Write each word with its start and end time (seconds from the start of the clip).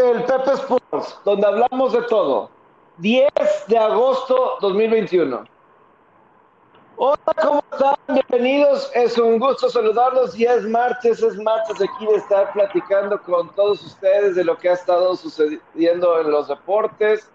el 0.00 0.24
Pepe 0.24 0.52
Sports, 0.52 1.20
donde 1.24 1.46
hablamos 1.46 1.92
de 1.92 2.02
todo. 2.02 2.50
10 2.98 3.28
de 3.68 3.78
agosto 3.78 4.56
2021. 4.60 5.44
Hola, 6.96 7.16
¿cómo 7.40 7.64
están? 7.72 7.94
Bienvenidos. 8.08 8.90
Es 8.94 9.16
un 9.18 9.38
gusto 9.38 9.68
saludarlos. 9.70 10.36
Ya 10.36 10.54
es 10.54 10.64
martes, 10.64 11.22
es 11.22 11.36
martes 11.38 11.76
aquí 11.80 12.06
de 12.06 12.16
estar 12.16 12.52
platicando 12.52 13.20
con 13.22 13.54
todos 13.54 13.82
ustedes 13.82 14.34
de 14.34 14.44
lo 14.44 14.58
que 14.58 14.70
ha 14.70 14.74
estado 14.74 15.16
sucediendo 15.16 16.20
en 16.20 16.30
los 16.30 16.48
deportes. 16.48 17.30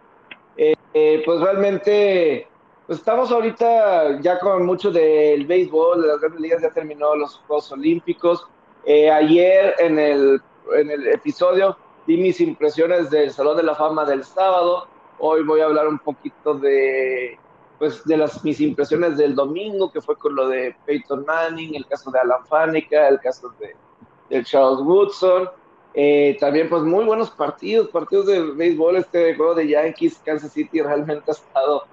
Eh, 0.58 0.76
eh, 0.94 1.24
pues 1.26 1.40
realmente, 1.42 2.48
pues 2.86 3.00
estamos 3.00 3.32
ahorita 3.32 4.22
ya 4.22 4.40
con 4.40 4.66
mucho 4.66 4.92
del 4.92 5.46
béisbol, 5.46 6.02
de 6.02 6.08
las 6.08 6.20
grandes 6.20 6.42
ligas, 6.42 6.62
ya 6.62 6.70
terminó 6.72 7.16
los 7.16 7.38
Juegos 7.48 7.72
Olímpicos. 7.72 8.48
Eh, 8.86 9.10
ayer 9.10 9.74
en 9.80 9.98
el, 9.98 10.42
en 10.76 10.92
el 10.92 11.08
episodio 11.08 11.76
di 12.06 12.18
mis 12.18 12.40
impresiones 12.40 13.10
del 13.10 13.32
Salón 13.32 13.58
de 13.58 13.64
la 13.64 13.76
Fama 13.76 14.06
del 14.06 14.24
sábado. 14.24 14.88
Hoy 15.20 15.44
voy 15.44 15.62
a 15.62 15.66
hablar 15.66 15.88
un 15.88 16.00
poquito 16.00 16.54
de 16.56 17.40
pues 17.80 18.06
de 18.06 18.16
las 18.16 18.44
mis 18.44 18.62
impresiones 18.62 19.18
del 19.18 19.36
domingo, 19.36 19.92
que 19.92 20.02
fue 20.02 20.16
con 20.16 20.36
lo 20.36 20.48
de 20.48 20.76
Peyton 20.86 21.26
Manning, 21.26 21.76
el 21.76 21.86
caso 21.86 22.10
de 22.10 22.20
Alan 22.20 22.46
Faneca, 22.46 23.10
el 23.10 23.20
caso 23.20 23.54
de, 23.60 24.44
Charles 24.44 24.80
Woodson. 24.80 25.50
Eh, 25.94 26.38
también, 26.40 26.70
pues, 26.70 26.84
muy 26.84 27.06
buenos 27.06 27.32
partidos, 27.32 27.90
partidos 27.90 28.28
de 28.28 28.42
béisbol. 28.42 28.98
Este 28.98 29.36
juego 29.36 29.56
de 29.56 29.68
Yankees, 29.68 30.22
Kansas 30.26 30.54
City 30.54 30.82
realmente 30.82 31.32
ha 31.32 31.34
estado 31.34 31.84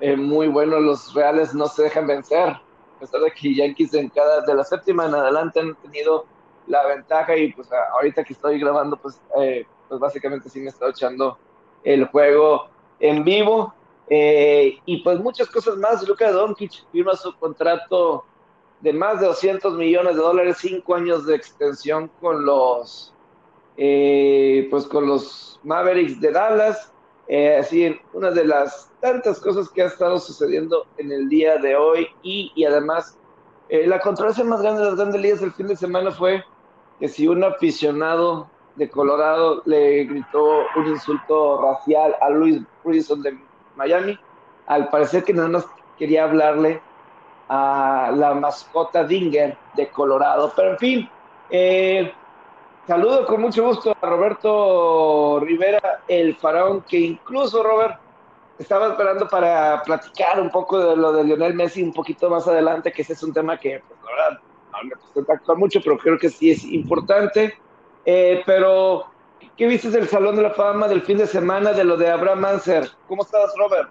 eh, 0.00 0.16
muy 0.16 0.48
bueno. 0.48 0.78
Los 0.78 1.14
Reales 1.14 1.54
no 1.54 1.66
se 1.66 1.84
dejan 1.84 2.06
vencer, 2.06 2.48
a 2.48 2.62
pesar 3.00 3.20
de 3.22 3.30
que 3.32 3.54
Yankees 3.54 3.94
en 3.94 4.10
cada, 4.10 4.42
de 4.42 4.54
la 4.54 4.64
séptima 4.64 5.06
en 5.06 5.14
adelante 5.14 5.60
han 5.60 5.74
tenido 5.76 6.26
la 6.70 6.86
ventaja. 6.86 7.36
Y 7.36 7.52
pues, 7.52 7.68
ahorita 7.72 8.24
que 8.24 8.32
estoy 8.32 8.58
grabando, 8.58 8.96
pues, 8.96 9.20
eh, 9.38 9.66
pues 9.88 10.00
básicamente 10.00 10.48
sí 10.48 10.60
me 10.60 10.68
estado 10.68 10.90
echando 10.90 11.36
el 11.84 12.06
juego 12.06 12.68
en 13.00 13.24
vivo. 13.24 13.74
Eh, 14.08 14.78
y 14.84 15.02
pues 15.02 15.20
muchas 15.20 15.48
cosas 15.48 15.76
más. 15.76 16.06
Luka 16.06 16.30
Doncic 16.30 16.84
firma 16.90 17.14
su 17.14 17.34
contrato 17.36 18.24
de 18.80 18.92
más 18.92 19.20
de 19.20 19.26
200 19.26 19.74
millones 19.74 20.16
de 20.16 20.22
dólares, 20.22 20.56
cinco 20.60 20.94
años 20.94 21.26
de 21.26 21.36
extensión 21.36 22.10
con 22.20 22.44
los, 22.44 23.14
eh, 23.76 24.66
pues 24.70 24.86
con 24.86 25.06
los 25.06 25.60
Mavericks 25.62 26.20
de 26.20 26.32
Dallas. 26.32 26.92
Eh, 27.28 27.58
así, 27.58 27.96
una 28.12 28.32
de 28.32 28.44
las 28.44 28.90
tantas 29.00 29.38
cosas 29.38 29.68
que 29.68 29.82
ha 29.82 29.86
estado 29.86 30.18
sucediendo 30.18 30.86
en 30.96 31.12
el 31.12 31.28
día 31.28 31.58
de 31.58 31.76
hoy 31.76 32.08
y, 32.22 32.50
y 32.56 32.64
además 32.64 33.16
la 33.70 34.00
controversia 34.00 34.42
más 34.42 34.62
grande 34.62 34.80
de 34.80 34.86
las 34.88 34.96
grandes 34.96 35.20
ligas 35.20 35.42
el 35.42 35.52
fin 35.52 35.68
de 35.68 35.76
semana 35.76 36.10
fue 36.10 36.42
que 37.00 37.08
si 37.08 37.26
un 37.26 37.42
aficionado 37.42 38.48
de 38.76 38.88
Colorado 38.88 39.62
le 39.64 40.04
gritó 40.04 40.62
un 40.76 40.86
insulto 40.86 41.60
racial 41.60 42.16
a 42.20 42.30
Luis 42.30 42.62
Wilson 42.84 43.22
de 43.22 43.38
Miami. 43.76 44.18
Al 44.66 44.88
parecer 44.88 45.24
que 45.24 45.34
nada 45.34 45.48
más 45.48 45.66
quería 45.98 46.24
hablarle 46.24 46.80
a 47.48 48.12
la 48.14 48.34
mascota 48.34 49.04
Dinger 49.04 49.56
de 49.74 49.88
Colorado. 49.90 50.52
Pero 50.54 50.70
en 50.70 50.78
fin, 50.78 51.10
eh, 51.50 52.12
saludo 52.86 53.26
con 53.26 53.40
mucho 53.40 53.64
gusto 53.64 53.94
a 54.00 54.06
Roberto 54.06 55.40
Rivera, 55.40 56.02
el 56.06 56.36
faraón, 56.36 56.82
que 56.82 56.98
incluso 56.98 57.62
Robert 57.62 57.98
estaba 58.58 58.88
esperando 58.88 59.26
para 59.28 59.82
platicar 59.82 60.40
un 60.40 60.50
poco 60.50 60.78
de 60.78 60.96
lo 60.96 61.12
de 61.12 61.24
Lionel 61.24 61.54
Messi 61.54 61.82
un 61.82 61.92
poquito 61.92 62.30
más 62.30 62.46
adelante, 62.46 62.92
que 62.92 63.02
ese 63.02 63.14
es 63.14 63.22
un 63.22 63.32
tema 63.32 63.58
que, 63.58 63.82
pues, 63.86 64.00
la 64.04 64.10
verdad, 64.10 64.40
gusta 65.14 65.54
mucho, 65.54 65.80
pero 65.82 65.98
creo 65.98 66.18
que 66.18 66.28
sí 66.28 66.50
es 66.50 66.64
importante. 66.64 67.54
Eh, 68.04 68.42
pero 68.46 69.06
¿Qué 69.60 69.66
viste 69.66 69.90
del 69.90 70.08
Salón 70.08 70.36
de 70.36 70.42
la 70.42 70.50
Fama 70.50 70.88
del 70.88 71.02
fin 71.02 71.18
de 71.18 71.26
semana 71.26 71.72
de 71.72 71.84
lo 71.84 71.98
de 71.98 72.10
Abraham 72.10 72.40
Manser? 72.40 72.88
¿Cómo 73.06 73.22
estás, 73.22 73.52
Robert? 73.58 73.90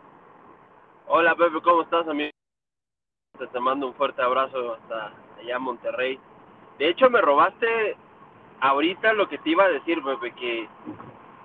Hola, 1.07 1.35
Pepe, 1.35 1.61
¿cómo 1.61 1.83
estás, 1.83 2.07
amigo? 2.07 2.31
Te 3.51 3.59
mando 3.59 3.85
un 3.85 3.93
fuerte 3.93 4.19
abrazo 4.21 4.73
hasta 4.73 5.13
allá 5.39 5.59
Monterrey. 5.59 6.19
De 6.79 6.89
hecho, 6.89 7.09
me 7.11 7.21
robaste 7.21 7.95
ahorita 8.61 9.13
lo 9.13 9.29
que 9.29 9.37
te 9.37 9.51
iba 9.51 9.65
a 9.65 9.69
decir, 9.69 10.03
Pepe, 10.03 10.31
que 10.33 10.67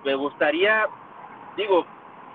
me 0.03 0.15
gustaría, 0.15 0.87
digo, 1.55 1.85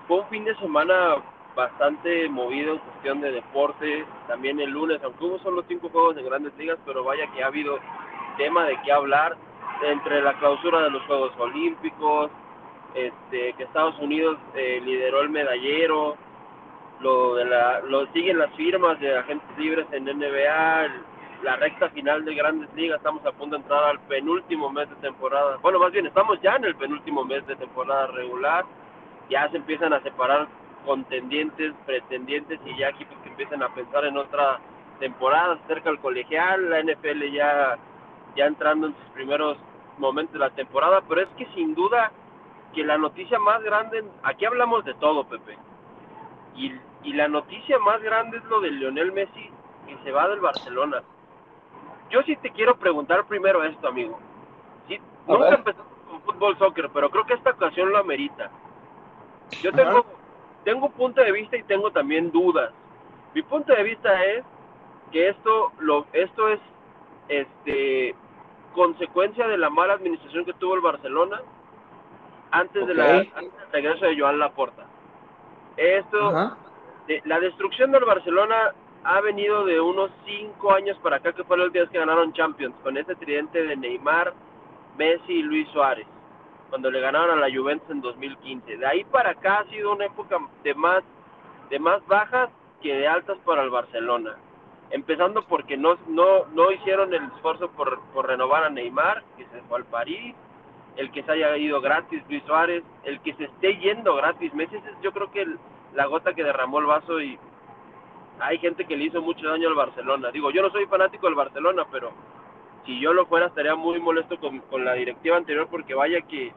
fue 0.07 0.21
un 0.21 0.27
fin 0.27 0.45
de 0.45 0.55
semana 0.59 1.15
bastante 1.55 2.29
movido 2.29 2.73
en 2.73 2.79
cuestión 2.79 3.21
de 3.21 3.31
deporte, 3.31 4.05
también 4.27 4.59
el 4.59 4.71
lunes, 4.71 5.01
aunque 5.03 5.25
hubo 5.25 5.39
solo 5.39 5.63
cinco 5.67 5.89
juegos 5.89 6.15
de 6.15 6.23
grandes 6.23 6.55
ligas, 6.57 6.77
pero 6.85 7.03
vaya 7.03 7.27
que 7.31 7.43
ha 7.43 7.47
habido 7.47 7.77
tema 8.37 8.65
de 8.65 8.77
qué 8.83 8.91
hablar 8.91 9.35
entre 9.83 10.21
la 10.21 10.33
clausura 10.33 10.81
de 10.81 10.91
los 10.91 11.03
Juegos 11.03 11.33
Olímpicos, 11.37 12.31
este, 12.93 13.53
que 13.53 13.63
Estados 13.63 13.97
Unidos 13.99 14.37
eh, 14.55 14.81
lideró 14.83 15.21
el 15.21 15.29
medallero, 15.29 16.15
lo 16.99 17.35
de 17.35 17.45
la, 17.45 17.79
lo 17.81 18.05
siguen 18.07 18.37
las 18.37 18.53
firmas 18.53 18.99
de 18.99 19.17
agentes 19.17 19.57
libres 19.57 19.87
en 19.91 20.05
NBA, 20.05 20.87
la 21.43 21.55
recta 21.55 21.89
final 21.89 22.23
de 22.23 22.35
Grandes 22.35 22.71
Ligas, 22.75 22.97
estamos 22.97 23.25
a 23.25 23.31
punto 23.31 23.55
de 23.55 23.63
entrar 23.63 23.83
al 23.83 23.99
penúltimo 24.01 24.69
mes 24.69 24.87
de 24.89 24.95
temporada. 24.97 25.57
Bueno, 25.61 25.79
más 25.79 25.91
bien 25.91 26.05
estamos 26.05 26.39
ya 26.41 26.55
en 26.55 26.65
el 26.65 26.75
penúltimo 26.75 27.25
mes 27.25 27.45
de 27.47 27.55
temporada 27.55 28.07
regular, 28.07 28.65
ya 29.29 29.49
se 29.49 29.57
empiezan 29.57 29.93
a 29.93 30.01
separar 30.01 30.47
contendientes, 30.85 31.73
pretendientes 31.85 32.59
y 32.65 32.77
ya 32.77 32.89
equipos 32.89 33.17
que 33.23 33.29
empiezan 33.29 33.63
a 33.63 33.73
pensar 33.73 34.05
en 34.05 34.17
otra 34.17 34.59
temporada 34.99 35.57
cerca 35.67 35.89
del 35.89 35.99
colegial, 35.99 36.69
la 36.69 36.81
NFL 36.81 37.31
ya 37.31 37.77
ya 38.35 38.45
entrando 38.45 38.87
en 38.87 38.95
sus 38.95 39.05
primeros 39.13 39.57
momentos 39.97 40.33
de 40.33 40.39
la 40.39 40.49
temporada, 40.51 41.01
pero 41.07 41.21
es 41.21 41.29
que 41.37 41.45
sin 41.53 41.75
duda 41.75 42.11
que 42.73 42.83
la 42.83 42.97
noticia 42.97 43.37
más 43.39 43.61
grande, 43.61 44.03
aquí 44.23 44.45
hablamos 44.45 44.85
de 44.85 44.93
todo, 44.95 45.25
Pepe, 45.25 45.57
y, 46.55 46.73
y 47.03 47.13
la 47.13 47.27
noticia 47.27 47.77
más 47.79 48.01
grande 48.01 48.37
es 48.37 48.43
lo 48.45 48.61
de 48.61 48.71
Lionel 48.71 49.11
Messi 49.11 49.49
que 49.87 49.97
se 50.03 50.11
va 50.11 50.27
del 50.29 50.39
Barcelona. 50.39 51.03
Yo 52.09 52.21
sí 52.23 52.35
te 52.37 52.51
quiero 52.51 52.75
preguntar 52.77 53.25
primero 53.25 53.63
esto, 53.63 53.87
amigo. 53.87 54.19
Sí, 54.87 54.99
nunca 55.27 55.55
empezamos 55.55 55.91
con 56.09 56.21
fútbol, 56.21 56.57
soccer, 56.57 56.89
pero 56.93 57.09
creo 57.09 57.25
que 57.25 57.33
esta 57.33 57.51
ocasión 57.51 57.91
lo 57.91 57.97
amerita. 57.97 58.51
Yo 59.61 59.71
tengo, 59.73 60.05
tengo 60.63 60.87
un 60.87 60.91
punto 60.93 61.21
de 61.21 61.31
vista 61.31 61.57
y 61.57 61.63
tengo 61.63 61.91
también 61.91 62.31
dudas. 62.31 62.71
Mi 63.33 63.41
punto 63.41 63.73
de 63.73 63.83
vista 63.83 64.23
es 64.25 64.43
que 65.11 65.29
esto, 65.29 65.71
lo, 65.79 66.05
esto 66.13 66.49
es 66.49 66.59
este 67.27 68.15
consecuencia 68.73 69.47
de 69.47 69.57
la 69.57 69.69
mala 69.69 69.93
administración 69.93 70.45
que 70.45 70.53
tuvo 70.53 70.75
el 70.75 70.81
Barcelona 70.81 71.41
antes 72.51 72.87
de 72.87 72.93
la 72.93 73.19
antes 73.19 73.33
del 73.35 73.71
regreso 73.71 74.05
de 74.05 74.19
Joan 74.19 74.39
Laporta. 74.39 74.85
Esto, 75.77 76.57
de, 77.07 77.21
la 77.25 77.39
destrucción 77.39 77.91
del 77.91 78.05
Barcelona 78.05 78.73
ha 79.03 79.21
venido 79.21 79.65
de 79.65 79.79
unos 79.81 80.11
cinco 80.25 80.73
años 80.73 80.97
para 80.99 81.17
acá, 81.17 81.33
que 81.33 81.43
fue 81.43 81.57
la 81.57 81.65
última 81.65 81.83
vez 81.83 81.91
que 81.91 81.99
ganaron 81.99 82.33
Champions, 82.33 82.75
con 82.83 82.97
ese 82.97 83.15
tridente 83.15 83.63
de 83.63 83.75
Neymar, 83.75 84.33
Messi 84.97 85.33
y 85.33 85.43
Luis 85.43 85.67
Suárez, 85.69 86.05
cuando 86.71 86.89
le 86.89 86.99
ganaron 86.99 87.37
a 87.37 87.47
la 87.47 87.55
Juventus 87.55 87.89
en 87.91 88.01
2015. 88.01 88.77
De 88.77 88.85
ahí 88.87 89.03
para 89.03 89.31
acá 89.31 89.59
ha 89.59 89.69
sido 89.69 89.93
una 89.93 90.05
época 90.05 90.39
de 90.63 90.73
más, 90.73 91.03
de 91.69 91.77
más 91.77 92.03
bajas 92.07 92.49
que 92.81 92.95
de 92.95 93.07
altas 93.07 93.37
para 93.45 93.61
el 93.61 93.69
Barcelona 93.69 94.35
empezando 94.91 95.43
porque 95.43 95.77
no, 95.77 95.97
no, 96.07 96.45
no 96.53 96.71
hicieron 96.71 97.13
el 97.13 97.23
esfuerzo 97.23 97.71
por, 97.71 97.99
por 98.13 98.27
renovar 98.27 98.65
a 98.65 98.69
Neymar, 98.69 99.23
que 99.37 99.45
se 99.45 99.61
fue 99.63 99.79
al 99.79 99.85
París, 99.85 100.35
el 100.97 101.11
que 101.11 101.23
se 101.23 101.31
haya 101.31 101.55
ido 101.57 101.81
gratis 101.81 102.21
Luis 102.29 102.43
Suárez, 102.43 102.83
el 103.03 103.21
que 103.21 103.33
se 103.35 103.45
esté 103.45 103.77
yendo 103.77 104.15
gratis 104.15 104.53
Messi, 104.53 104.77
yo 105.01 105.11
creo 105.13 105.31
que 105.31 105.47
la 105.93 106.05
gota 106.05 106.33
que 106.33 106.43
derramó 106.43 106.79
el 106.79 106.85
vaso 106.85 107.21
y 107.21 107.39
hay 108.39 108.57
gente 108.59 108.85
que 108.85 108.97
le 108.97 109.05
hizo 109.05 109.21
mucho 109.21 109.47
daño 109.47 109.69
al 109.69 109.75
Barcelona. 109.75 110.31
Digo, 110.31 110.51
yo 110.51 110.61
no 110.61 110.69
soy 110.71 110.85
fanático 110.87 111.27
del 111.27 111.35
Barcelona, 111.35 111.85
pero 111.91 112.11
si 112.85 112.99
yo 112.99 113.13
lo 113.13 113.25
fuera 113.25 113.47
estaría 113.47 113.75
muy 113.75 113.99
molesto 113.99 114.39
con, 114.39 114.59
con 114.59 114.85
la 114.85 114.93
directiva 114.93 115.37
anterior 115.37 115.67
porque 115.69 115.93
vaya 115.93 116.21
que 116.21 116.53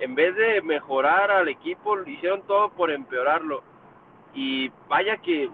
en 0.00 0.14
vez 0.14 0.34
de 0.34 0.62
mejorar 0.62 1.30
al 1.30 1.48
equipo, 1.48 2.00
hicieron 2.02 2.42
todo 2.42 2.70
por 2.70 2.90
empeorarlo. 2.90 3.62
Y 4.34 4.70
vaya 4.88 5.18
que 5.18 5.50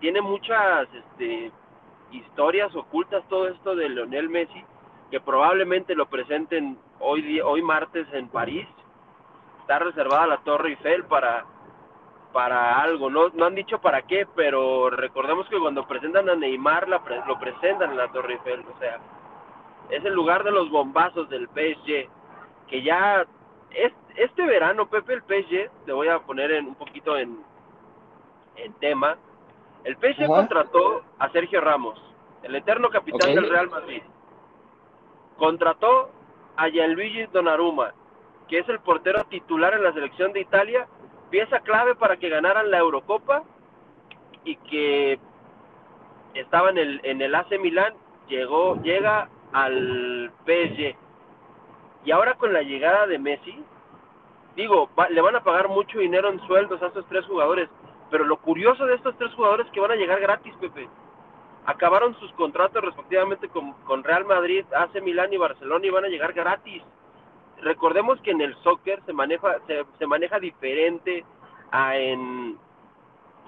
tiene 0.00 0.20
muchas 0.22 0.88
este, 0.94 1.52
historias 2.10 2.74
ocultas 2.74 3.22
todo 3.28 3.48
esto 3.48 3.76
de 3.76 3.88
Leonel 3.90 4.30
Messi, 4.30 4.64
que 5.10 5.20
probablemente 5.20 5.94
lo 5.94 6.06
presenten 6.06 6.78
hoy, 7.00 7.40
hoy 7.40 7.62
martes 7.62 8.06
en 8.12 8.28
París. 8.28 8.66
Está 9.60 9.78
reservada 9.78 10.26
la 10.26 10.38
Torre 10.38 10.70
Eiffel 10.70 11.04
para, 11.04 11.44
para 12.34 12.82
algo, 12.82 13.08
no, 13.08 13.28
no 13.28 13.46
han 13.46 13.54
dicho 13.54 13.80
para 13.80 14.02
qué, 14.02 14.26
pero 14.34 14.90
recordemos 14.90 15.48
que 15.48 15.58
cuando 15.58 15.86
presentan 15.86 16.28
a 16.28 16.34
Neymar 16.34 16.88
la 16.88 17.00
lo 17.28 17.38
presentan 17.38 17.92
en 17.92 17.96
la 17.96 18.10
Torre 18.10 18.34
Eiffel, 18.34 18.64
o 18.74 18.78
sea, 18.80 18.98
es 19.88 20.04
el 20.04 20.12
lugar 20.12 20.42
de 20.42 20.50
los 20.50 20.68
bombazos 20.68 21.28
del 21.28 21.46
PSG, 21.46 22.08
que 22.66 22.82
ya 22.82 23.24
es, 23.70 23.92
este 24.16 24.44
verano, 24.44 24.88
Pepe, 24.88 25.14
el 25.14 25.22
PSG, 25.22 25.70
le 25.86 25.92
voy 25.92 26.08
a 26.08 26.18
poner 26.18 26.50
en, 26.50 26.66
un 26.66 26.74
poquito 26.74 27.16
en, 27.16 27.38
en 28.56 28.72
tema, 28.74 29.16
el 29.84 29.96
PSG 29.96 30.26
contrató 30.26 31.02
a 31.20 31.30
Sergio 31.30 31.60
Ramos, 31.60 32.02
el 32.42 32.56
eterno 32.56 32.90
capitán 32.90 33.32
del 33.32 33.48
Real 33.48 33.70
Madrid. 33.70 34.02
Contrató 35.36 36.10
a 36.56 36.68
Gianluigi 36.68 37.26
Donnarumma, 37.26 37.94
que 38.48 38.58
es 38.58 38.68
el 38.68 38.80
portero 38.80 39.22
titular 39.24 39.74
en 39.74 39.84
la 39.84 39.92
selección 39.92 40.32
de 40.32 40.40
Italia, 40.40 40.88
pieza 41.34 41.58
clave 41.58 41.96
para 41.96 42.16
que 42.16 42.28
ganaran 42.28 42.70
la 42.70 42.78
Eurocopa 42.78 43.42
y 44.44 44.54
que 44.54 45.18
estaba 46.34 46.70
en 46.70 46.78
el, 46.78 47.00
en 47.02 47.20
el 47.20 47.34
AC 47.34 47.58
Milán, 47.60 47.92
llegó, 48.28 48.80
llega 48.82 49.28
al 49.52 50.30
PSG. 50.46 50.94
Y 52.04 52.12
ahora 52.12 52.34
con 52.34 52.52
la 52.52 52.62
llegada 52.62 53.08
de 53.08 53.18
Messi, 53.18 53.64
digo, 54.54 54.88
le 55.10 55.20
van 55.20 55.34
a 55.34 55.42
pagar 55.42 55.66
mucho 55.66 55.98
dinero 55.98 56.28
en 56.28 56.38
sueldos 56.46 56.80
a 56.80 56.86
estos 56.86 57.04
tres 57.08 57.26
jugadores, 57.26 57.68
pero 58.12 58.22
lo 58.22 58.36
curioso 58.36 58.86
de 58.86 58.94
estos 58.94 59.18
tres 59.18 59.34
jugadores 59.34 59.66
es 59.66 59.72
que 59.72 59.80
van 59.80 59.90
a 59.90 59.96
llegar 59.96 60.20
gratis, 60.20 60.54
Pepe. 60.60 60.88
Acabaron 61.66 62.16
sus 62.20 62.32
contratos 62.34 62.80
respectivamente 62.80 63.48
con, 63.48 63.72
con 63.88 64.04
Real 64.04 64.24
Madrid, 64.24 64.64
AC 64.72 65.02
Milán 65.02 65.32
y 65.32 65.36
Barcelona 65.36 65.84
y 65.84 65.90
van 65.90 66.04
a 66.04 66.08
llegar 66.08 66.32
gratis. 66.32 66.84
Recordemos 67.64 68.20
que 68.20 68.30
en 68.30 68.42
el 68.42 68.54
soccer 68.62 69.00
se 69.06 69.14
maneja, 69.14 69.56
se, 69.66 69.84
se 69.98 70.06
maneja 70.06 70.38
diferente 70.38 71.24
a 71.70 71.96
en, 71.96 72.58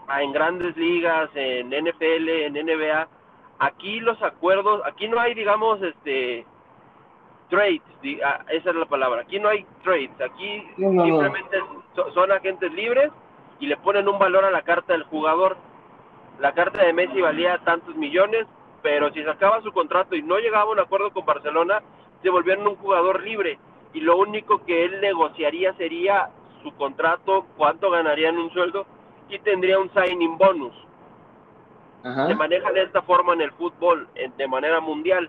a 0.09 0.23
en 0.23 0.33
grandes 0.33 0.75
ligas, 0.77 1.29
en 1.35 1.69
NFL, 1.69 2.29
en 2.29 2.55
NBA. 2.55 3.09
Aquí 3.59 4.01
los 4.01 4.21
acuerdos, 4.23 4.81
aquí 4.87 5.07
no 5.07 5.21
hay, 5.21 5.35
digamos, 5.35 5.83
este, 5.83 6.47
trades, 7.51 7.83
ah, 8.25 8.45
esa 8.49 8.71
es 8.71 8.77
la 8.77 8.87
palabra. 8.87 9.21
Aquí 9.21 9.39
no 9.39 9.51
hay 9.51 9.67
trades, 9.85 10.19
aquí 10.19 10.67
simplemente 10.77 11.59
son 12.15 12.33
agentes 12.33 12.73
libres 12.73 13.13
y 13.61 13.67
le 13.67 13.77
ponen 13.77 14.09
un 14.09 14.19
valor 14.19 14.47
a 14.47 14.51
la 14.51 14.63
carta 14.63 14.95
del 14.95 15.05
jugador. 15.05 15.59
La 16.41 16.53
carta 16.53 16.85
de 16.85 16.95
Messi 16.95 17.21
valía 17.21 17.59
tantos 17.65 17.95
millones, 17.97 18.47
pero 18.83 19.13
si 19.13 19.23
sacaba 19.25 19.61
su 19.61 19.73
contrato 19.73 20.17
y 20.17 20.23
no 20.23 20.39
llegaba 20.39 20.71
a 20.71 20.73
un 20.73 20.81
acuerdo 20.81 21.11
con 21.13 21.27
Barcelona, 21.27 21.83
se 22.23 22.31
volvieron 22.31 22.67
un 22.67 22.77
jugador 22.77 23.23
libre 23.23 23.59
y 23.93 24.01
lo 24.01 24.17
único 24.17 24.65
que 24.65 24.85
él 24.85 25.01
negociaría 25.01 25.73
sería 25.75 26.31
su 26.63 26.75
contrato, 26.75 27.47
cuánto 27.57 27.91
ganaría 27.91 28.29
en 28.29 28.39
un 28.39 28.51
sueldo 28.51 28.87
y 29.29 29.39
tendría 29.41 29.79
un 29.79 29.91
signing 29.93 30.37
bonus. 30.39 30.75
Se 32.03 32.35
maneja 32.37 32.71
de 32.71 32.85
esta 32.85 33.03
forma 33.03 33.33
en 33.33 33.41
el 33.41 33.51
fútbol 33.53 34.09
de 34.37 34.47
manera 34.47 34.81
mundial. 34.81 35.29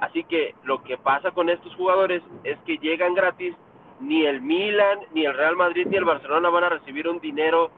Así 0.00 0.24
que 0.24 0.54
lo 0.62 0.82
que 0.82 0.96
pasa 0.96 1.32
con 1.32 1.50
estos 1.50 1.74
jugadores 1.74 2.22
es 2.44 2.56
que 2.60 2.78
llegan 2.78 3.14
gratis, 3.14 3.54
ni 4.00 4.24
el 4.24 4.40
Milan, 4.40 5.00
ni 5.12 5.26
el 5.26 5.34
Real 5.34 5.56
Madrid, 5.56 5.86
ni 5.86 5.96
el 5.96 6.04
Barcelona 6.04 6.48
van 6.48 6.64
a 6.64 6.68
recibir 6.70 7.08
un 7.08 7.18
dinero 7.18 7.70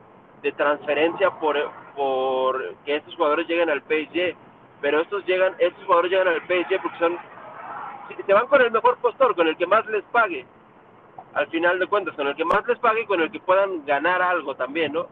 de 0.43 0.53
transferencia 0.53 1.31
por, 1.41 1.57
por 1.97 2.75
que 2.85 2.97
estos 2.97 3.15
jugadores 3.17 3.49
lleguen 3.49 3.71
al 3.71 3.83
PSG, 3.83 4.37
pero 4.81 5.01
estos 5.01 5.25
llegan, 5.27 5.55
estos 5.59 5.85
jugadores 5.85 6.11
llegan 6.13 6.29
al 6.29 6.43
PSG 6.43 6.81
porque 6.83 6.99
son 6.99 7.19
se 8.25 8.33
van 8.33 8.47
con 8.47 8.61
el 8.61 8.71
mejor 8.71 8.99
postor, 8.99 9.35
con 9.35 9.49
el 9.49 9.57
que 9.57 9.67
más 9.67 9.87
les 9.87 10.05
pague, 10.05 10.47
al 11.35 11.47
final 11.49 11.79
de 11.79 11.87
cuentas, 11.87 12.15
con 12.15 12.27
el 12.27 12.37
que 12.37 12.45
más 12.45 12.67
les 12.67 12.79
pague 12.79 13.03
y 13.03 13.07
con 13.07 13.21
el 13.21 13.31
que 13.31 13.41
puedan 13.41 13.85
ganar 13.85 14.23
algo 14.23 14.55
también, 14.55 14.93
¿no? 14.93 15.09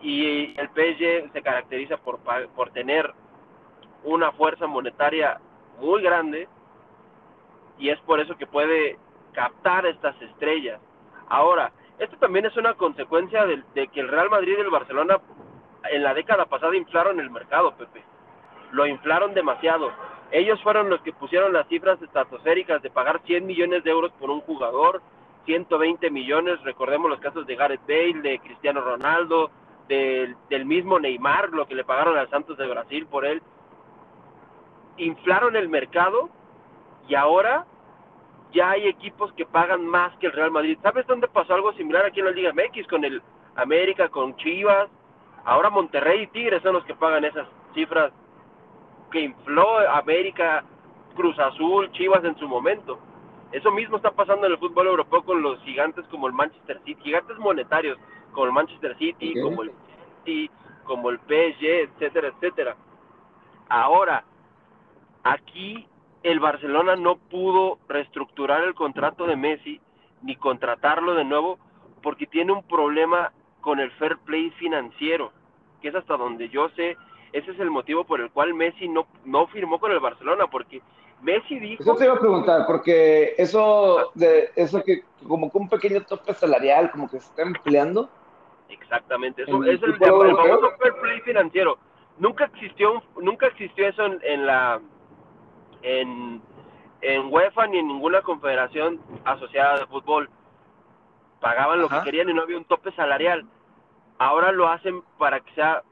Y 0.00 0.58
el 0.58 0.68
PSG 0.68 1.32
se 1.32 1.42
caracteriza 1.42 1.96
por, 1.96 2.20
por 2.54 2.70
tener 2.70 3.12
una 4.04 4.32
fuerza 4.32 4.66
monetaria 4.66 5.40
muy 5.80 6.02
grande 6.02 6.48
y 7.78 7.90
es 7.90 8.00
por 8.00 8.20
eso 8.20 8.36
que 8.36 8.46
puede 8.46 8.98
captar 9.32 9.86
estas 9.86 10.20
estrellas. 10.22 10.80
Ahora, 11.28 11.72
esto 11.98 12.16
también 12.18 12.46
es 12.46 12.56
una 12.56 12.74
consecuencia 12.74 13.44
de, 13.44 13.88
que 13.88 14.00
el 14.00 14.08
Real 14.08 14.30
Madrid 14.30 14.54
y 14.56 14.60
el 14.60 14.70
Barcelona 14.70 15.18
en 15.90 16.02
la 16.02 16.14
década 16.14 16.46
pasada 16.46 16.76
inflaron 16.76 17.20
el 17.20 17.30
mercado, 17.30 17.74
Pepe. 17.76 18.02
Lo 18.72 18.86
inflaron 18.86 19.34
demasiado. 19.34 19.90
Ellos 20.30 20.62
fueron 20.62 20.90
los 20.90 21.00
que 21.02 21.12
pusieron 21.12 21.52
las 21.52 21.66
cifras 21.68 22.00
estratosféricas 22.02 22.82
de 22.82 22.90
pagar 22.90 23.22
100 23.24 23.46
millones 23.46 23.82
de 23.84 23.90
euros 23.90 24.12
por 24.18 24.30
un 24.30 24.40
jugador, 24.40 25.00
120 25.46 26.10
millones, 26.10 26.62
recordemos 26.62 27.10
los 27.10 27.20
casos 27.20 27.46
de 27.46 27.56
Gareth 27.56 27.86
Bale, 27.88 28.20
de 28.20 28.38
Cristiano 28.40 28.82
Ronaldo, 28.82 29.50
del, 29.88 30.36
del 30.50 30.66
mismo 30.66 30.98
Neymar, 30.98 31.50
lo 31.50 31.66
que 31.66 31.74
le 31.74 31.84
pagaron 31.84 32.18
al 32.18 32.28
Santos 32.28 32.58
de 32.58 32.66
Brasil 32.66 33.06
por 33.06 33.24
él 33.24 33.42
inflaron 34.98 35.56
el 35.56 35.68
mercado 35.68 36.28
y 37.08 37.14
ahora 37.14 37.64
ya 38.52 38.70
hay 38.70 38.86
equipos 38.86 39.32
que 39.34 39.46
pagan 39.46 39.86
más 39.86 40.16
que 40.18 40.26
el 40.26 40.32
Real 40.32 40.50
Madrid. 40.50 40.78
¿Sabes 40.82 41.06
dónde 41.06 41.28
pasó 41.28 41.54
algo 41.54 41.72
similar 41.74 42.04
aquí 42.04 42.20
en 42.20 42.26
la 42.26 42.32
Liga 42.32 42.52
MX 42.52 42.86
con 42.88 43.04
el 43.04 43.22
América, 43.56 44.08
con 44.08 44.36
Chivas? 44.36 44.88
Ahora 45.44 45.70
Monterrey 45.70 46.22
y 46.22 46.26
Tigres 46.28 46.62
son 46.62 46.74
los 46.74 46.84
que 46.84 46.94
pagan 46.94 47.24
esas 47.24 47.46
cifras 47.74 48.12
que 49.10 49.20
infló 49.20 49.78
América, 49.90 50.64
Cruz 51.16 51.38
Azul, 51.38 51.90
Chivas 51.92 52.24
en 52.24 52.36
su 52.38 52.48
momento. 52.48 52.98
Eso 53.52 53.70
mismo 53.70 53.96
está 53.96 54.10
pasando 54.10 54.46
en 54.46 54.52
el 54.52 54.58
fútbol 54.58 54.88
europeo 54.88 55.22
con 55.24 55.42
los 55.42 55.60
gigantes 55.62 56.04
como 56.10 56.26
el 56.26 56.34
Manchester 56.34 56.80
City, 56.84 57.00
gigantes 57.02 57.38
monetarios 57.38 57.98
como 58.32 58.46
el 58.46 58.52
Manchester 58.52 58.96
City, 58.98 59.34
como 59.40 59.62
el 59.62 59.72
City, 60.24 60.50
como 60.84 61.10
el 61.10 61.18
PSG, 61.18 61.64
etcétera, 61.64 62.28
etcétera. 62.28 62.76
Ahora, 63.70 64.24
Aquí 65.24 65.86
el 66.22 66.40
Barcelona 66.40 66.96
no 66.96 67.16
pudo 67.16 67.78
reestructurar 67.88 68.64
el 68.64 68.74
contrato 68.74 69.26
de 69.26 69.36
Messi 69.36 69.80
ni 70.22 70.36
contratarlo 70.36 71.14
de 71.14 71.24
nuevo 71.24 71.58
porque 72.02 72.26
tiene 72.26 72.52
un 72.52 72.62
problema 72.62 73.32
con 73.60 73.78
el 73.78 73.90
fair 73.92 74.16
play 74.18 74.50
financiero, 74.52 75.32
que 75.82 75.88
es 75.88 75.94
hasta 75.94 76.16
donde 76.16 76.48
yo 76.48 76.70
sé, 76.70 76.96
ese 77.32 77.50
es 77.50 77.60
el 77.60 77.70
motivo 77.70 78.04
por 78.04 78.20
el 78.20 78.30
cual 78.30 78.54
Messi 78.54 78.88
no, 78.88 79.06
no 79.24 79.46
firmó 79.48 79.78
con 79.78 79.92
el 79.92 80.00
Barcelona, 80.00 80.46
porque 80.46 80.82
Messi 81.22 81.58
dijo... 81.58 81.82
Eso 81.82 81.96
te 81.96 82.04
iba 82.04 82.14
a 82.14 82.20
preguntar, 82.20 82.66
porque 82.66 83.34
eso, 83.38 84.10
de, 84.14 84.50
eso 84.56 84.82
que 84.82 85.02
como 85.26 85.50
que 85.50 85.58
un 85.58 85.68
pequeño 85.68 86.02
tope 86.02 86.34
salarial, 86.34 86.90
como 86.90 87.10
que 87.10 87.20
se 87.20 87.26
está 87.26 87.42
empleando. 87.42 88.08
Exactamente, 88.68 89.42
eso 89.42 89.64
es 89.64 89.82
el, 89.82 89.96
famoso 89.96 90.72
fair 90.78 90.94
play 91.00 91.20
financiero. 91.20 91.78
Nunca 92.18 92.46
existió, 92.46 93.02
nunca 93.20 93.46
existió 93.46 93.88
eso 93.88 94.04
en 94.04 94.46
la 94.46 94.80
en, 95.82 96.42
en 97.00 97.32
UEFA 97.32 97.66
ni 97.68 97.78
en 97.78 97.88
ninguna 97.88 98.22
confederación 98.22 99.00
asociada 99.24 99.80
de 99.80 99.86
fútbol. 99.86 100.28
Pagaban 101.40 101.80
lo 101.80 101.88
que 101.88 102.00
querían 102.02 102.28
y 102.28 102.34
no 102.34 102.42
había 102.42 102.56
un 102.56 102.64
tope 102.64 102.92
salarial. 102.92 103.46
Ahora 104.18 104.50
lo 104.50 104.68
hacen 104.68 105.02
para 105.18 105.40
que 105.40 105.54
sea 105.54 105.82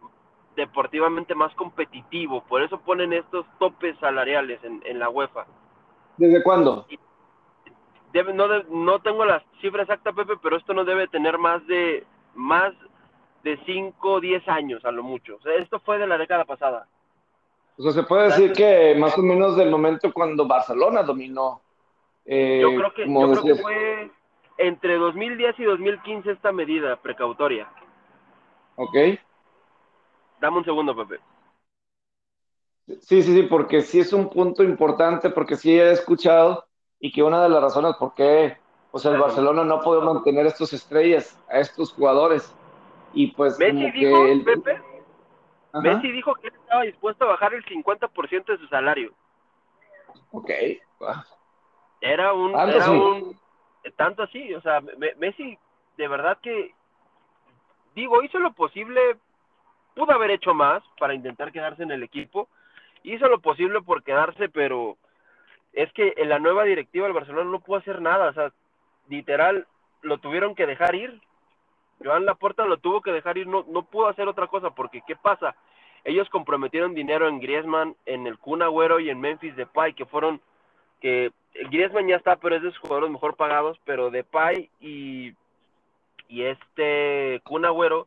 deportivamente 0.56 1.34
más 1.34 1.54
competitivo. 1.54 2.42
Por 2.44 2.62
eso 2.62 2.80
ponen 2.80 3.12
estos 3.12 3.46
topes 3.58 3.96
salariales 3.98 4.62
en, 4.64 4.82
en 4.84 4.98
la 4.98 5.08
UEFA. 5.08 5.46
¿Desde 6.16 6.42
cuándo? 6.42 6.86
Debe, 8.12 8.32
no, 8.32 8.48
no 8.70 8.98
tengo 9.00 9.24
la 9.24 9.42
cifra 9.60 9.82
exacta, 9.82 10.12
Pepe, 10.12 10.34
pero 10.42 10.56
esto 10.56 10.72
no 10.72 10.84
debe 10.84 11.06
tener 11.08 11.38
más 11.38 11.64
de 11.66 12.04
más 12.34 12.72
de 13.42 13.58
5 13.64 14.10
o 14.10 14.20
10 14.20 14.48
años 14.48 14.84
a 14.84 14.90
lo 14.90 15.02
mucho. 15.02 15.38
esto 15.58 15.78
fue 15.80 15.98
de 15.98 16.06
la 16.06 16.18
década 16.18 16.44
pasada. 16.44 16.88
O 17.78 17.82
sea, 17.82 17.92
se 17.92 18.02
puede 18.04 18.24
decir 18.24 18.52
que 18.52 18.94
más 18.98 19.16
o 19.18 19.22
menos 19.22 19.56
del 19.56 19.70
momento 19.70 20.12
cuando 20.12 20.46
Barcelona 20.46 21.02
dominó. 21.02 21.60
Eh, 22.24 22.60
yo 22.62 22.74
creo, 22.74 22.92
que, 22.94 23.06
yo 23.06 23.32
creo 23.32 23.44
que 23.44 23.62
fue 23.62 24.10
entre 24.56 24.96
2010 24.96 25.60
y 25.60 25.64
2015 25.64 26.30
esta 26.32 26.52
medida 26.52 26.96
precautoria. 26.96 27.68
Ok. 28.76 28.96
Dame 30.40 30.58
un 30.58 30.64
segundo, 30.64 30.94
Pepe. 30.94 31.20
Sí, 33.00 33.22
sí, 33.22 33.34
sí, 33.34 33.42
porque 33.42 33.82
sí 33.82 34.00
es 34.00 34.12
un 34.12 34.28
punto 34.30 34.62
importante, 34.62 35.30
porque 35.30 35.56
sí 35.56 35.78
he 35.78 35.90
escuchado 35.90 36.64
y 37.00 37.12
que 37.12 37.22
una 37.22 37.42
de 37.42 37.48
las 37.48 37.62
razones 37.62 37.96
por 37.96 38.14
qué 38.14 38.56
o 38.96 38.98
sea, 38.98 39.12
el 39.12 39.18
Barcelona 39.18 39.62
no 39.62 39.82
puede 39.82 40.00
mantener 40.00 40.46
estas 40.46 40.72
estrellas, 40.72 41.38
a 41.50 41.58
estos 41.58 41.92
jugadores. 41.92 42.56
Y 43.12 43.32
pues 43.32 43.58
como 43.58 43.92
que 43.92 44.32
el... 44.32 44.42
Pepe, 44.42 44.80
Messi 45.82 46.12
dijo 46.12 46.34
que 46.36 46.48
él 46.48 46.54
estaba 46.54 46.80
dispuesto 46.80 47.24
a 47.24 47.28
bajar 47.28 47.52
el 47.52 47.62
50% 47.66 48.46
de 48.46 48.56
su 48.56 48.66
salario. 48.68 49.12
Ok. 50.30 50.50
Era 52.00 52.32
un, 52.32 52.58
era 52.58 52.90
un 52.90 53.38
tanto 53.96 54.22
así, 54.22 54.54
o 54.54 54.62
sea, 54.62 54.80
Messi 55.18 55.58
de 55.98 56.08
verdad 56.08 56.38
que 56.40 56.74
digo, 57.94 58.22
hizo 58.22 58.38
lo 58.38 58.54
posible, 58.54 59.18
pudo 59.96 60.12
haber 60.12 60.30
hecho 60.30 60.52
más 60.54 60.82
para 61.00 61.14
intentar 61.14 61.50
quedarse 61.50 61.82
en 61.82 61.90
el 61.90 62.02
equipo, 62.02 62.48
hizo 63.02 63.26
lo 63.28 63.40
posible 63.40 63.80
por 63.80 64.04
quedarse, 64.04 64.50
pero 64.50 64.98
es 65.72 65.90
que 65.94 66.12
en 66.18 66.28
la 66.28 66.38
nueva 66.38 66.64
directiva 66.64 67.06
del 67.06 67.14
Barcelona 67.14 67.50
no 67.50 67.60
pudo 67.60 67.78
hacer 67.78 68.02
nada, 68.02 68.28
o 68.28 68.32
sea, 68.34 68.52
literal 69.08 69.66
lo 70.02 70.18
tuvieron 70.18 70.54
que 70.54 70.66
dejar 70.66 70.94
ir. 70.94 71.20
Joan 72.04 72.26
Laporta 72.26 72.66
lo 72.66 72.76
tuvo 72.76 73.00
que 73.00 73.10
dejar 73.10 73.38
ir, 73.38 73.46
no, 73.46 73.64
no 73.68 73.84
pudo 73.84 74.08
hacer 74.08 74.28
otra 74.28 74.48
cosa, 74.48 74.70
porque 74.70 75.02
¿qué 75.06 75.16
pasa? 75.16 75.56
Ellos 76.04 76.28
comprometieron 76.28 76.94
dinero 76.94 77.26
en 77.26 77.40
Griezmann, 77.40 77.96
en 78.04 78.26
el 78.26 78.38
Kun 78.38 78.62
Agüero 78.62 79.00
y 79.00 79.08
en 79.08 79.18
Memphis 79.18 79.56
Depay, 79.56 79.94
que 79.94 80.04
fueron, 80.04 80.42
que 81.00 81.32
Griezmann 81.70 82.06
ya 82.06 82.16
está, 82.16 82.36
pero 82.36 82.54
es 82.54 82.62
de 82.62 82.70
sus 82.70 82.80
jugadores 82.80 83.10
mejor 83.10 83.34
pagados, 83.36 83.80
pero 83.86 84.10
Depay 84.10 84.68
y, 84.78 85.32
y 86.28 86.42
este 86.42 87.40
Kun 87.44 87.64
Agüero 87.64 88.06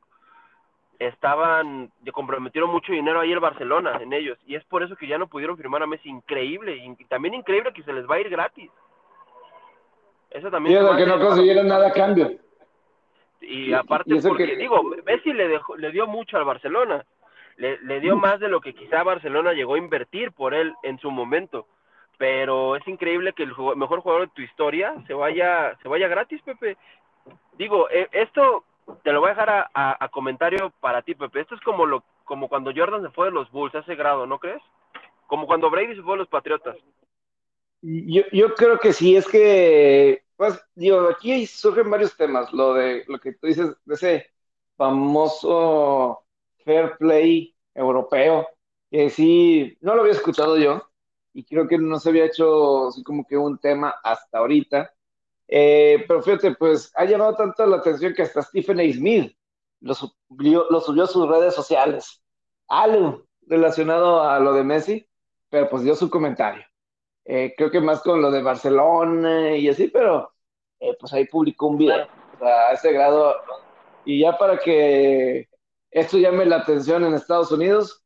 estaban, 1.00 1.91
comprometieron 2.12 2.70
mucho 2.70 2.91
dinero 2.91 3.22
ahí 3.22 3.32
el 3.32 3.39
Barcelona 3.39 4.00
en 4.01 4.12
ellos, 4.13 4.38
y 4.46 4.56
es 4.56 4.63
por 4.65 4.84
eso 4.84 4.98
que 4.98 5.08
ya 5.08 5.18
no 5.18 5.27
pudieron 5.27 5.58
firmar 5.58 5.82
a 5.82 5.88
Messi, 5.88 6.10
increíble, 6.10 6.75
y 6.75 7.06
también 7.06 7.34
increíble 7.34 7.74
que 7.74 7.84
se 7.84 7.94
les 7.94 8.08
va 8.08 8.15
a 8.15 8.20
ir 8.20 8.29
gratis. 8.29 8.70
Eso 10.29 10.51
también. 10.51 10.79
Fíjate 10.79 11.03
que 11.03 11.10
no 11.10 11.20
consiguieron 11.20 11.68
nada 11.68 11.88
a 11.88 11.94
cambio. 11.94 12.32
Y 13.41 13.74
aparte, 13.74 14.13
porque 14.22 14.58
digo, 14.58 14.84
Messi 15.06 15.34
le, 15.34 15.48
dejó, 15.48 15.75
le 15.77 15.91
dio 15.91 16.06
mucho 16.06 16.38
al 16.38 16.44
Barcelona. 16.44 17.06
Le, 17.56 17.77
le 17.79 18.00
dio 18.00 18.15
más 18.15 18.39
de 18.39 18.48
lo 18.48 18.62
que 18.62 18.74
quizá 18.74 19.03
Barcelona 19.03 19.53
llegó 19.53 19.75
a 19.75 19.79
invertir 19.79 20.32
por 20.32 20.53
él 20.53 20.74
en 20.84 21.00
su 21.00 21.10
momento. 21.12 21.65
Pero 22.18 22.75
es 22.75 22.88
increíble 22.88 23.34
que 23.34 23.44
el 23.44 23.53
mejor 23.75 24.01
jugador 24.01 24.27
de 24.27 24.34
tu 24.34 24.41
historia 24.41 24.94
se 25.08 25.13
vaya, 25.13 25.77
se 25.82 25.88
vaya 25.88 26.08
gratis, 26.08 26.41
Pepe. 26.41 26.77
Digo, 27.58 27.89
eh, 27.89 28.08
esto 28.12 28.63
te 29.03 29.12
lo 29.12 29.22
voy 29.22 29.27
a 29.27 29.34
dejar 29.34 29.50
a, 29.50 29.72
a, 29.74 30.03
a, 30.03 30.10
comentario 30.10 30.72
para 30.79 31.01
ti, 31.01 31.15
Pepe. 31.15 31.41
Esto 31.41 31.55
es 31.55 31.62
como 31.62 31.86
lo, 31.86 32.03
como 32.25 32.48
cuando 32.48 32.72
Jordan 32.75 33.01
se 33.01 33.10
fue 33.10 33.27
de 33.27 33.31
los 33.31 33.50
Bulls, 33.51 33.74
ese 33.75 33.96
grado, 33.96 34.25
¿no 34.25 34.39
crees? 34.39 34.62
Como 35.27 35.48
cuando 35.48 35.69
Brady 35.69 35.96
se 35.96 36.01
fue 36.01 36.13
de 36.13 36.19
los 36.19 36.27
Patriotas. 36.27 36.75
Yo, 37.81 38.24
yo 38.31 38.53
creo 38.55 38.77
que 38.77 38.91
sí, 38.93 39.15
es 39.15 39.27
que, 39.27 40.24
pues, 40.36 40.62
digo, 40.75 41.08
aquí 41.10 41.46
surgen 41.46 41.89
varios 41.89 42.15
temas, 42.17 42.51
lo 42.51 42.74
de 42.74 43.05
lo 43.08 43.19
que 43.19 43.34
tú 43.34 43.48
dices, 43.48 43.75
de 43.86 43.96
ese 43.96 44.27
famoso 44.75 46.24
fair 46.65 46.98
play 46.98 47.55
europeo, 47.74 48.48
que 48.91 49.10
sí, 49.10 49.77
no 49.81 49.96
lo 49.96 50.01
había 50.01 50.13
escuchado 50.13 50.58
yo, 50.58 50.89
y 51.34 51.46
creo 51.46 51.67
que 51.67 51.77
no 51.77 52.00
se 52.00 52.10
había 52.10 52.25
hecho 52.25 52.89
así 52.89 53.03
como 53.03 53.25
que 53.25 53.38
un 53.38 53.58
tema 53.60 53.96
hasta 54.03 54.39
ahorita, 54.39 54.93
eh, 55.51 56.06
pero 56.08 56.22
fíjate, 56.22 56.56
pues 56.56 56.91
ha 56.96 57.06
llamado 57.06 57.36
tanto 57.36 57.65
la 57.65 57.77
atención 57.77 58.13
que 58.13 58.22
hasta 58.22 58.44
Stephen 58.44 58.79
A. 58.79 58.84
Smith 58.94 59.36
lo 59.82 59.96
subió, 59.96 60.68
lo 60.70 60.79
subió 60.79 61.06
a 61.06 61.08
sus 61.08 61.27
redes 61.27 61.56
sociales, 61.56 62.22
algo 62.68 63.25
relacionado 63.48 64.22
a 64.22 64.39
lo 64.39 64.53
de 64.53 64.63
Messi, 64.63 65.10
pero 65.50 65.68
pues 65.70 65.84
dio 65.84 65.96
su 65.96 66.10
comentario. 66.10 66.63
Eh, 67.25 67.53
creo 67.58 67.72
que 67.72 67.82
más 67.82 68.01
con 68.01 68.22
lo 68.22 68.32
de 68.32 68.44
Barcelona 68.44 69.56
y 69.56 69.70
así, 69.70 69.88
pero 69.88 70.32
eh, 70.79 70.96
pues 71.00 71.13
ahí 71.13 71.25
publicó 71.25 71.68
un 71.68 71.77
video 71.77 72.08
a 72.41 72.74
ese 72.74 72.91
grado. 72.91 73.36
Y 74.06 74.22
ya 74.22 74.38
para 74.38 74.58
que 74.60 75.50
esto 75.89 76.18
llame 76.18 76.46
la 76.46 76.58
atención 76.58 77.03
en 77.03 77.15
Estados 77.15 77.51
Unidos, 77.51 78.03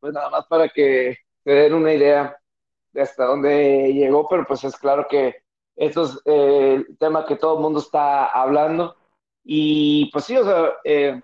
pues 0.00 0.14
nada 0.14 0.30
más 0.30 0.46
para 0.46 0.68
que 0.68 1.18
se 1.44 1.50
den 1.50 1.74
una 1.74 1.92
idea 1.92 2.38
de 2.92 3.02
hasta 3.02 3.26
dónde 3.26 3.92
llegó, 3.92 4.26
pero 4.28 4.46
pues 4.46 4.64
es 4.64 4.76
claro 4.76 5.06
que 5.08 5.45
esto 5.76 6.04
es 6.04 6.20
eh, 6.24 6.84
el 6.88 6.98
tema 6.98 7.26
que 7.26 7.36
todo 7.36 7.56
el 7.56 7.62
mundo 7.62 7.80
está 7.80 8.26
hablando. 8.26 8.96
Y 9.44 10.10
pues 10.12 10.24
sí, 10.24 10.36
o 10.36 10.44
sea, 10.44 10.72
eh, 10.84 11.20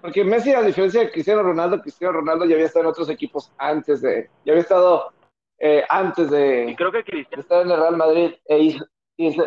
porque 0.00 0.24
Messi, 0.24 0.52
a 0.52 0.62
diferencia 0.62 1.00
de 1.00 1.10
Cristiano 1.10 1.42
Ronaldo, 1.42 1.80
Cristiano 1.80 2.14
Ronaldo 2.14 2.44
ya 2.44 2.54
había 2.54 2.66
estado 2.66 2.84
en 2.86 2.90
otros 2.90 3.08
equipos 3.08 3.52
antes 3.56 4.02
de, 4.02 4.28
ya 4.44 4.52
había 4.52 4.62
estado 4.62 5.12
eh, 5.58 5.84
antes 5.88 6.28
de, 6.30 6.70
y 6.70 6.74
creo 6.74 6.90
que 6.90 7.04
Cristiano, 7.04 7.36
de, 7.36 7.40
estar 7.40 7.62
en 7.62 7.70
el 7.70 7.78
Real 7.78 7.96
Madrid. 7.96 8.34
E 8.46 8.58
hizo, 8.58 8.84
hizo, 9.16 9.44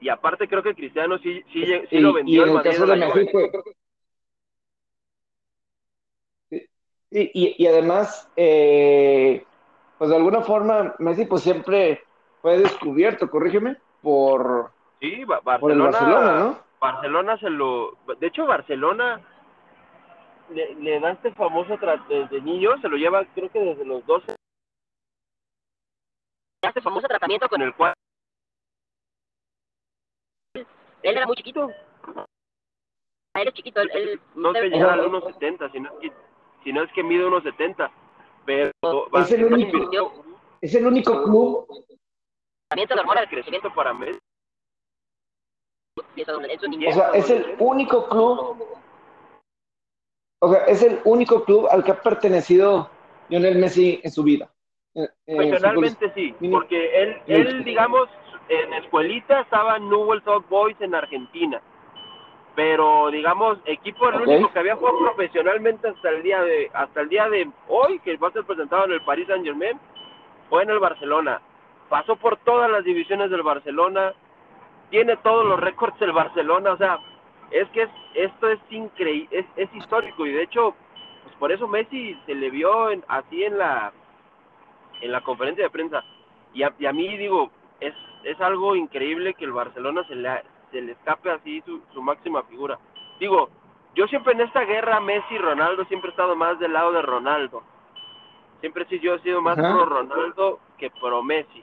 y 0.00 0.08
aparte 0.08 0.48
creo 0.48 0.64
que 0.64 0.74
Cristiano 0.74 1.16
sí, 1.18 1.40
sí, 1.52 1.64
sí 1.64 1.96
y, 1.96 2.00
lo 2.00 2.12
vendió. 2.12 2.40
Y 2.40 2.42
en 2.42 2.48
el 2.48 2.54
Madrid 2.54 2.70
caso 2.72 2.86
de 2.86 2.96
México. 2.96 3.40
Y, 6.50 7.20
y, 7.20 7.54
y, 7.58 7.66
además, 7.66 8.28
eh, 8.36 9.44
pues 9.98 10.10
de 10.10 10.16
alguna 10.16 10.40
forma, 10.40 10.94
Messi 10.98 11.26
pues 11.26 11.42
siempre 11.42 12.02
fue 12.42 12.58
descubierto, 12.58 13.30
corrígeme, 13.30 13.76
por, 14.02 14.72
sí, 15.00 15.24
Barcelona, 15.24 15.60
por 15.60 15.72
el 15.72 15.80
Barcelona, 15.80 16.38
¿no? 16.38 16.58
Barcelona 16.80 17.38
se 17.38 17.48
lo... 17.48 17.96
De 18.18 18.26
hecho, 18.26 18.44
Barcelona 18.44 19.20
le, 20.50 20.74
le 20.74 21.00
da 21.00 21.12
este 21.12 21.32
famoso 21.32 21.78
desde 22.08 22.40
niño, 22.42 22.76
se 22.80 22.88
lo 22.88 22.96
lleva 22.96 23.24
creo 23.34 23.50
que 23.50 23.60
desde 23.60 23.84
los 23.84 24.04
12 24.04 24.34
este 26.64 26.80
famoso 26.80 27.08
tratamiento 27.08 27.48
con 27.48 27.62
el 27.62 27.74
cual 27.74 27.92
él 31.02 31.16
era 31.16 31.26
muy 31.26 31.36
chiquito. 31.36 31.70
Él 33.34 33.48
es 33.48 33.54
chiquito, 33.54 33.80
él, 33.80 33.90
él 33.94 34.20
no 34.34 34.52
se 34.52 34.68
llega 34.68 34.92
a 34.92 34.96
los 34.96 35.06
1.70, 35.06 35.72
sino 35.72 35.98
que, 35.98 36.12
si 36.62 36.72
no 36.72 36.82
es 36.82 36.92
que 36.92 37.02
mide 37.02 37.26
unos 37.26 37.42
70. 37.42 37.90
Pero 38.44 38.70
es 39.14 39.32
el 39.32 39.44
único, 39.44 40.24
es 40.60 40.74
el 40.74 40.86
único 40.86 41.22
club. 41.24 41.66
Tratamiento 42.72 42.94
de 42.94 43.00
hormonas 43.00 43.24
de 43.24 43.28
crecimiento 43.28 43.74
para 43.74 43.92
Messi. 43.92 44.18
O 46.16 46.92
sea, 46.92 47.10
es 47.12 47.28
el 47.28 47.56
único 47.58 48.08
club. 48.08 48.66
O 50.40 50.50
sea, 50.50 50.64
es 50.64 50.82
el 50.82 51.00
único 51.04 51.44
club 51.44 51.68
al 51.70 51.84
que 51.84 51.90
ha 51.90 52.00
pertenecido 52.00 52.88
Lionel 53.28 53.58
Messi 53.58 54.00
en 54.02 54.10
su 54.10 54.22
vida. 54.22 54.50
Eh, 54.94 55.06
Profesionalmente 55.26 56.12
sí, 56.14 56.34
porque 56.50 57.02
él, 57.02 57.22
él, 57.26 57.62
digamos, 57.62 58.08
en 58.48 58.72
escuelita 58.72 59.40
estaba 59.40 59.76
en 59.76 59.90
Newell's 59.90 60.26
Old 60.26 60.48
Boys 60.48 60.80
en 60.80 60.94
Argentina, 60.94 61.60
pero 62.56 63.10
digamos, 63.10 63.58
equipo 63.66 64.08
el 64.08 64.22
okay. 64.22 64.36
único 64.36 64.52
que 64.52 64.58
había 64.58 64.76
jugado 64.76 64.98
profesionalmente 64.98 65.88
hasta 65.88 66.08
el 66.08 66.22
día 66.22 66.42
de 66.42 66.70
hasta 66.72 67.02
el 67.02 67.10
día 67.10 67.28
de 67.28 67.50
hoy, 67.68 67.98
que 68.00 68.16
va 68.16 68.28
a 68.28 68.32
ser 68.32 68.44
presentado 68.44 68.86
en 68.86 68.92
el 68.92 69.04
Paris 69.04 69.26
Saint 69.28 69.44
Germain, 69.44 69.78
fue 70.48 70.62
en 70.62 70.70
el 70.70 70.78
Barcelona. 70.78 71.42
Pasó 71.92 72.16
por 72.16 72.38
todas 72.38 72.70
las 72.70 72.84
divisiones 72.84 73.30
del 73.30 73.42
Barcelona, 73.42 74.14
tiene 74.88 75.14
todos 75.18 75.44
los 75.44 75.60
récords 75.60 75.98
del 76.00 76.12
Barcelona, 76.12 76.72
o 76.72 76.76
sea, 76.78 76.98
es 77.50 77.68
que 77.68 77.82
es, 77.82 77.90
esto 78.14 78.48
es 78.48 78.58
increíble, 78.70 79.28
es, 79.30 79.44
es 79.56 79.74
histórico 79.74 80.24
y 80.24 80.32
de 80.32 80.44
hecho, 80.44 80.74
pues 81.22 81.36
por 81.36 81.52
eso 81.52 81.68
Messi 81.68 82.18
se 82.24 82.34
le 82.34 82.48
vio 82.48 82.90
en, 82.90 83.04
así 83.08 83.44
en 83.44 83.58
la 83.58 83.92
en 85.02 85.12
la 85.12 85.20
conferencia 85.20 85.64
de 85.64 85.70
prensa. 85.70 86.02
Y 86.54 86.62
a, 86.62 86.72
y 86.78 86.86
a 86.86 86.94
mí 86.94 87.14
digo, 87.18 87.50
es, 87.78 87.94
es 88.24 88.40
algo 88.40 88.74
increíble 88.74 89.34
que 89.34 89.44
el 89.44 89.52
Barcelona 89.52 90.02
se 90.08 90.14
le, 90.14 90.30
se 90.70 90.80
le 90.80 90.92
escape 90.92 91.30
así 91.30 91.60
su, 91.66 91.82
su 91.92 92.00
máxima 92.00 92.42
figura. 92.44 92.78
Digo, 93.20 93.50
yo 93.94 94.06
siempre 94.06 94.32
en 94.32 94.40
esta 94.40 94.64
guerra 94.64 94.98
Messi 95.00 95.34
y 95.34 95.38
Ronaldo 95.38 95.84
siempre 95.84 96.08
he 96.08 96.12
estado 96.12 96.36
más 96.36 96.58
del 96.58 96.72
lado 96.72 96.92
de 96.92 97.02
Ronaldo. 97.02 97.62
Siempre 98.60 98.86
sí 98.88 98.98
yo 98.98 99.16
he 99.16 99.18
sido 99.18 99.42
más 99.42 99.56
pro 99.56 99.84
Ronaldo 99.84 100.58
que 100.78 100.88
pro 100.88 101.22
Messi. 101.22 101.62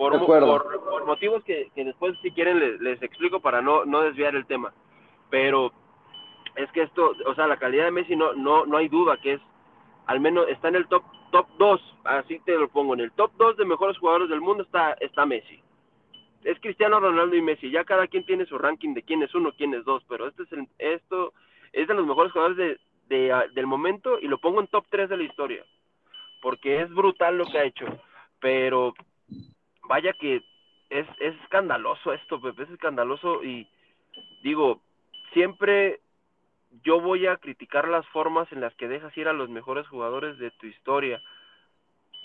Por, 0.00 0.18
por, 0.24 0.80
por, 0.82 1.04
motivos 1.04 1.44
que, 1.44 1.70
que, 1.74 1.84
después 1.84 2.16
si 2.22 2.30
quieren 2.30 2.58
les, 2.58 2.80
les, 2.80 3.02
explico 3.02 3.40
para 3.40 3.60
no, 3.60 3.84
no 3.84 4.00
desviar 4.00 4.34
el 4.34 4.46
tema. 4.46 4.72
Pero 5.28 5.72
es 6.56 6.72
que 6.72 6.84
esto, 6.84 7.12
o 7.26 7.34
sea, 7.34 7.46
la 7.46 7.58
calidad 7.58 7.84
de 7.84 7.90
Messi 7.90 8.16
no, 8.16 8.32
no, 8.32 8.64
no 8.64 8.78
hay 8.78 8.88
duda 8.88 9.18
que 9.18 9.34
es, 9.34 9.42
al 10.06 10.18
menos 10.18 10.48
está 10.48 10.68
en 10.68 10.76
el 10.76 10.88
top 10.88 11.02
top 11.32 11.46
2, 11.58 11.96
así 12.04 12.40
te 12.46 12.56
lo 12.56 12.68
pongo, 12.68 12.94
en 12.94 13.00
el 13.00 13.12
top 13.12 13.30
2 13.36 13.58
de 13.58 13.66
mejores 13.66 13.98
jugadores 13.98 14.30
del 14.30 14.40
mundo 14.40 14.62
está, 14.62 14.94
está 14.94 15.26
Messi. 15.26 15.60
Es 16.44 16.58
Cristiano 16.60 16.98
Ronaldo 16.98 17.36
y 17.36 17.42
Messi, 17.42 17.70
ya 17.70 17.84
cada 17.84 18.06
quien 18.06 18.24
tiene 18.24 18.46
su 18.46 18.56
ranking 18.56 18.94
de 18.94 19.02
quién 19.02 19.22
es 19.22 19.34
uno, 19.34 19.52
quién 19.52 19.74
es 19.74 19.84
dos, 19.84 20.02
pero 20.08 20.28
este 20.28 20.44
es 20.44 20.52
el, 20.52 20.66
esto 20.78 21.34
es 21.74 21.86
de 21.86 21.92
los 21.92 22.06
mejores 22.06 22.32
jugadores 22.32 22.56
de, 22.56 23.14
de, 23.14 23.48
del 23.54 23.66
momento 23.66 24.18
y 24.18 24.28
lo 24.28 24.38
pongo 24.38 24.62
en 24.62 24.66
top 24.68 24.86
3 24.88 25.10
de 25.10 25.18
la 25.18 25.24
historia, 25.24 25.62
porque 26.40 26.80
es 26.80 26.88
brutal 26.88 27.36
lo 27.36 27.44
que 27.44 27.58
ha 27.58 27.64
hecho, 27.64 27.84
pero 28.40 28.94
vaya 29.90 30.12
que 30.12 30.36
es, 30.88 31.06
es 31.18 31.34
escandaloso 31.42 32.12
esto, 32.12 32.40
Pepe, 32.40 32.62
es 32.62 32.70
escandaloso 32.70 33.42
y 33.42 33.66
digo, 34.44 34.80
siempre 35.32 35.98
yo 36.84 37.00
voy 37.00 37.26
a 37.26 37.38
criticar 37.38 37.88
las 37.88 38.06
formas 38.10 38.50
en 38.52 38.60
las 38.60 38.72
que 38.76 38.86
dejas 38.86 39.16
ir 39.16 39.26
a 39.26 39.32
los 39.32 39.48
mejores 39.48 39.88
jugadores 39.88 40.38
de 40.38 40.52
tu 40.52 40.68
historia. 40.68 41.20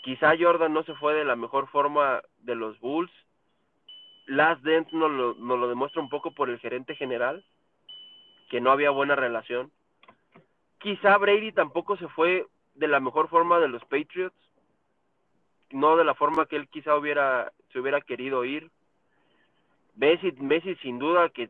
Quizá 0.04 0.36
Jordan 0.40 0.74
no 0.74 0.84
se 0.84 0.94
fue 0.94 1.16
de 1.16 1.26
la 1.26 1.36
mejor 1.36 1.68
forma 1.70 2.22
de 2.38 2.54
los 2.54 2.80
Bulls. 2.80 3.12
Last 4.28 4.64
Dance 4.64 4.96
nos 4.96 5.10
lo, 5.10 5.34
nos 5.34 5.60
lo 5.60 5.68
demuestra 5.68 6.04
un 6.04 6.10
poco 6.10 6.36
por 6.36 6.52
el 6.52 6.60
gerente 6.60 6.94
general, 6.96 7.44
que 8.52 8.62
no 8.62 8.70
había 8.70 8.92
buena 8.92 9.16
relación. 9.16 9.72
Quizá 10.78 11.18
Brady 11.18 11.52
tampoco 11.52 11.98
se 11.98 12.08
fue 12.10 12.46
de 12.76 12.88
la 12.88 13.00
mejor 13.00 13.28
forma 13.28 13.58
de 13.58 13.70
los 13.70 13.84
Patriots, 13.86 14.38
no 15.86 15.98
de 15.98 16.04
la 16.04 16.16
forma 16.16 16.48
que 16.48 16.56
él 16.56 16.68
quizá 16.68 16.96
hubiera 16.96 17.52
se 17.72 17.80
hubiera 17.80 18.02
querido 18.02 18.44
ir. 18.46 18.72
Messi, 19.96 20.32
Messi 20.34 20.76
sin 20.78 21.00
duda 21.00 21.30
que 21.30 21.50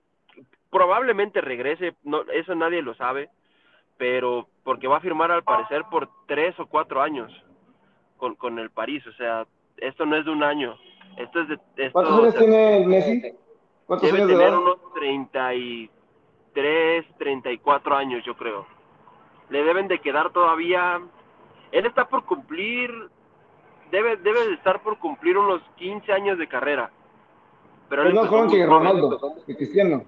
probablemente 0.69 1.41
regrese, 1.41 1.95
no, 2.03 2.21
eso 2.33 2.53
nadie 2.53 2.81
lo 2.81 2.93
sabe, 2.95 3.29
pero 3.97 4.47
porque 4.63 4.87
va 4.87 4.97
a 4.97 5.01
firmar 5.01 5.31
al 5.31 5.43
parecer 5.43 5.83
por 5.89 6.09
tres 6.27 6.59
o 6.59 6.65
cuatro 6.65 7.01
años 7.01 7.31
con, 8.17 8.35
con 8.35 8.59
el 8.59 8.69
París, 8.69 9.05
o 9.07 9.13
sea, 9.13 9.47
esto 9.77 10.05
no 10.05 10.17
es 10.17 10.25
de 10.25 10.31
un 10.31 10.43
año, 10.43 10.77
esto 11.17 11.41
es 11.41 11.47
de... 11.47 11.57
Esto, 11.77 11.93
¿Cuántos 11.93 12.19
años 12.19 12.27
o 12.27 12.31
sea, 12.31 12.41
tiene 12.41 12.85
Messi? 12.85 13.33
¿Cuántos 13.85 14.11
debe 14.11 14.23
años 14.23 14.37
tener 14.37 14.51
de 14.51 14.57
unos 14.57 14.93
33, 14.95 17.05
34 17.17 17.95
años, 17.95 18.25
yo 18.25 18.35
creo. 18.35 18.67
Le 19.49 19.63
deben 19.63 19.87
de 19.87 19.99
quedar 19.99 20.31
todavía... 20.31 21.01
Él 21.71 21.85
está 21.85 22.09
por 22.09 22.25
cumplir... 22.25 22.91
Debe, 23.95 24.17
debe 24.17 24.45
de 24.47 24.53
estar 24.55 24.83
por 24.83 24.99
cumplir 24.99 25.37
unos 25.37 25.61
15 25.77 26.11
años 26.11 26.37
de 26.37 26.49
carrera. 26.49 26.91
Pero 27.87 28.03
es 28.03 28.13
más 28.13 28.27
joven 28.27 28.49
que 28.49 28.65
Ronaldo, 28.65 29.17
que 29.47 29.55
Cristiano. 29.55 30.03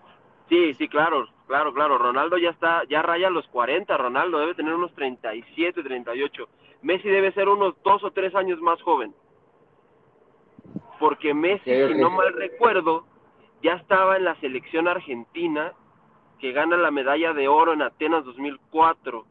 Sí, 0.50 0.74
sí, 0.74 0.90
claro, 0.90 1.26
claro, 1.48 1.74
claro. 1.74 1.98
Ronaldo 1.98 2.38
ya 2.38 2.50
está, 2.50 2.84
ya 2.90 3.02
raya 3.02 3.30
los 3.30 3.48
40. 3.48 3.96
Ronaldo 3.96 4.40
debe 4.40 4.56
tener 4.56 4.74
unos 4.74 4.94
37, 4.94 5.82
38. 5.82 6.50
Messi 6.82 7.08
debe 7.08 7.32
ser 7.32 7.48
unos 7.48 7.76
dos 7.82 8.04
o 8.04 8.12
tres 8.12 8.36
años 8.36 8.60
más 8.60 8.82
joven. 8.82 9.14
porque 11.00 11.34
Messi, 11.34 11.72
si 11.72 11.94
no 11.94 12.10
mal 12.10 12.34
recuerdo, 12.34 13.06
ya 13.64 13.76
estaba 13.76 14.18
en 14.18 14.26
la 14.26 14.36
selección 14.42 14.90
argentina 14.90 15.72
que 16.40 16.52
gana 16.52 16.76
la 16.76 16.92
medalla 16.92 17.32
de 17.32 17.48
oro 17.48 17.72
en 17.72 17.84
Atenas 17.84 18.26
2004. 18.26 19.24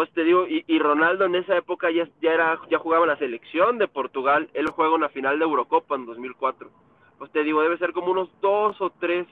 Pues 0.00 0.10
te 0.12 0.24
digo, 0.24 0.46
y, 0.48 0.78
Ronaldo 0.78 1.26
en 1.26 1.34
esa 1.34 1.54
época 1.58 1.90
ya, 1.90 2.08
ya, 2.22 2.32
era, 2.32 2.58
ya 2.70 2.78
jugaba 2.78 3.04
en 3.04 3.10
la 3.10 3.18
selección 3.18 3.76
de 3.76 3.86
Portugal, 3.86 4.48
él 4.54 4.70
juega 4.70 4.94
una 4.94 5.10
final 5.10 5.38
de 5.38 5.44
Eurocopa 5.44 5.94
en 5.94 6.06
2004. 6.06 6.70
Pues 7.18 7.30
te 7.32 7.44
digo, 7.44 7.60
debe 7.60 7.76
ser 7.76 7.92
como 7.92 8.10
unos 8.10 8.30
dos 8.40 8.80
o 8.80 8.88
tres 8.98 9.26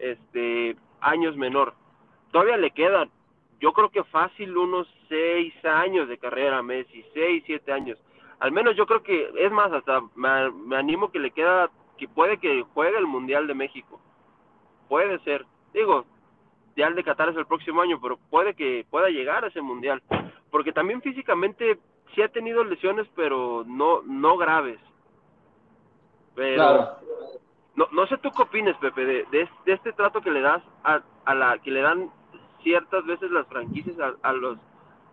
este, 0.00 0.74
años 1.00 1.36
menor. 1.36 1.74
Todavía 2.32 2.56
le 2.56 2.72
quedan, 2.72 3.08
yo 3.60 3.72
creo 3.72 3.90
que 3.90 4.02
fácil 4.02 4.56
unos 4.56 4.92
seis 5.08 5.54
años 5.64 6.08
de 6.08 6.18
carrera 6.18 6.60
Messi, 6.60 7.04
seis, 7.14 7.44
siete 7.46 7.70
años. 7.70 7.96
Al 8.40 8.50
menos 8.50 8.74
yo 8.74 8.86
creo 8.86 9.04
que, 9.04 9.30
es 9.36 9.52
más, 9.52 9.72
hasta 9.72 10.00
me, 10.16 10.50
me 10.50 10.74
animo 10.74 11.12
que 11.12 11.20
le 11.20 11.30
queda, 11.30 11.70
que 11.98 12.08
puede 12.08 12.38
que 12.38 12.64
juegue 12.74 12.98
el 12.98 13.06
Mundial 13.06 13.46
de 13.46 13.54
México. 13.54 14.00
Puede 14.88 15.20
ser. 15.20 15.46
Digo, 15.72 16.04
el 16.76 16.94
de 16.94 17.04
Qatar 17.04 17.28
es 17.28 17.36
el 17.36 17.46
próximo 17.46 17.82
año, 17.82 18.00
pero 18.00 18.18
puede 18.30 18.54
que 18.54 18.86
pueda 18.90 19.08
llegar 19.08 19.44
a 19.44 19.48
ese 19.48 19.60
mundial, 19.60 20.02
porque 20.50 20.72
también 20.72 21.02
físicamente 21.02 21.78
sí 22.14 22.22
ha 22.22 22.28
tenido 22.28 22.64
lesiones, 22.64 23.06
pero 23.14 23.64
no 23.66 24.02
no 24.02 24.36
graves. 24.36 24.78
Pero 26.34 26.96
no, 27.76 27.88
no 27.92 28.06
sé 28.06 28.18
tú 28.18 28.30
qué 28.30 28.42
opines, 28.42 28.76
Pepe, 28.76 29.04
de, 29.04 29.26
de, 29.30 29.48
este 29.66 29.92
trato 29.92 30.20
que 30.20 30.30
le 30.30 30.40
das 30.40 30.62
a, 30.84 31.02
a, 31.24 31.34
la 31.34 31.58
que 31.58 31.70
le 31.70 31.80
dan 31.80 32.10
ciertas 32.62 33.04
veces 33.06 33.30
las 33.30 33.46
franquicias 33.46 33.98
a, 34.00 34.14
a 34.22 34.32
los 34.32 34.58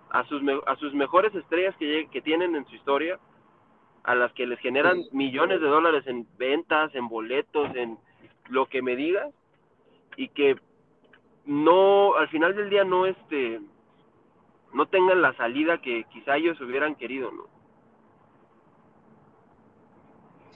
a 0.10 0.24
sus 0.26 0.42
a 0.66 0.76
sus 0.78 0.94
mejores 0.94 1.34
estrellas 1.36 1.76
que, 1.78 2.08
que 2.12 2.22
tienen 2.22 2.56
en 2.56 2.66
su 2.68 2.76
historia, 2.76 3.20
a 4.04 4.16
las 4.16 4.32
que 4.34 4.48
les 4.48 4.60
generan 4.60 5.04
millones 5.12 5.60
de 5.60 5.68
dólares 5.68 6.08
en 6.08 6.28
ventas, 6.38 6.94
en 6.96 7.08
boletos, 7.10 7.76
en 7.76 7.98
lo 8.50 8.68
que 8.68 8.82
me 8.82 8.96
digas, 8.96 9.34
y 10.16 10.30
que 10.30 10.56
no, 11.48 12.16
al 12.16 12.28
final 12.28 12.56
del 12.56 12.70
día 12.70 12.84
no 12.84 13.06
este, 13.06 13.60
no 14.74 14.86
tengan 14.88 15.22
la 15.22 15.34
salida 15.36 15.82
que 15.82 16.04
quizá 16.12 16.36
ellos 16.36 16.60
hubieran 16.62 16.96
querido, 16.96 17.32
¿no? 17.32 17.46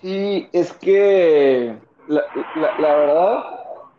Sí, 0.01 0.49
es 0.51 0.73
que 0.73 1.75
la, 2.07 2.23
la, 2.55 2.95
verdad 2.95 3.43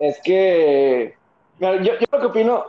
es 0.00 0.20
que 0.22 1.16
yo, 1.60 1.76
yo 1.76 1.92
lo 2.10 2.20
que 2.20 2.26
opino, 2.26 2.64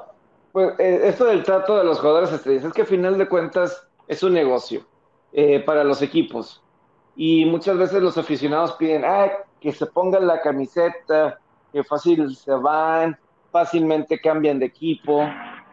pues 0.52 0.80
eh, 0.80 1.02
esto 1.04 1.26
del 1.26 1.44
trato 1.44 1.78
de 1.78 1.84
los 1.84 2.00
jugadores 2.00 2.32
estrellas, 2.32 2.66
es 2.66 2.74
que 2.74 2.82
al 2.82 2.88
final 2.88 3.18
de 3.18 3.28
cuentas 3.28 3.88
es 4.08 4.24
un 4.24 4.34
negocio 4.34 4.86
eh, 5.34 5.60
para 5.60 5.84
los 5.84 6.02
equipos. 6.02 6.62
Y 7.16 7.46
muchas 7.46 7.78
veces 7.78 8.02
los 8.02 8.18
aficionados 8.18 8.74
piden, 8.74 9.04
ah, 9.04 9.32
que 9.60 9.72
se 9.72 9.86
pongan 9.88 10.28
la 10.28 10.42
camiseta, 10.42 11.40
que 11.72 11.84
fácil 11.84 12.36
se 12.36 12.52
van, 12.52 13.18
fácilmente 13.54 14.20
cambian 14.20 14.58
de 14.58 14.66
equipo, 14.66 15.24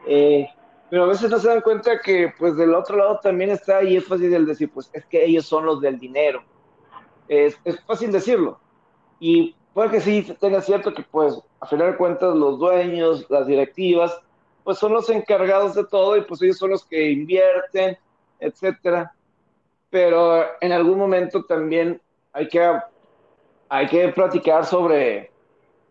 eh, 0.07 0.47
pero 0.91 1.05
a 1.05 1.07
veces 1.07 1.31
no 1.31 1.39
se 1.39 1.49
dan 1.49 1.63
cuenta 1.63 1.99
que 1.99 2.33
pues 2.39 2.55
del 2.57 2.75
otro 2.75 2.99
lado 2.99 3.19
también 3.23 3.51
está 3.51 3.83
y 3.83 3.97
es 3.97 4.05
fácil 4.05 4.33
el 4.35 4.45
decir, 4.45 4.71
pues 4.71 4.91
es 4.93 5.07
que 5.07 5.25
ellos 5.25 5.47
son 5.47 5.65
los 5.65 5.81
del 5.81 5.99
dinero. 5.99 6.45
Es, 7.27 7.59
es 7.65 7.81
fácil 7.85 8.13
decirlo. 8.13 8.61
Y 9.19 9.57
puede 9.73 9.93
que 9.93 10.01
sí 10.03 10.37
tenga 10.39 10.61
cierto 10.61 10.93
que 10.93 11.03
pues 11.03 11.41
a 11.61 11.67
final 11.67 11.93
de 11.93 11.97
cuentas 11.97 12.37
los 12.37 12.59
dueños, 12.59 13.25
las 13.31 13.47
directivas, 13.47 14.21
pues 14.63 14.77
son 14.77 14.93
los 14.93 15.09
encargados 15.09 15.75
de 15.75 15.87
todo 15.87 16.19
y 16.19 16.23
pues 16.23 16.43
ellos 16.43 16.59
son 16.59 16.71
los 16.71 16.85
que 16.85 17.11
invierten, 17.11 17.97
etcétera. 18.41 19.15
Pero 19.89 20.45
en 20.61 20.73
algún 20.73 20.99
momento 20.99 21.45
también 21.45 21.99
hay 22.35 22.47
que, 22.47 22.79
hay 23.71 23.87
que 23.87 24.09
platicar 24.09 24.67
sobre 24.67 25.31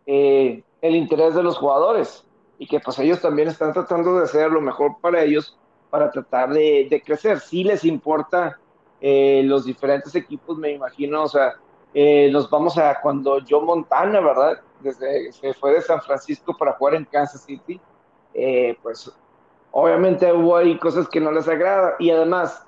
eh, 0.06 0.62
el 0.82 0.96
interés 0.96 1.36
de 1.36 1.44
los 1.44 1.58
jugadores 1.58 2.26
y 2.58 2.68
que 2.68 2.80
pues 2.80 3.00
ellos 3.00 3.22
también 3.22 3.48
están 3.48 3.74
tratando 3.74 4.18
de 4.18 4.26
hacer 4.26 4.52
lo 4.52 4.62
mejor 4.62 4.98
para 5.02 5.24
ellos 5.24 5.58
para 5.90 6.12
tratar 6.12 6.52
de, 6.54 7.02
crecer. 7.06 7.40
Sí 7.40 7.64
les 7.64 7.84
importa 7.84 8.60
eh, 9.02 9.42
los 9.46 9.66
diferentes 9.66 10.14
equipos, 10.16 10.58
me 10.58 10.72
imagino, 10.72 11.24
o 11.24 11.28
sea, 11.28 11.56
eh, 11.94 12.30
nos 12.32 12.50
vamos 12.50 12.78
a 12.78 13.00
cuando 13.02 13.40
Joe 13.48 13.64
Montana, 13.64 14.20
¿verdad? 14.20 14.62
Desde 14.82 15.32
se 15.32 15.54
fue 15.54 15.74
de 15.74 15.82
San 15.82 16.02
Francisco 16.02 16.56
para 16.56 16.74
jugar 16.74 16.96
en 16.96 17.06
Kansas 17.06 17.42
City, 17.42 17.80
eh, 18.34 18.78
pues 18.84 19.12
obviamente 19.72 20.32
hubo 20.32 20.58
ahí 20.58 20.78
cosas 20.78 21.08
que 21.08 21.20
no 21.20 21.32
les 21.32 21.48
agrada 21.48 21.96
y 22.00 22.12
además 22.12 22.66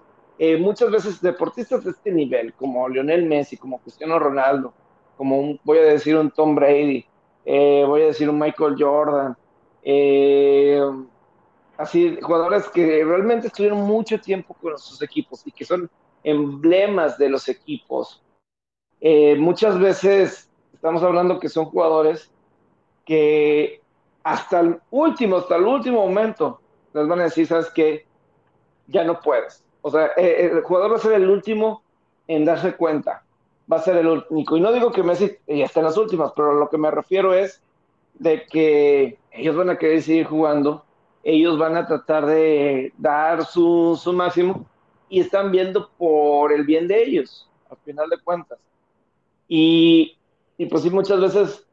muchas 0.58 0.90
veces 0.90 1.22
deportistas 1.22 1.84
de 1.84 1.92
este 1.92 2.12
nivel, 2.12 2.52
como 2.56 2.90
Lionel 2.90 3.28
Messi, 3.28 3.58
como 3.58 3.80
Cristiano 3.80 4.18
Ronaldo, 4.18 4.74
como 5.16 5.40
un, 5.40 5.60
voy 5.64 5.78
a 5.78 5.84
decir 5.84 6.18
un 6.18 6.32
Tom 6.32 6.56
Brady, 6.56 7.06
eh, 7.46 7.84
voy 7.86 8.04
a 8.04 8.08
decir 8.08 8.30
un 8.30 8.40
Michael 8.40 8.76
Jordan, 8.78 9.36
eh, 9.84 10.80
así, 11.78 12.20
jugadores 12.22 12.68
que 12.70 13.04
realmente 13.04 13.48
estuvieron 13.48 13.80
mucho 13.80 14.20
tiempo 14.20 14.54
con 14.54 14.78
sus 14.78 15.02
equipos 15.02 15.46
y 15.46 15.52
que 15.52 15.66
son 15.66 15.90
emblemas 16.24 17.18
de 17.18 17.30
los 17.30 17.48
equipos. 17.50 18.22
Eh, 19.00 19.36
muchas 19.36 19.80
veces 19.80 20.50
estamos 20.74 21.02
hablando 21.02 21.40
que 21.40 21.50
son 21.50 21.66
jugadores 21.66 22.32
que 23.06 23.82
hasta 24.24 24.60
el 24.60 24.80
último, 24.92 25.38
hasta 25.38 25.56
el 25.56 25.64
último 25.64 26.06
momento 26.06 26.62
les 26.94 27.08
van 27.08 27.22
a 27.22 27.24
decir, 27.24 27.48
sabes 27.48 27.70
que 27.72 28.06
ya 28.88 29.04
no 29.04 29.20
puedes. 29.20 29.64
O 29.82 29.90
sea, 29.90 30.08
el 30.18 30.62
jugador 30.62 30.92
va 30.92 30.96
a 30.98 31.00
ser 31.00 31.14
el 31.14 31.28
último 31.28 31.82
en 32.28 32.46
darse 32.46 32.76
cuenta 32.76 33.24
va 33.72 33.78
a 33.78 33.82
ser 33.82 33.98
el 33.98 34.08
único. 34.30 34.58
Y 34.58 34.62
no 34.62 34.72
digo 34.74 34.92
que 34.92 35.04
Messi 35.04 35.32
ya 35.48 35.66
esté 35.66 35.80
en 35.80 35.86
las 35.86 35.98
últimas, 35.98 36.32
pero 36.36 36.54
lo 36.54 36.70
que 36.70 36.78
me 36.78 36.92
refiero 36.92 37.34
es 37.34 37.62
de 38.16 38.46
que 38.46 39.18
ellos 39.32 39.56
van 39.56 39.70
a 39.70 39.78
querer 39.78 40.02
seguir 40.02 40.26
jugando, 40.26 40.84
ellos 41.24 41.58
van 41.58 41.78
a 41.78 41.88
tratar 41.88 42.26
de 42.26 42.94
dar 42.98 43.46
su, 43.46 44.00
su 44.02 44.12
máximo 44.14 44.66
y 45.10 45.22
están 45.22 45.52
viendo 45.52 45.90
por 45.98 46.52
el 46.52 46.66
bien 46.66 46.88
de 46.88 47.04
ellos, 47.04 47.50
al 47.70 47.78
final 47.78 48.10
de 48.10 48.20
cuentas. 48.20 48.60
Y, 49.48 50.18
y 50.58 50.66
pues 50.66 50.84
sí, 50.84 50.90
muchas 50.90 51.20
veces, 51.20 51.68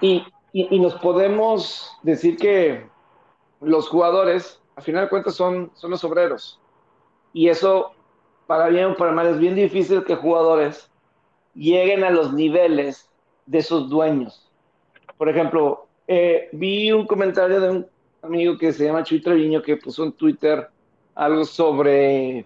y, 0.00 0.24
y, 0.52 0.74
y, 0.74 0.78
nos 0.78 0.94
podemos 0.94 1.96
decir 2.02 2.36
que 2.36 2.86
los 3.60 3.88
jugadores, 3.88 4.60
al 4.76 4.84
final 4.84 5.04
de 5.04 5.10
cuentas, 5.10 5.34
son, 5.34 5.70
son 5.74 5.90
los 5.90 6.04
obreros. 6.04 6.60
Y 7.32 7.48
eso, 7.48 7.92
para 8.46 8.68
bien 8.68 8.86
o 8.86 8.96
para 8.96 9.12
mal, 9.12 9.26
es 9.26 9.38
bien 9.38 9.56
difícil 9.56 10.04
que 10.04 10.14
jugadores 10.14 10.90
lleguen 11.54 12.04
a 12.04 12.10
los 12.10 12.32
niveles 12.32 13.10
de 13.46 13.62
sus 13.62 13.88
dueños. 13.88 14.50
Por 15.16 15.28
ejemplo, 15.28 15.86
eh, 16.06 16.48
vi 16.52 16.92
un 16.92 17.06
comentario 17.06 17.60
de 17.60 17.70
un 17.70 17.86
amigo 18.22 18.56
que 18.58 18.72
se 18.72 18.84
llama 18.84 19.04
Chuy 19.04 19.20
Treviño 19.20 19.62
que 19.62 19.76
puso 19.76 20.04
en 20.04 20.12
Twitter 20.12 20.68
algo 21.14 21.44
sobre 21.44 22.44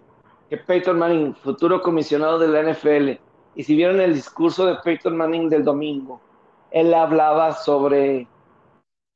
que 0.49 0.57
Peyton 0.57 0.99
Manning, 0.99 1.35
futuro 1.35 1.81
comisionado 1.83 2.39
de 2.39 2.49
la 2.49 2.73
NFL, 2.73 3.21
y 3.55 3.65
si 3.65 3.75
vieron 3.75 4.01
el 4.01 4.15
discurso 4.15 4.67
de 4.67 4.77
Peyton 4.83 5.17
Manning 5.17 5.49
del 5.49 5.65
domingo, 5.65 6.21
él 6.71 6.95
hablaba 6.95 7.53
sobre, 7.53 8.27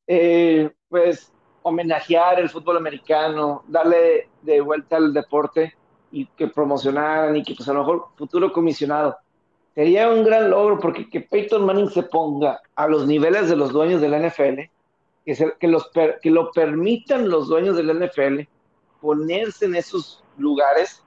eh, 0.06 0.70
pues, 0.88 1.32
homenajear 1.62 2.40
el 2.40 2.50
fútbol 2.50 2.76
americano, 2.76 3.62
darle 3.68 4.28
de 4.42 4.60
vuelta 4.60 4.96
al 4.96 5.12
deporte 5.14 5.74
y 6.10 6.26
que 6.26 6.48
promocionaran 6.48 7.36
y 7.36 7.42
que, 7.42 7.54
pues, 7.54 7.68
a 7.68 7.72
lo 7.72 7.80
mejor 7.80 8.06
futuro 8.16 8.52
comisionado 8.52 9.16
sería 9.74 10.10
un 10.10 10.24
gran 10.24 10.50
logro 10.50 10.78
porque 10.78 11.08
que 11.08 11.20
Peyton 11.20 11.64
Manning 11.64 11.90
se 11.90 12.02
ponga 12.02 12.60
a 12.74 12.86
los 12.86 13.06
niveles 13.06 13.48
de 13.48 13.56
los 13.56 13.72
dueños 13.72 14.00
de 14.00 14.08
la 14.08 14.18
NFL, 14.18 14.60
que, 15.24 15.52
que, 15.58 15.68
los 15.68 15.90
que 16.22 16.30
lo 16.30 16.50
permitan 16.52 17.28
los 17.28 17.48
dueños 17.48 17.76
de 17.76 17.84
la 17.84 17.94
NFL 17.94 18.40
ponerse 19.00 19.66
en 19.66 19.74
esos 19.74 20.22
lugares, 20.36 21.02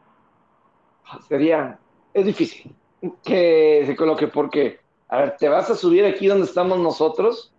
sería, 1.27 1.79
es 2.13 2.25
difícil 2.25 2.75
que 3.23 3.83
se 3.85 3.95
coloque 3.95 4.27
porque, 4.27 4.79
a 5.07 5.17
ver, 5.17 5.37
te 5.37 5.49
vas 5.49 5.69
a 5.69 5.75
subir 5.75 6.05
aquí 6.05 6.27
donde 6.27 6.45
estamos 6.45 6.79
nosotros, 6.79 7.53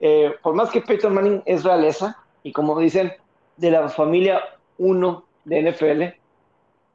eh, 0.00 0.34
por 0.42 0.54
más 0.54 0.70
que 0.70 0.80
Peyton 0.80 1.14
Manning 1.14 1.42
es 1.46 1.64
realeza, 1.64 2.18
y 2.42 2.52
como 2.52 2.78
dicen, 2.78 3.12
de 3.56 3.70
la 3.70 3.88
familia 3.88 4.42
1 4.78 5.24
de 5.44 5.70
NFL, 5.70 6.02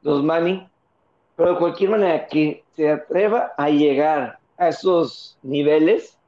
los 0.02 0.22
Manning, 0.22 0.68
pero 1.36 1.52
de 1.52 1.58
cualquier 1.58 1.90
manera 1.90 2.26
que 2.26 2.64
se 2.74 2.90
atreva 2.90 3.52
a 3.56 3.68
llegar 3.68 4.38
a 4.58 4.68
esos 4.68 5.38
niveles, 5.42 6.18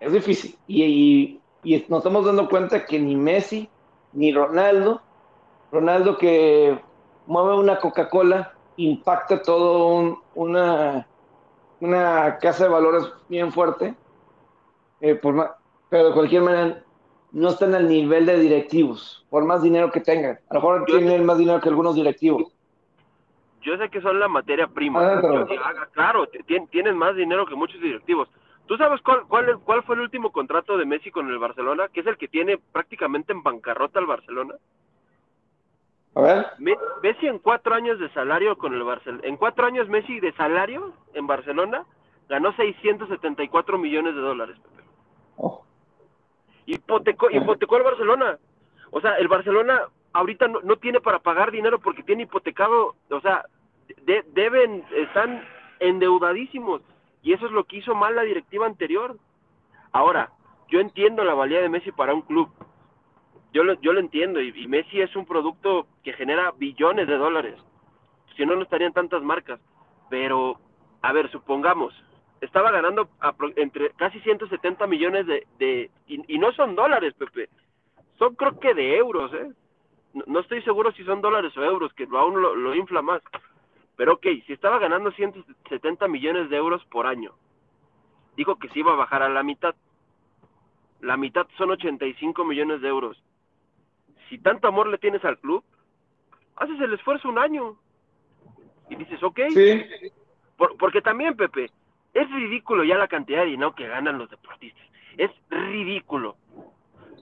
es 0.00 0.12
difícil. 0.12 0.58
Y, 0.66 1.40
nos 1.88 1.98
estamos 1.98 2.26
dando 2.26 2.48
cuenta 2.48 2.84
que 2.84 2.98
ni 2.98 3.16
Messi, 3.16 3.68
ni 4.12 4.32
Ronaldo, 4.32 5.00
Ronaldo 5.72 6.18
que 6.18 6.78
mueve 7.26 7.54
una 7.56 7.78
Coca-Cola, 7.78 8.52
impacta 8.76 9.40
todo 9.40 10.22
una, 10.34 11.06
una 11.80 12.38
casa 12.38 12.64
de 12.64 12.70
valores 12.70 13.04
bien 13.28 13.50
fuerte, 13.50 13.94
eh, 15.00 15.18
pero 15.88 16.08
de 16.08 16.12
cualquier 16.12 16.42
manera 16.42 16.84
no 17.32 17.48
están 17.48 17.74
al 17.74 17.88
nivel 17.88 18.26
de 18.26 18.38
directivos, 18.38 19.24
por 19.30 19.44
más 19.44 19.62
dinero 19.62 19.90
que 19.90 20.00
tengan. 20.00 20.38
A 20.50 20.54
lo 20.54 20.60
mejor 20.60 20.84
tienen 20.84 21.24
más 21.24 21.38
dinero 21.38 21.60
que 21.60 21.68
algunos 21.70 21.94
directivos 21.94 22.53
yo 23.64 23.76
sé 23.78 23.88
que 23.88 24.00
son 24.00 24.20
la 24.20 24.28
materia 24.28 24.66
prima. 24.66 25.00
Ah, 25.02 25.88
claro, 25.92 26.28
tienen 26.70 26.96
más 26.96 27.16
dinero 27.16 27.46
que 27.46 27.54
muchos 27.54 27.80
directivos. 27.80 28.28
¿Tú 28.66 28.76
sabes 28.76 29.00
cuál, 29.02 29.24
cuál, 29.26 29.58
cuál 29.60 29.82
fue 29.82 29.94
el 29.96 30.02
último 30.02 30.32
contrato 30.32 30.76
de 30.76 30.86
Messi 30.86 31.10
con 31.10 31.28
el 31.28 31.38
Barcelona? 31.38 31.88
Que 31.88 32.00
es 32.00 32.06
el 32.06 32.16
que 32.16 32.28
tiene 32.28 32.58
prácticamente 32.58 33.32
en 33.32 33.42
bancarrota 33.42 33.98
al 33.98 34.06
Barcelona. 34.06 34.54
A 36.14 36.20
ver. 36.20 36.46
Messi 37.02 37.26
en 37.26 37.38
cuatro 37.38 37.74
años 37.74 37.98
de 37.98 38.08
salario 38.10 38.56
con 38.56 38.72
el 38.74 38.82
Barcelona. 38.82 39.22
En 39.24 39.36
cuatro 39.36 39.66
años 39.66 39.88
Messi 39.88 40.20
de 40.20 40.32
salario 40.32 40.92
en 41.12 41.26
Barcelona 41.26 41.84
ganó 42.28 42.54
674 42.54 43.78
millones 43.78 44.14
de 44.14 44.20
dólares. 44.20 44.56
Oh. 45.36 45.64
Hipotecó, 46.66 47.30
hipotecó 47.30 47.76
al 47.76 47.82
Barcelona. 47.82 48.38
O 48.90 49.00
sea, 49.00 49.16
el 49.16 49.28
Barcelona 49.28 49.82
ahorita 50.12 50.48
no, 50.48 50.60
no 50.62 50.76
tiene 50.76 51.00
para 51.00 51.18
pagar 51.18 51.50
dinero 51.50 51.80
porque 51.80 52.02
tiene 52.02 52.22
hipotecado, 52.22 52.94
o 53.10 53.20
sea, 53.20 53.44
deben, 54.34 54.84
están 54.94 55.44
endeudadísimos. 55.80 56.82
Y 57.22 57.32
eso 57.32 57.46
es 57.46 57.52
lo 57.52 57.64
que 57.64 57.78
hizo 57.78 57.94
mal 57.94 58.14
la 58.14 58.22
directiva 58.22 58.66
anterior. 58.66 59.16
Ahora, 59.92 60.30
yo 60.68 60.80
entiendo 60.80 61.24
la 61.24 61.34
valía 61.34 61.60
de 61.60 61.68
Messi 61.68 61.92
para 61.92 62.14
un 62.14 62.22
club. 62.22 62.48
Yo 63.52 63.64
lo, 63.64 63.80
yo 63.80 63.92
lo 63.92 64.00
entiendo. 64.00 64.40
Y, 64.40 64.66
Messi 64.66 65.00
es 65.00 65.14
un 65.16 65.26
producto 65.26 65.86
que 66.02 66.12
genera 66.12 66.52
billones 66.52 67.06
de 67.06 67.16
dólares. 67.16 67.54
Si 68.36 68.44
no, 68.44 68.56
no 68.56 68.62
estarían 68.62 68.92
tantas 68.92 69.22
marcas. 69.22 69.60
Pero, 70.10 70.58
a 71.02 71.12
ver, 71.12 71.30
supongamos, 71.30 71.94
estaba 72.40 72.70
ganando 72.70 73.08
entre 73.56 73.90
casi 73.90 74.20
170 74.20 74.86
millones 74.86 75.26
de... 75.26 75.46
de 75.58 75.90
y, 76.06 76.38
no 76.38 76.52
son 76.52 76.74
dólares, 76.74 77.14
Pepe. 77.14 77.48
Son 78.18 78.34
creo 78.34 78.58
que 78.60 78.74
de 78.74 78.96
euros, 78.96 79.32
¿eh? 79.32 79.50
No, 80.26 80.40
estoy 80.40 80.62
seguro 80.62 80.92
si 80.92 81.04
son 81.04 81.20
dólares 81.20 81.56
o 81.56 81.64
euros, 81.64 81.92
que 81.94 82.06
aún 82.12 82.40
lo, 82.40 82.54
lo 82.54 82.74
infla 82.74 83.02
más. 83.02 83.22
Pero 83.96 84.14
ok, 84.14 84.26
si 84.46 84.52
estaba 84.52 84.78
ganando 84.78 85.12
170 85.12 86.08
millones 86.08 86.50
de 86.50 86.56
euros 86.56 86.84
por 86.86 87.06
año, 87.06 87.34
dijo 88.36 88.56
que 88.56 88.68
se 88.70 88.80
iba 88.80 88.92
a 88.92 88.96
bajar 88.96 89.22
a 89.22 89.28
la 89.28 89.42
mitad. 89.42 89.74
La 91.00 91.16
mitad 91.16 91.46
son 91.56 91.70
85 91.70 92.44
millones 92.44 92.80
de 92.80 92.88
euros. 92.88 93.22
Si 94.28 94.38
tanto 94.38 94.68
amor 94.68 94.88
le 94.88 94.98
tienes 94.98 95.24
al 95.24 95.38
club, 95.38 95.62
haces 96.56 96.80
el 96.80 96.94
esfuerzo 96.94 97.28
un 97.28 97.38
año. 97.38 97.76
Y 98.90 98.96
dices, 98.96 99.22
ok. 99.22 99.40
Sí. 99.50 99.84
porque 100.78 101.02
también, 101.02 101.36
Pepe, 101.36 101.70
es 102.14 102.30
ridículo 102.30 102.84
ya 102.84 102.96
la 102.96 103.08
cantidad 103.08 103.40
de 103.40 103.50
dinero 103.50 103.74
que 103.74 103.86
ganan 103.86 104.18
los 104.18 104.30
deportistas. 104.30 104.84
Es 105.16 105.30
ridículo. 105.50 106.36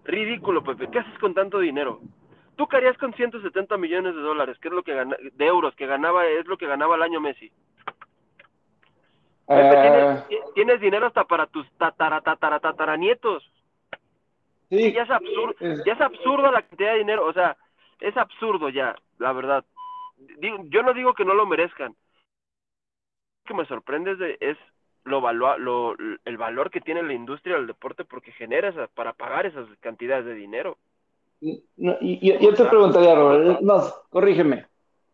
Ridículo, 0.05 0.63
Pepe. 0.63 0.89
¿Qué 0.91 1.01
haces 1.01 1.19
con 1.19 1.35
tanto 1.35 1.59
dinero? 1.59 2.01
¿Tú 2.57 2.67
qué 2.67 2.77
harías 2.77 2.99
con 2.99 3.15
170 3.15 3.77
millones 3.79 4.15
de 4.15 4.21
dólares? 4.21 4.59
¿Qué 4.61 4.69
es 4.69 4.75
lo 4.75 4.83
que 4.83 4.95
gana, 4.95 5.17
de 5.21 5.47
euros 5.47 5.75
que 5.75 5.87
ganaba, 5.87 6.27
es 6.27 6.47
lo 6.47 6.57
que 6.59 6.67
ganaba 6.67 6.97
el 6.97 7.03
año 7.03 7.21
Messi? 7.21 7.51
Eh, 9.49 10.25
¿Tienes, 10.55 10.81
dinero 10.81 11.07
hasta 11.07 11.25
para 11.25 11.47
tus 11.47 11.71
tatara, 11.73 12.21
tatara, 12.21 12.61
tataranietos. 12.61 13.51
Sí. 14.71 14.93
Ya 14.93 15.03
es 15.03 15.11
absurdo, 15.11 15.55
ya 15.85 15.93
es 15.93 16.01
absurdo 16.01 16.51
la 16.51 16.63
cantidad 16.63 16.93
de 16.93 16.99
dinero, 16.99 17.27
o 17.27 17.33
sea, 17.33 17.57
es 18.01 18.17
absurdo 18.17 18.71
ya, 18.71 18.95
la 19.19 19.33
verdad. 19.33 19.65
yo 20.39 20.83
no 20.83 20.95
digo 20.95 21.13
que 21.13 21.25
no 21.25 21.35
lo 21.35 21.47
merezcan. 21.47 21.93
Lo 21.93 23.45
que 23.45 23.55
me 23.55 23.67
sorprende 23.67 24.13
es, 24.13 24.37
es 24.41 24.59
lo, 25.05 25.21
lo, 25.33 25.97
el 26.25 26.37
valor 26.39 26.71
que 26.71 26.81
tiene 26.81 27.03
la 27.03 27.13
industria 27.13 27.57
del 27.57 27.67
deporte 27.67 28.05
porque 28.05 28.33
genera 28.33 28.73
para 28.95 29.13
pagar 29.13 29.47
esas 29.47 29.67
cantidades 29.81 30.25
de 30.25 30.35
dinero. 30.35 30.79
No, 31.77 31.97
y, 32.01 32.39
yo 32.39 32.55
te 32.55 32.65
preguntaría, 32.67 33.15
Robert, 33.17 33.61
no, 33.61 33.83
corrígeme. 34.11 34.67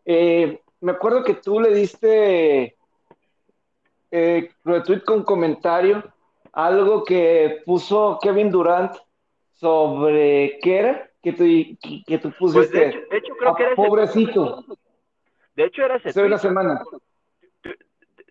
Eh, 0.05 0.61
me 0.81 0.91
acuerdo 0.91 1.23
que 1.23 1.33
tú 1.33 1.59
le 1.59 1.73
diste 1.73 2.75
eh, 4.11 4.51
retweet 4.63 5.01
con 5.01 5.23
comentario 5.23 6.03
algo 6.53 7.03
que 7.03 7.61
puso 7.65 8.19
Kevin 8.21 8.51
Durant 8.51 8.95
sobre 9.53 10.59
qué 10.61 10.77
era 10.77 11.09
que 11.21 11.33
tú, 11.33 11.43
que, 12.05 12.17
tú 12.17 12.31
pues, 12.37 12.53
pusiste. 12.53 12.79
de, 12.79 13.17
hecho, 13.17 13.33
creo 13.37 13.55
que 13.55 13.63
era 13.63 13.75
pobrecito. 13.75 14.63
de 15.55 15.65
hecho, 15.65 15.83
era 15.83 15.97
ese 15.97 16.13
tweet. 16.13 16.25
una 16.27 16.37
semana. 16.37 16.81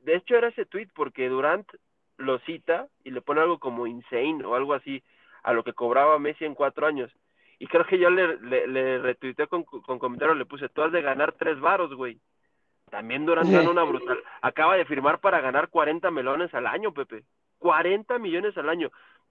De 0.02 0.16
hecho, 0.16 0.37
era 0.37 0.48
ese 0.48 0.64
tweet 0.64 0.88
porque 0.94 1.28
Durant 1.28 1.68
lo 2.16 2.38
cita 2.40 2.88
y 3.04 3.11
le 3.11 3.20
pone 3.20 3.40
algo 3.40 3.58
como 3.58 3.87
insane 3.87 4.44
o 4.44 4.54
algo 4.54 4.74
así 4.74 5.02
a 5.42 5.52
lo 5.52 5.64
que 5.64 5.74
cobraba 5.74 6.18
Messi 6.18 6.44
en 6.44 6.54
cuatro 6.54 6.87
años. 6.87 7.12
Y 7.59 7.66
creo 7.66 7.85
que 7.85 7.99
yo 7.99 8.09
le, 8.11 8.37
le, 8.38 8.66
le 8.68 8.99
retuiteé 8.99 9.47
con, 9.49 9.64
con 9.64 9.99
comentario, 9.99 10.35
le 10.35 10.47
puse, 10.47 10.68
tú 10.68 10.83
has 10.83 10.92
de 10.92 11.03
ganar 11.03 11.33
tres 11.33 11.59
varos, 11.59 11.92
güey. 11.94 12.21
También 12.90 13.27
Durant 13.27 13.51
gana 13.51 13.71
una 13.71 13.83
brutal. 13.83 14.18
Acaba 14.40 14.77
de 14.77 14.85
firmar 14.85 15.21
para 15.21 15.40
ganar 15.40 15.68
40 15.68 16.11
melones 16.11 16.55
al 16.55 16.66
año, 16.66 16.92
Pepe. 16.92 17.25
40 17.59 18.18
millones 18.18 18.57
al 18.57 18.68
año. 18.68 18.90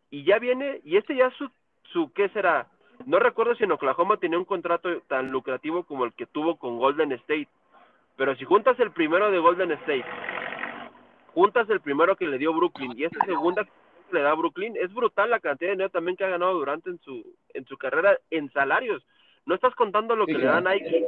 Y 0.10 0.24
ya 0.24 0.40
viene, 0.40 0.82
y 0.84 0.98
este 0.98 1.16
ya 1.16 1.32
su, 1.32 1.50
su, 1.92 2.12
¿qué 2.14 2.30
será? 2.30 2.68
No 3.06 3.20
recuerdo 3.20 3.56
si 3.56 3.64
en 3.64 3.72
Oklahoma 3.72 4.18
tenía 4.18 4.38
un 4.38 4.46
contrato 4.46 5.02
tan 5.08 5.32
lucrativo 5.32 5.84
como 5.84 6.06
el 6.06 6.14
que 6.14 6.26
tuvo 6.26 6.58
con 6.58 6.78
Golden 6.78 7.12
State. 7.14 7.48
Pero 8.16 8.36
si 8.36 8.46
juntas 8.46 8.80
el 8.80 8.92
primero 8.92 9.32
de 9.32 9.40
Golden 9.40 9.72
State, 9.72 10.06
juntas 11.34 11.70
el 11.70 11.82
primero 11.82 12.16
que 12.16 12.28
le 12.28 12.38
dio 12.38 12.54
Brooklyn 12.54 12.94
y 12.98 13.04
esta 13.04 13.24
segunda 13.26 13.68
le 14.12 14.22
da 14.22 14.34
Brooklyn, 14.34 14.76
es 14.78 14.94
brutal 14.94 15.30
la 15.30 15.40
cantidad 15.40 15.70
de 15.70 15.76
dinero 15.76 15.90
también 15.90 16.18
que 16.18 16.26
ha 16.26 16.30
ganado 16.30 16.54
Durant 16.54 16.86
en 16.88 17.00
su, 17.00 17.36
en 17.54 17.66
su 17.66 17.78
carrera 17.78 18.18
en 18.30 18.52
salarios. 18.52 19.06
No 19.46 19.56
estás 19.56 19.74
contando 19.76 20.16
lo 20.16 20.26
que 20.26 20.38
le 20.38 20.46
da 20.46 20.62
Nike 20.62 21.06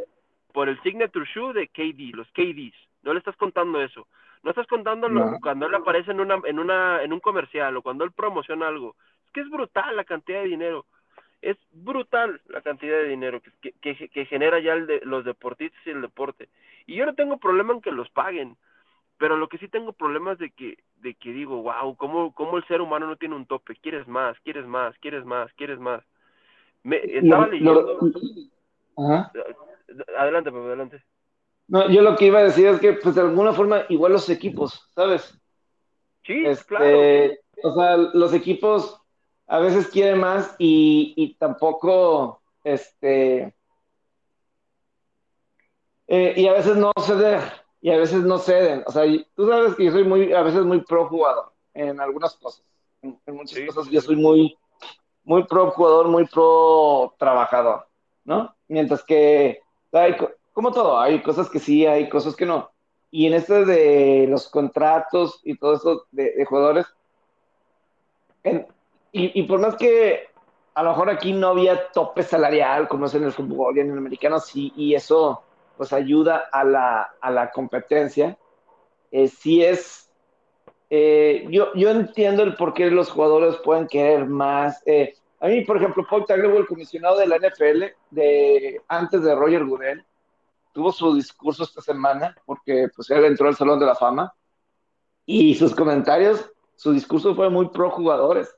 por 0.53 0.69
el 0.69 0.81
signature 0.81 1.25
shoe 1.33 1.53
de 1.53 1.67
KD, 1.67 2.15
los 2.15 2.27
KDs. 2.31 2.75
No 3.03 3.13
le 3.13 3.19
estás 3.19 3.35
contando 3.35 3.81
eso. 3.81 4.07
No 4.43 4.51
estás 4.51 4.67
contando 4.67 5.07
cuando 5.41 5.67
él 5.67 5.75
aparece 5.75 6.11
en 6.11 6.21
una, 6.21 6.39
en 6.45 6.59
una, 6.59 7.03
en 7.03 7.11
un 7.11 7.19
comercial 7.19 7.75
o 7.75 7.81
cuando 7.81 8.05
él 8.05 8.11
promociona 8.11 8.67
algo. 8.67 8.95
Es 9.25 9.31
que 9.31 9.41
es 9.41 9.49
brutal 9.49 9.95
la 9.95 10.05
cantidad 10.05 10.41
de 10.41 10.47
dinero. 10.47 10.85
Es 11.41 11.57
brutal 11.71 12.41
la 12.47 12.61
cantidad 12.61 12.97
de 12.97 13.09
dinero 13.09 13.41
que, 13.41 13.73
que, 13.81 14.09
que 14.09 14.25
genera 14.25 14.59
ya 14.59 14.73
el 14.73 14.87
de, 14.87 15.01
los 15.03 15.25
deportistas 15.25 15.79
y 15.85 15.89
el 15.91 16.01
deporte. 16.01 16.49
Y 16.85 16.95
yo 16.95 17.05
no 17.05 17.15
tengo 17.15 17.37
problema 17.37 17.73
en 17.73 17.81
que 17.81 17.91
los 17.91 18.09
paguen 18.09 18.55
pero 19.19 19.35
lo 19.35 19.49
que 19.49 19.57
sí 19.57 19.67
tengo 19.67 19.93
problemas 19.93 20.39
de 20.39 20.49
que 20.49 20.77
de 20.95 21.13
que 21.13 21.31
digo 21.31 21.61
wow 21.61 21.95
cómo, 21.95 22.33
cómo 22.33 22.57
el 22.57 22.65
ser 22.65 22.81
humano 22.81 23.05
no 23.05 23.17
tiene 23.17 23.35
un 23.35 23.45
tope 23.45 23.75
quieres 23.75 24.07
más 24.07 24.39
quieres 24.39 24.65
más 24.65 24.97
quieres 24.99 25.25
más 25.25 25.53
quieres 25.53 25.77
más 25.77 26.01
me 26.81 26.97
estaba 27.03 27.47
leyendo 27.47 27.99
adelante 30.17 30.51
pues 30.51 30.65
adelante. 30.65 31.03
No 31.67 31.89
yo 31.89 32.01
lo 32.01 32.15
que 32.15 32.27
iba 32.27 32.39
a 32.39 32.43
decir 32.43 32.67
es 32.67 32.79
que 32.79 32.93
pues 32.93 33.15
de 33.15 33.21
alguna 33.21 33.53
forma 33.53 33.83
igual 33.89 34.13
los 34.13 34.29
equipos 34.29 34.89
sabes 34.95 35.37
sí 36.23 36.45
este, 36.45 36.65
claro. 36.65 37.71
o 37.71 37.75
sea 37.75 37.97
los 37.97 38.33
equipos 38.33 39.01
a 39.47 39.59
veces 39.59 39.87
quieren 39.87 40.19
más 40.19 40.55
y, 40.57 41.13
y 41.17 41.33
tampoco 41.35 42.41
este 42.63 43.53
eh, 46.07 46.33
y 46.37 46.47
a 46.47 46.53
veces 46.53 46.77
no 46.77 46.91
ceder 47.01 47.41
y 47.81 47.91
a 47.91 47.97
veces 47.97 48.23
no 48.23 48.39
ceden. 48.39 48.83
O 48.85 48.91
sea, 48.91 49.03
tú 49.35 49.47
sabes 49.47 49.75
que 49.75 49.85
yo 49.85 49.91
soy 49.91 50.03
muy, 50.03 50.33
a 50.33 50.41
veces 50.41 50.63
muy 50.63 50.81
pro 50.81 51.07
jugador 51.07 51.51
en 51.73 51.99
algunas 51.99 52.35
cosas. 52.35 52.63
En, 53.01 53.17
muchas 53.27 53.59
cosas 53.65 53.89
yo 53.89 54.01
soy 54.01 54.15
muy, 54.15 54.57
muy 55.23 55.43
pro 55.45 55.71
jugador, 55.71 56.07
muy 56.07 56.25
pro 56.25 57.15
trabajador, 57.17 57.87
¿no? 58.25 58.53
Mientras 58.67 59.03
que, 59.03 59.61
hay, 59.93 60.15
como 60.51 60.71
todo, 60.71 60.99
hay 60.99 61.21
cosas 61.21 61.49
que 61.49 61.59
sí, 61.59 61.85
hay 61.85 62.09
cosas 62.09 62.35
que 62.35 62.45
no. 62.45 62.69
Y 63.11 63.25
en 63.25 63.33
este 63.33 63.65
de 63.65 64.27
los 64.29 64.49
contratos 64.49 65.39
y 65.43 65.57
todo 65.57 65.73
eso 65.75 66.05
de, 66.11 66.45
jugadores, 66.45 66.85
y, 68.43 69.39
y, 69.39 69.43
por 69.43 69.59
más 69.59 69.75
que 69.75 70.27
a 70.75 70.83
lo 70.83 70.91
mejor 70.91 71.09
aquí 71.09 71.33
no 71.33 71.49
había 71.49 71.91
tope 71.91 72.23
salarial 72.23 72.87
como 72.87 73.07
es 73.07 73.15
en 73.15 73.23
el 73.23 73.33
fútbol 73.33 73.75
y 73.75 73.81
en 73.81 73.91
el 73.91 73.97
americano, 73.97 74.39
sí, 74.39 74.71
y 74.75 74.93
eso 74.93 75.43
pues 75.79 75.93
ayuda 75.93 76.49
a 76.51 76.65
la, 76.65 77.09
a 77.21 77.31
la 77.31 77.51
competencia. 77.51 78.37
Eh, 79.11 79.29
si 79.29 79.63
es, 79.63 80.11
eh, 80.89 81.47
yo, 81.49 81.73
yo 81.73 81.89
entiendo 81.91 82.43
el 82.43 82.57
por 82.57 82.73
qué 82.73 82.91
los 82.91 83.09
jugadores 83.09 83.55
pueden 83.63 83.87
querer 83.87 84.25
más. 84.25 84.83
Eh, 84.85 85.13
a 85.39 85.47
mí, 85.47 85.61
por 85.61 85.77
ejemplo, 85.77 86.05
Paul 86.09 86.25
Tagliabue, 86.25 86.57
el 86.57 86.67
comisionado 86.67 87.17
de 87.19 87.27
la 87.27 87.37
NFL, 87.37 87.95
de, 88.09 88.81
antes 88.89 89.23
de 89.23 89.33
Roger 89.33 89.63
Goodell, 89.63 90.05
tuvo 90.73 90.91
su 90.91 91.15
discurso 91.15 91.63
esta 91.63 91.79
semana, 91.79 92.35
porque 92.45 92.89
pues 92.93 93.09
él 93.11 93.23
entró 93.23 93.47
al 93.47 93.55
Salón 93.55 93.79
de 93.79 93.85
la 93.85 93.95
Fama, 93.95 94.33
y 95.25 95.55
sus 95.55 95.73
comentarios, 95.73 96.51
su 96.75 96.91
discurso 96.91 97.35
fue 97.35 97.49
muy 97.49 97.69
pro 97.69 97.89
jugadores. 97.89 98.53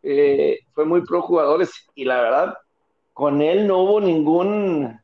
fue 0.00 0.84
muy 0.84 1.04
pro 1.04 1.20
jugadores, 1.20 1.72
y 1.96 2.04
la 2.04 2.20
verdad, 2.22 2.58
con 3.12 3.42
él 3.42 3.66
no 3.66 3.78
hubo 3.78 4.00
ningún 4.00 5.00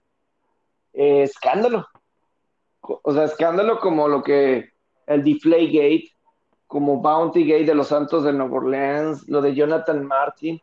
eh, 0.94 1.22
escándalo. 1.22 1.86
O 2.80 3.12
sea, 3.12 3.24
escándalo 3.24 3.80
como 3.80 4.08
lo 4.08 4.22
que 4.22 4.70
el 5.06 5.24
Deflay 5.24 5.66
Gate, 5.66 6.10
como 6.66 7.00
Bounty 7.00 7.44
Gate 7.46 7.66
de 7.66 7.74
los 7.74 7.88
Santos 7.88 8.24
de 8.24 8.32
Nueva 8.32 8.56
Orleans, 8.56 9.28
lo 9.28 9.40
de 9.42 9.54
Jonathan 9.54 10.06
Martin. 10.06 10.60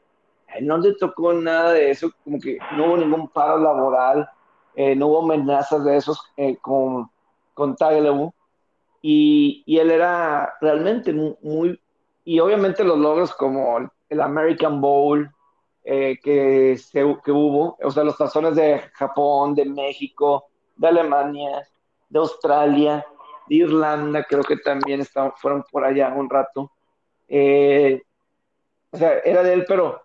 No 0.61 0.77
le 0.77 0.93
tocó 0.95 1.31
nada 1.33 1.73
de 1.73 1.91
eso, 1.91 2.11
como 2.23 2.39
que 2.39 2.57
no 2.75 2.87
hubo 2.87 2.97
ningún 2.97 3.29
paro 3.29 3.57
laboral, 3.57 4.29
eh, 4.75 4.95
no 4.95 5.07
hubo 5.07 5.23
amenazas 5.23 5.83
de 5.85 5.95
esos 5.95 6.19
eh, 6.35 6.57
con, 6.57 7.09
con 7.53 7.75
Tagliabue 7.75 8.31
y, 9.01 9.63
y, 9.65 9.79
él 9.79 9.91
era 9.91 10.53
realmente 10.61 11.13
muy, 11.13 11.79
y 12.23 12.39
obviamente 12.39 12.83
los 12.83 12.97
logros 12.97 13.33
como 13.33 13.79
el 14.09 14.21
American 14.21 14.79
Bowl 14.79 15.29
eh, 15.83 16.17
que, 16.21 16.79
que 16.91 17.31
hubo, 17.31 17.77
o 17.81 17.91
sea, 17.91 18.03
los 18.03 18.17
tazones 18.17 18.55
de 18.55 18.79
Japón, 18.93 19.55
de 19.55 19.65
México, 19.65 20.45
de 20.75 20.87
Alemania, 20.87 21.67
de 22.09 22.19
Australia, 22.19 23.05
de 23.47 23.55
Irlanda, 23.55 24.23
creo 24.23 24.43
que 24.43 24.57
también 24.57 25.01
estaban, 25.01 25.33
fueron 25.37 25.63
por 25.71 25.83
allá 25.83 26.09
un 26.09 26.29
rato. 26.29 26.71
Eh, 27.27 28.01
o 28.91 28.97
sea, 28.97 29.19
era 29.19 29.41
de 29.41 29.53
él, 29.53 29.65
pero 29.67 30.01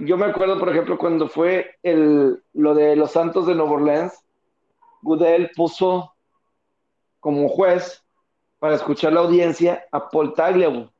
yo 0.00 0.16
me 0.16 0.26
acuerdo, 0.26 0.58
por 0.58 0.68
ejemplo, 0.68 0.98
cuando 0.98 1.28
fue 1.28 1.76
el, 1.82 2.42
lo 2.52 2.74
de 2.74 2.96
los 2.96 3.12
Santos 3.12 3.46
de 3.46 3.54
Nueva 3.54 3.72
Orleans, 3.72 4.22
Goodell 5.00 5.50
puso 5.56 6.14
como 7.20 7.48
juez 7.48 8.04
para 8.58 8.74
escuchar 8.74 9.12
la 9.12 9.20
audiencia 9.20 9.84
a 9.90 10.08
Paul 10.08 10.34
Tagliabue. 10.34 10.90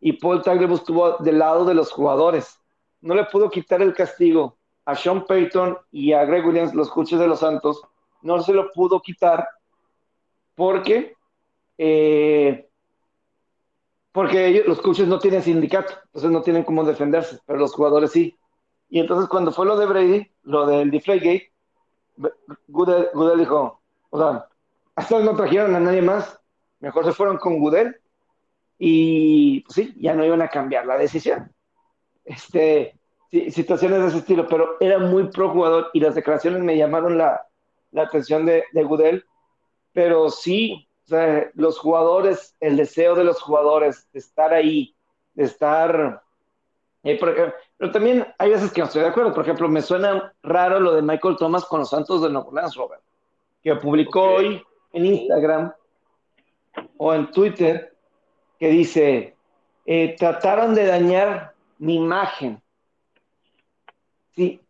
Y 0.00 0.12
Paul 0.14 0.42
Tagliabue 0.42 0.76
estuvo 0.76 1.16
del 1.18 1.38
lado 1.38 1.64
de 1.64 1.74
los 1.74 1.90
jugadores. 1.90 2.59
No 3.00 3.14
le 3.14 3.24
pudo 3.24 3.50
quitar 3.50 3.82
el 3.82 3.94
castigo 3.94 4.56
a 4.84 4.94
Sean 4.94 5.24
Payton 5.24 5.78
y 5.92 6.12
a 6.12 6.24
Greg 6.24 6.46
Williams, 6.46 6.74
los 6.74 6.90
coaches 6.90 7.18
de 7.18 7.26
los 7.26 7.40
Santos. 7.40 7.82
No 8.22 8.42
se 8.42 8.52
lo 8.52 8.70
pudo 8.72 9.00
quitar 9.00 9.48
porque, 10.54 11.14
eh, 11.78 12.68
porque 14.12 14.46
ellos, 14.46 14.66
los 14.66 14.80
coaches 14.80 15.08
no 15.08 15.18
tienen 15.18 15.42
sindicato, 15.42 15.94
entonces 16.06 16.30
no 16.30 16.42
tienen 16.42 16.64
cómo 16.64 16.84
defenderse, 16.84 17.38
pero 17.46 17.58
los 17.58 17.74
jugadores 17.74 18.12
sí. 18.12 18.36
Y 18.88 18.98
entonces 19.00 19.28
cuando 19.28 19.52
fue 19.52 19.66
lo 19.66 19.76
de 19.76 19.86
Brady, 19.86 20.30
lo 20.42 20.66
del 20.66 20.90
Deflategate, 20.90 21.52
Goodell, 22.68 23.38
dijo, 23.38 23.80
o 24.10 24.18
sea, 24.18 24.48
hasta 24.96 25.20
no 25.20 25.36
trajeron 25.36 25.74
a 25.74 25.80
nadie 25.80 26.02
más, 26.02 26.38
mejor 26.80 27.04
se 27.04 27.12
fueron 27.12 27.38
con 27.38 27.58
Goodell 27.60 27.96
y 28.78 29.64
sí, 29.68 29.94
ya 29.98 30.14
no 30.14 30.24
iban 30.24 30.42
a 30.42 30.48
cambiar 30.48 30.86
la 30.86 30.98
decisión. 30.98 31.52
Este, 32.24 32.94
situaciones 33.50 34.00
de 34.00 34.08
ese 34.08 34.18
estilo, 34.18 34.46
pero 34.46 34.76
era 34.80 34.98
muy 34.98 35.28
pro 35.28 35.50
jugador 35.50 35.90
y 35.92 36.00
las 36.00 36.14
declaraciones 36.14 36.62
me 36.62 36.76
llamaron 36.76 37.18
la, 37.18 37.46
la 37.92 38.02
atención 38.02 38.46
de, 38.46 38.64
de 38.72 38.84
Goodell 38.84 39.24
pero 39.92 40.30
sí, 40.30 40.88
los 41.54 41.78
jugadores, 41.78 42.56
el 42.60 42.76
deseo 42.76 43.14
de 43.14 43.24
los 43.24 43.40
jugadores 43.42 44.08
de 44.12 44.20
estar 44.20 44.52
ahí, 44.52 44.94
de 45.34 45.44
estar... 45.44 46.22
Eh, 47.02 47.18
pero 47.78 47.90
también 47.90 48.26
hay 48.38 48.50
veces 48.50 48.70
que 48.72 48.80
no 48.80 48.86
estoy 48.86 49.02
de 49.02 49.08
acuerdo. 49.08 49.32
Por 49.32 49.42
ejemplo, 49.42 49.68
me 49.68 49.82
suena 49.82 50.32
raro 50.42 50.78
lo 50.78 50.94
de 50.94 51.02
Michael 51.02 51.36
Thomas 51.38 51.64
con 51.64 51.80
los 51.80 51.90
Santos 51.90 52.22
de 52.22 52.28
Nueva 52.28 52.48
Orleans, 52.48 52.74
Robert, 52.76 53.02
que 53.62 53.74
publicó 53.76 54.22
hoy 54.22 54.62
en 54.92 55.06
Instagram 55.06 55.72
o 56.98 57.14
en 57.14 57.30
Twitter, 57.30 57.94
que 58.58 58.68
dice, 58.68 59.34
eh, 59.86 60.14
trataron 60.18 60.74
de 60.74 60.86
dañar 60.86 61.49
mi 61.80 61.96
imagen. 61.96 62.62
Sí, 64.36 64.60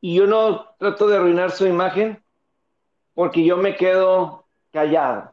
y 0.00 0.14
yo 0.14 0.26
no 0.26 0.66
trato 0.78 1.08
de 1.08 1.16
arruinar 1.16 1.50
su 1.52 1.66
imagen 1.66 2.22
porque 3.14 3.44
yo 3.44 3.56
me 3.56 3.76
quedo 3.76 4.44
callado. 4.72 5.32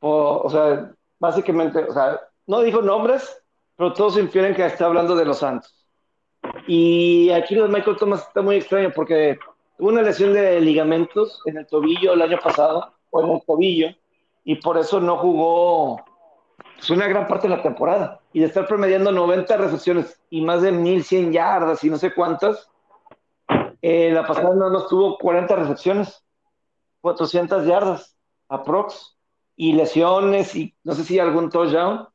O, 0.00 0.50
sea, 0.50 0.92
básicamente, 1.18 1.84
o 1.84 1.92
sea, 1.92 2.20
no 2.46 2.60
dijo 2.60 2.82
nombres, 2.82 3.40
pero 3.76 3.92
todos 3.92 4.18
infieren 4.18 4.54
que 4.54 4.66
está 4.66 4.86
hablando 4.86 5.14
de 5.14 5.24
los 5.24 5.38
Santos. 5.38 5.86
Y 6.66 7.30
aquí 7.30 7.54
los 7.54 7.70
Michael 7.70 7.96
Thomas 7.96 8.26
está 8.26 8.42
muy 8.42 8.56
extraño 8.56 8.90
porque 8.94 9.38
tuvo 9.78 9.90
una 9.90 10.02
lesión 10.02 10.32
de 10.32 10.60
ligamentos 10.60 11.40
en 11.46 11.58
el 11.58 11.66
tobillo 11.66 12.14
el 12.14 12.22
año 12.22 12.38
pasado, 12.42 12.92
o 13.10 13.22
en 13.22 13.30
el 13.30 13.42
tobillo, 13.46 13.88
y 14.44 14.56
por 14.56 14.76
eso 14.76 14.98
no 15.00 15.18
jugó 15.18 16.04
pues, 16.74 16.90
una 16.90 17.06
gran 17.06 17.28
parte 17.28 17.48
de 17.48 17.56
la 17.56 17.62
temporada. 17.62 18.21
Y 18.32 18.40
de 18.40 18.46
estar 18.46 18.66
promediando 18.66 19.12
90 19.12 19.56
recepciones 19.56 20.20
y 20.30 20.40
más 20.40 20.62
de 20.62 20.72
1100 20.72 21.32
yardas 21.32 21.84
y 21.84 21.90
no 21.90 21.98
sé 21.98 22.14
cuántas, 22.14 22.68
eh, 23.82 24.10
la 24.10 24.26
pasada 24.26 24.54
no 24.54 24.70
nos 24.70 24.88
tuvo 24.88 25.18
40 25.18 25.54
recepciones, 25.56 26.24
400 27.00 27.66
yardas 27.66 28.16
aprox, 28.48 29.16
y 29.56 29.74
lesiones 29.74 30.54
y 30.54 30.74
no 30.82 30.94
sé 30.94 31.04
si 31.04 31.18
algún 31.18 31.50
touchdown. 31.50 32.08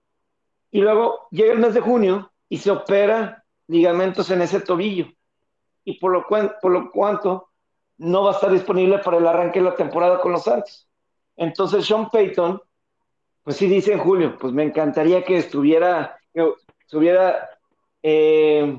Y 0.72 0.82
luego 0.82 1.28
llega 1.32 1.54
el 1.54 1.60
mes 1.60 1.74
de 1.74 1.82
junio 1.82 2.32
y 2.50 2.58
se 2.58 2.72
opera 2.72 3.44
ligamentos 3.68 4.30
en 4.32 4.42
ese 4.42 4.60
tobillo. 4.60 5.08
Y 5.84 6.00
por 6.00 6.12
lo, 6.12 6.26
por 6.28 6.72
lo 6.72 6.92
cuanto 6.92 7.50
no 7.98 8.24
va 8.24 8.32
a 8.32 8.34
estar 8.34 8.52
disponible 8.52 9.00
para 9.00 9.18
el 9.18 9.28
arranque 9.28 9.60
de 9.60 9.66
la 9.66 9.76
temporada 9.76 10.20
con 10.20 10.34
los 10.34 10.44
Santos. 10.44 10.88
Entonces 11.36 11.86
Sean 11.86 12.10
Payton, 12.10 12.62
pues 13.48 13.56
sí 13.56 13.68
dice 13.68 13.98
julio, 13.98 14.38
pues 14.38 14.52
me 14.52 14.64
encantaría 14.64 15.24
que 15.24 15.38
estuviera, 15.38 16.20
que 16.34 16.52
estuviera 16.82 17.50
eh, 18.04 18.78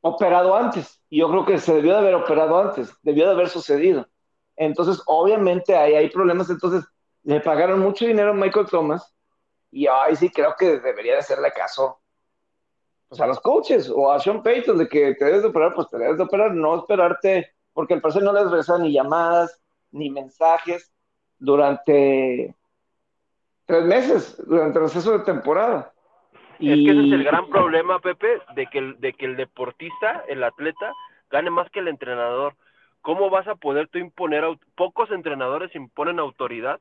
operado 0.00 0.56
antes. 0.56 1.00
Y 1.08 1.20
yo 1.20 1.30
creo 1.30 1.46
que 1.46 1.58
se 1.58 1.72
debió 1.72 1.92
de 1.92 1.98
haber 1.98 2.14
operado 2.16 2.58
antes, 2.58 2.92
debió 3.02 3.26
de 3.26 3.30
haber 3.30 3.48
sucedido. 3.48 4.08
Entonces, 4.56 5.00
obviamente 5.06 5.76
ahí 5.76 5.94
hay 5.94 6.10
problemas. 6.10 6.50
Entonces, 6.50 6.84
le 7.22 7.40
pagaron 7.40 7.78
mucho 7.78 8.04
dinero 8.06 8.30
a 8.30 8.34
Michael 8.34 8.66
Thomas 8.66 9.14
y 9.70 9.86
ahí 9.86 10.16
sí 10.16 10.30
creo 10.30 10.56
que 10.58 10.80
debería 10.80 11.12
de 11.12 11.18
hacerle 11.20 11.52
caso 11.52 12.00
pues, 13.08 13.20
a 13.20 13.26
los 13.28 13.38
coaches 13.38 13.88
o 13.88 14.10
a 14.10 14.18
Sean 14.18 14.42
Payton 14.42 14.78
de 14.78 14.88
que 14.88 15.14
te 15.14 15.26
debes 15.26 15.42
de 15.42 15.48
operar, 15.50 15.74
pues 15.74 15.88
te 15.90 15.98
debes 15.98 16.16
de 16.16 16.24
operar, 16.24 16.52
no 16.52 16.76
esperarte, 16.76 17.54
porque 17.72 17.94
el 17.94 18.00
parecer 18.00 18.24
no 18.24 18.32
les 18.32 18.50
regresa 18.50 18.78
ni 18.78 18.92
llamadas 18.92 19.60
ni 19.92 20.10
mensajes 20.10 20.92
durante 21.38 22.56
tres 23.66 23.84
meses, 23.84 24.42
durante 24.46 24.78
el 24.78 24.84
proceso 24.84 25.18
de 25.18 25.24
temporada. 25.24 25.92
Y... 26.58 26.70
Es 26.70 26.76
que 26.76 26.98
ese 26.98 27.06
es 27.08 27.12
el 27.12 27.24
gran 27.24 27.48
problema, 27.48 27.98
Pepe, 27.98 28.40
de 28.54 28.66
que, 28.66 28.78
el, 28.78 29.00
de 29.00 29.12
que 29.12 29.26
el 29.26 29.36
deportista, 29.36 30.24
el 30.28 30.42
atleta, 30.44 30.92
gane 31.30 31.50
más 31.50 31.70
que 31.70 31.80
el 31.80 31.88
entrenador. 31.88 32.54
¿Cómo 33.02 33.28
vas 33.28 33.46
a 33.48 33.54
poder 33.54 33.88
tú 33.88 33.98
imponer? 33.98 34.44
Pocos 34.76 35.10
entrenadores 35.10 35.74
imponen 35.74 36.18
autoridad 36.18 36.80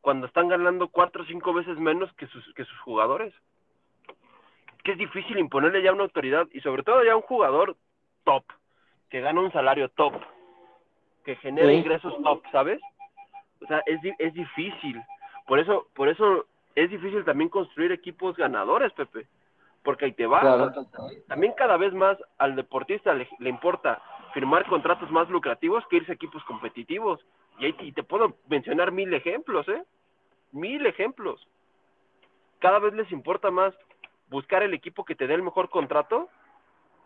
cuando 0.00 0.26
están 0.26 0.48
ganando 0.48 0.88
cuatro 0.88 1.22
o 1.22 1.26
cinco 1.26 1.52
veces 1.52 1.78
menos 1.78 2.12
que 2.14 2.26
sus, 2.26 2.54
que 2.54 2.64
sus 2.64 2.78
jugadores. 2.80 3.32
Que 4.84 4.92
es 4.92 4.98
difícil 4.98 5.38
imponerle 5.38 5.82
ya 5.82 5.92
una 5.92 6.04
autoridad 6.04 6.46
y 6.52 6.60
sobre 6.60 6.82
todo 6.82 7.02
ya 7.02 7.16
un 7.16 7.22
jugador 7.22 7.76
top, 8.24 8.44
que 9.08 9.22
gana 9.22 9.40
un 9.40 9.50
salario 9.50 9.88
top, 9.88 10.12
que 11.24 11.36
genera 11.36 11.72
ingresos 11.72 12.14
top, 12.22 12.42
¿sabes? 12.52 12.80
O 13.62 13.66
sea, 13.66 13.82
es, 13.86 13.98
es 14.18 14.34
difícil. 14.34 15.02
Por 15.46 15.58
eso, 15.58 15.88
por 15.94 16.08
eso 16.08 16.46
es 16.74 16.90
difícil 16.90 17.24
también 17.24 17.50
construir 17.50 17.92
equipos 17.92 18.36
ganadores, 18.36 18.92
Pepe. 18.92 19.26
Porque 19.82 20.06
ahí 20.06 20.12
te 20.12 20.26
va. 20.26 20.72
También 21.28 21.52
cada 21.56 21.76
vez 21.76 21.92
más 21.92 22.16
al 22.38 22.56
deportista 22.56 23.12
le, 23.12 23.28
le 23.38 23.50
importa 23.50 24.00
firmar 24.32 24.66
contratos 24.66 25.10
más 25.10 25.28
lucrativos 25.28 25.84
que 25.88 25.96
irse 25.96 26.12
a 26.12 26.14
equipos 26.14 26.42
competitivos. 26.44 27.20
Y 27.58 27.66
ahí 27.66 27.92
te 27.92 28.02
puedo 28.02 28.36
mencionar 28.48 28.92
mil 28.92 29.12
ejemplos, 29.12 29.68
¿eh? 29.68 29.84
Mil 30.52 30.86
ejemplos. 30.86 31.46
Cada 32.60 32.78
vez 32.78 32.94
les 32.94 33.12
importa 33.12 33.50
más 33.50 33.74
buscar 34.28 34.62
el 34.62 34.72
equipo 34.72 35.04
que 35.04 35.14
te 35.14 35.26
dé 35.26 35.34
el 35.34 35.42
mejor 35.42 35.68
contrato 35.68 36.30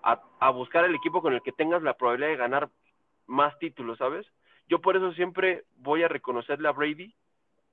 a, 0.03 0.23
a 0.39 0.51
buscar 0.51 0.85
el 0.85 0.95
equipo 0.95 1.21
con 1.21 1.35
el 1.35 1.43
que 1.43 1.53
tengas 1.53 1.83
la 1.83 1.95
probabilidad 1.95 2.31
de 2.31 2.37
ganar 2.37 2.69
más 3.27 3.59
títulos, 3.59 3.99
¿sabes? 3.99 4.27
Yo 4.69 4.81
por 4.81 4.97
eso 4.97 5.13
siempre 5.13 5.65
voy 5.79 6.05
a 6.05 6.09
reconocerle 6.09 6.69
a 6.69 6.73
Brady 6.73 7.13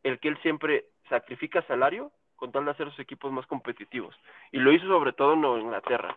el 0.05 0.19
que 0.19 0.27
él 0.27 0.37
siempre 0.43 0.85
sacrifica 1.09 1.65
salario 1.67 2.11
con 2.35 2.51
tal 2.51 2.65
de 2.65 2.71
hacer 2.71 2.89
sus 2.91 2.99
equipos 2.99 3.31
más 3.31 3.47
competitivos. 3.47 4.15
Y 4.51 4.59
lo 4.59 4.71
hizo 4.71 4.85
sobre 4.85 5.13
todo 5.13 5.33
en 5.33 5.61
Inglaterra. 5.61 6.15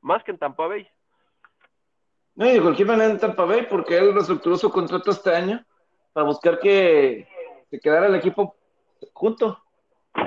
Más 0.00 0.24
que 0.24 0.32
en 0.32 0.38
Tampa 0.38 0.66
Bay. 0.66 0.88
No, 2.34 2.46
y 2.46 2.54
de 2.54 2.60
cualquier 2.60 2.88
manera 2.88 3.12
en 3.12 3.20
Tampa 3.20 3.44
Bay, 3.44 3.66
porque 3.70 3.96
él 3.96 4.12
reestructuró 4.12 4.56
su 4.56 4.68
contrato 4.68 5.12
este 5.12 5.32
año 5.32 5.64
para 6.12 6.26
buscar 6.26 6.58
que 6.58 7.28
se 7.70 7.78
quedara 7.78 8.08
el 8.08 8.16
equipo 8.16 8.56
junto. 9.12 9.62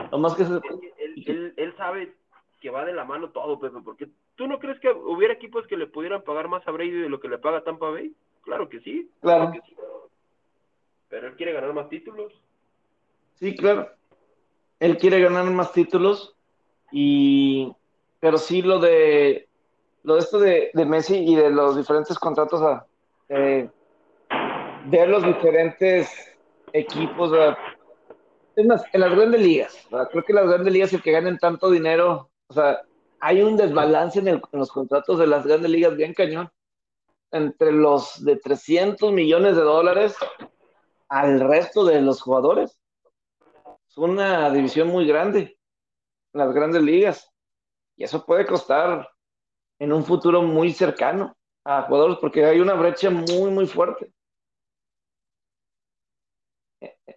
Lo 0.09 0.17
más 0.19 0.35
que 0.35 0.43
él, 0.43 1.53
él, 1.57 1.75
sabe 1.75 2.13
que 2.61 2.69
va 2.69 2.85
de 2.85 2.93
la 2.93 3.03
mano 3.03 3.31
todo, 3.31 3.59
Pepe, 3.59 3.79
porque 3.83 4.07
¿tú 4.35 4.47
no 4.47 4.59
crees 4.59 4.79
que 4.79 4.89
hubiera 4.89 5.33
equipos 5.33 5.67
que 5.67 5.75
le 5.75 5.87
pudieran 5.87 6.21
pagar 6.21 6.47
más 6.47 6.65
a 6.65 6.71
Brady 6.71 6.91
de 6.91 7.09
lo 7.09 7.19
que 7.19 7.27
le 7.27 7.37
paga 7.37 7.65
Tampa 7.65 7.89
Bay? 7.89 8.15
Claro 8.43 8.69
que 8.69 8.79
sí. 8.79 9.11
Claro. 9.19 9.51
que 9.51 9.59
sí. 9.67 9.75
Pero 11.09 11.27
él 11.27 11.35
quiere 11.35 11.51
ganar 11.51 11.73
más 11.73 11.89
títulos. 11.89 12.33
Sí, 13.39 13.55
claro. 13.55 13.89
Él 14.79 14.97
quiere 14.97 15.21
ganar 15.21 15.45
más 15.45 15.71
títulos 15.71 16.35
y 16.91 17.71
pero 18.19 18.37
sí 18.37 18.61
lo 18.61 18.79
de 18.79 19.47
lo 20.03 20.15
de 20.15 20.19
esto 20.21 20.39
de, 20.39 20.71
Messi 20.73 21.17
y 21.17 21.35
de 21.35 21.49
los 21.49 21.75
diferentes 21.75 22.17
contratos 22.17 22.61
a 22.61 22.85
eh, 23.29 23.69
ver 24.85 25.09
los 25.09 25.23
diferentes 25.23 26.09
equipos. 26.71 27.31
Es 28.55 28.65
más, 28.65 28.83
en 28.93 29.01
las 29.01 29.11
grandes 29.13 29.41
ligas, 29.41 29.87
creo 30.11 30.23
que 30.23 30.33
las 30.33 30.47
grandes 30.47 30.73
ligas, 30.73 30.93
el 30.93 31.01
que 31.01 31.11
ganen 31.11 31.37
tanto 31.37 31.69
dinero, 31.69 32.29
o 32.47 32.53
sea, 32.53 32.81
hay 33.19 33.41
un 33.41 33.57
desbalance 33.57 34.19
en, 34.19 34.41
los 34.53 34.71
contratos 34.71 35.19
de 35.19 35.27
las 35.27 35.45
grandes 35.45 35.69
ligas 35.69 35.95
bien 35.95 36.13
cañón 36.13 36.49
entre 37.31 37.73
los 37.73 38.23
de 38.23 38.37
300 38.37 39.11
millones 39.11 39.57
de 39.57 39.61
dólares 39.61 40.15
al 41.09 41.41
resto 41.41 41.83
de 41.83 42.01
los 42.01 42.21
jugadores. 42.21 42.79
Una 43.97 44.49
división 44.51 44.89
muy 44.89 45.07
grande, 45.07 45.57
las 46.33 46.53
grandes 46.53 46.83
ligas. 46.83 47.31
Y 47.95 48.03
eso 48.03 48.25
puede 48.25 48.45
costar 48.45 49.09
en 49.79 49.91
un 49.91 50.03
futuro 50.05 50.41
muy 50.43 50.71
cercano 50.71 51.35
a 51.65 51.83
jugadores 51.83 52.17
porque 52.21 52.45
hay 52.45 52.59
una 52.59 52.75
brecha 52.75 53.09
muy, 53.09 53.51
muy 53.51 53.65
fuerte. 53.65 54.13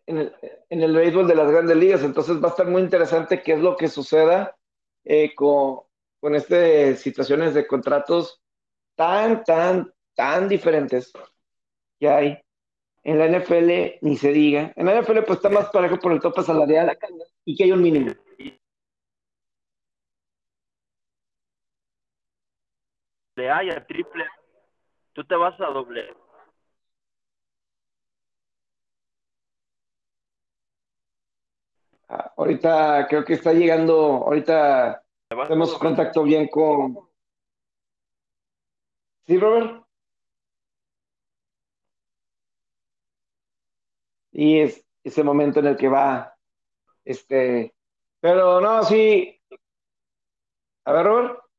En 0.07 0.19
el, 0.19 0.35
en 0.71 0.83
el 0.83 0.95
béisbol 0.95 1.29
de 1.29 1.35
las 1.35 1.51
grandes 1.51 1.77
ligas, 1.77 2.03
entonces 2.03 2.43
va 2.43 2.49
a 2.49 2.51
estar 2.51 2.67
muy 2.67 2.83
interesante 2.83 3.43
qué 3.43 3.53
es 3.53 3.61
lo 3.61 3.77
que 3.77 3.89
suceda 3.89 4.57
eh, 5.05 5.35
con, 5.35 5.81
con 6.19 6.35
estas 6.35 6.99
situaciones 6.99 7.55
de 7.55 7.67
contratos 7.67 8.43
tan, 8.97 9.45
tan, 9.45 9.93
tan 10.15 10.49
diferentes 10.49 11.13
que 11.99 12.09
hay. 12.09 12.43
En 13.03 13.19
la 13.19 13.27
NFL 13.27 13.99
ni 14.03 14.17
se 14.17 14.33
diga. 14.33 14.73
En 14.77 14.87
la 14.87 15.01
NFL 15.01 15.23
pues 15.23 15.39
está 15.39 15.49
más 15.49 15.71
parejo 15.71 15.99
por 15.99 16.13
el 16.13 16.21
tope 16.21 16.43
salarial 16.43 16.97
y 17.45 17.57
que 17.57 17.65
hay 17.65 17.73
un 17.73 17.83
mínimo. 17.83 18.13
De 23.37 23.51
A 23.51 23.65
y 23.65 23.71
a 23.71 23.87
triple, 23.87 24.27
tú 25.13 25.25
te 25.25 25.35
vas 25.35 25.59
a 25.61 25.67
doble. 25.67 26.15
Ah, 32.09 32.33
ahorita 32.37 33.07
creo 33.09 33.25
que 33.25 33.35
está 33.35 33.53
llegando, 33.53 33.95
ahorita 34.27 35.03
tenemos 35.47 35.79
contacto 35.79 36.25
bien 36.25 36.49
con... 36.49 36.99
¿Sí, 39.27 39.39
Robert? 39.39 39.90
Y 44.41 44.59
es 44.61 44.83
ese 45.05 45.23
momento 45.23 45.61
en 45.61 45.67
el 45.67 45.77
que 45.77 45.89
va, 45.89 46.35
este, 47.05 47.75
pero 48.21 48.59
no, 48.59 48.83
sí. 48.85 49.39
A 50.87 50.93
ver, 50.93 51.05
Robert. 51.05 51.50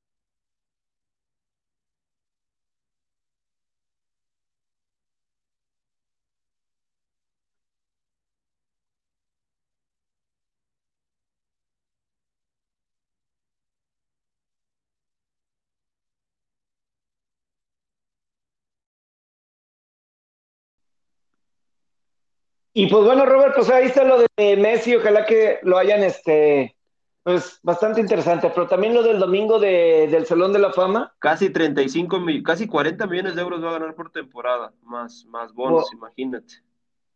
Y 22.73 22.87
pues 22.87 23.03
bueno, 23.03 23.25
Robert, 23.25 23.53
pues 23.55 23.69
ahí 23.69 23.87
está 23.87 24.03
lo 24.03 24.19
de 24.19 24.57
Messi, 24.57 24.95
ojalá 24.95 25.25
que 25.25 25.59
lo 25.63 25.77
hayan, 25.77 26.03
este, 26.03 26.75
pues 27.23 27.59
bastante 27.63 27.99
interesante, 27.99 28.49
pero 28.49 28.67
también 28.67 28.93
lo 28.93 29.03
del 29.03 29.19
domingo 29.19 29.59
de, 29.59 30.07
del 30.09 30.25
Salón 30.25 30.53
de 30.53 30.59
la 30.59 30.71
Fama. 30.71 31.13
Casi 31.19 31.49
35, 31.49 32.19
casi 32.43 32.67
40 32.67 33.05
millones 33.07 33.35
de 33.35 33.41
euros 33.41 33.63
va 33.63 33.69
a 33.69 33.79
ganar 33.79 33.93
por 33.93 34.09
temporada, 34.11 34.73
más, 34.83 35.25
más 35.27 35.53
bonos, 35.53 35.91
imagínate. 35.93 36.55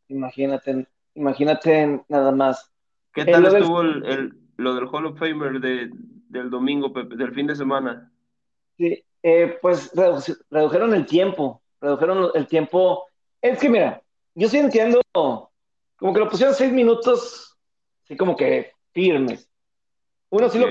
Imagínate, 0.10 0.88
imagínate 1.16 2.04
nada 2.10 2.32
más. 2.32 2.72
¿Qué 3.14 3.22
eh, 3.22 3.32
tal 3.32 3.46
estuvo 3.46 3.82
el, 3.82 4.06
el, 4.06 4.34
lo 4.58 4.76
del 4.76 4.88
Hall 4.92 5.06
of 5.06 5.18
Famer 5.18 5.60
de, 5.62 5.90
del 6.30 6.50
domingo, 6.50 6.90
del 6.90 7.34
fin 7.34 7.48
de 7.48 7.56
semana? 7.56 8.12
Sí, 8.78 9.04
eh, 9.24 9.58
pues 9.62 9.92
redujeron 10.50 10.94
el 10.94 11.06
tiempo, 11.06 11.62
redujeron 11.80 12.30
el 12.36 12.46
tiempo. 12.46 13.06
Es 13.42 13.58
que 13.58 13.70
mira, 13.70 14.04
yo 14.36 14.50
sí 14.50 14.58
entiendo, 14.58 15.02
como 15.12 16.14
que 16.14 16.20
lo 16.20 16.30
pusieron 16.30 16.54
seis 16.54 16.72
minutos, 16.72 17.58
así 18.04 18.16
como 18.16 18.36
que 18.36 18.74
firmes. 18.92 19.50
Uno 20.30 20.50
sí 20.50 20.60
lo, 20.60 20.68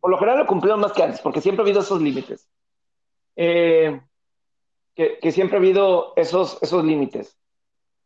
por 0.00 0.10
lo 0.10 0.18
general 0.18 0.40
lo 0.40 0.46
cumplieron 0.46 0.80
más 0.80 0.92
que 0.92 1.02
antes, 1.02 1.20
porque 1.20 1.40
siempre 1.40 1.62
ha 1.62 1.64
habido 1.64 1.80
esos 1.80 2.02
límites. 2.02 2.48
Eh, 3.36 4.00
que, 4.94 5.32
siempre 5.32 5.56
ha 5.56 5.60
habido 5.60 6.12
esos, 6.16 6.58
esos 6.62 6.84
límites. 6.84 7.38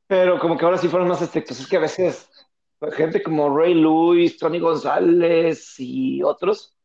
Pero 0.06 0.38
como 0.38 0.56
que 0.56 0.64
ahora 0.64 0.78
sí 0.78 0.88
fueron 0.88 1.08
más 1.08 1.20
estrictos. 1.20 1.60
Es 1.60 1.66
que 1.66 1.76
a 1.76 1.80
veces 1.80 2.30
pues, 2.78 2.94
gente 2.94 3.22
como 3.22 3.54
Ray 3.54 3.74
Lewis, 3.74 4.38
Tony 4.38 4.58
González 4.58 5.74
y 5.78 6.22
otros, 6.22 6.76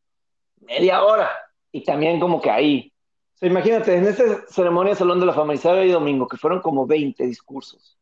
media 0.60 1.04
hora. 1.04 1.30
Y 1.72 1.84
también 1.84 2.20
como 2.20 2.40
que 2.40 2.50
ahí, 2.50 2.92
imagínate, 3.40 3.96
en 3.96 4.06
esta 4.06 4.46
ceremonia 4.48 4.94
Salón 4.94 5.20
de 5.20 5.26
la 5.26 5.32
Fama 5.32 5.54
y 5.54 5.58
sábado 5.58 5.84
y 5.84 5.90
domingo, 5.90 6.26
que 6.26 6.36
fueron 6.36 6.60
como 6.60 6.86
20 6.86 7.26
discursos. 7.26 7.98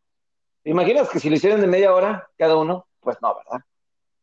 ¿Te 0.62 0.70
imaginas 0.70 1.08
que 1.10 1.18
si 1.18 1.28
lo 1.28 1.36
hicieran 1.36 1.60
de 1.60 1.66
media 1.66 1.94
hora 1.94 2.28
cada 2.36 2.56
uno? 2.56 2.86
Pues 3.00 3.16
no, 3.20 3.34
¿verdad? 3.34 3.64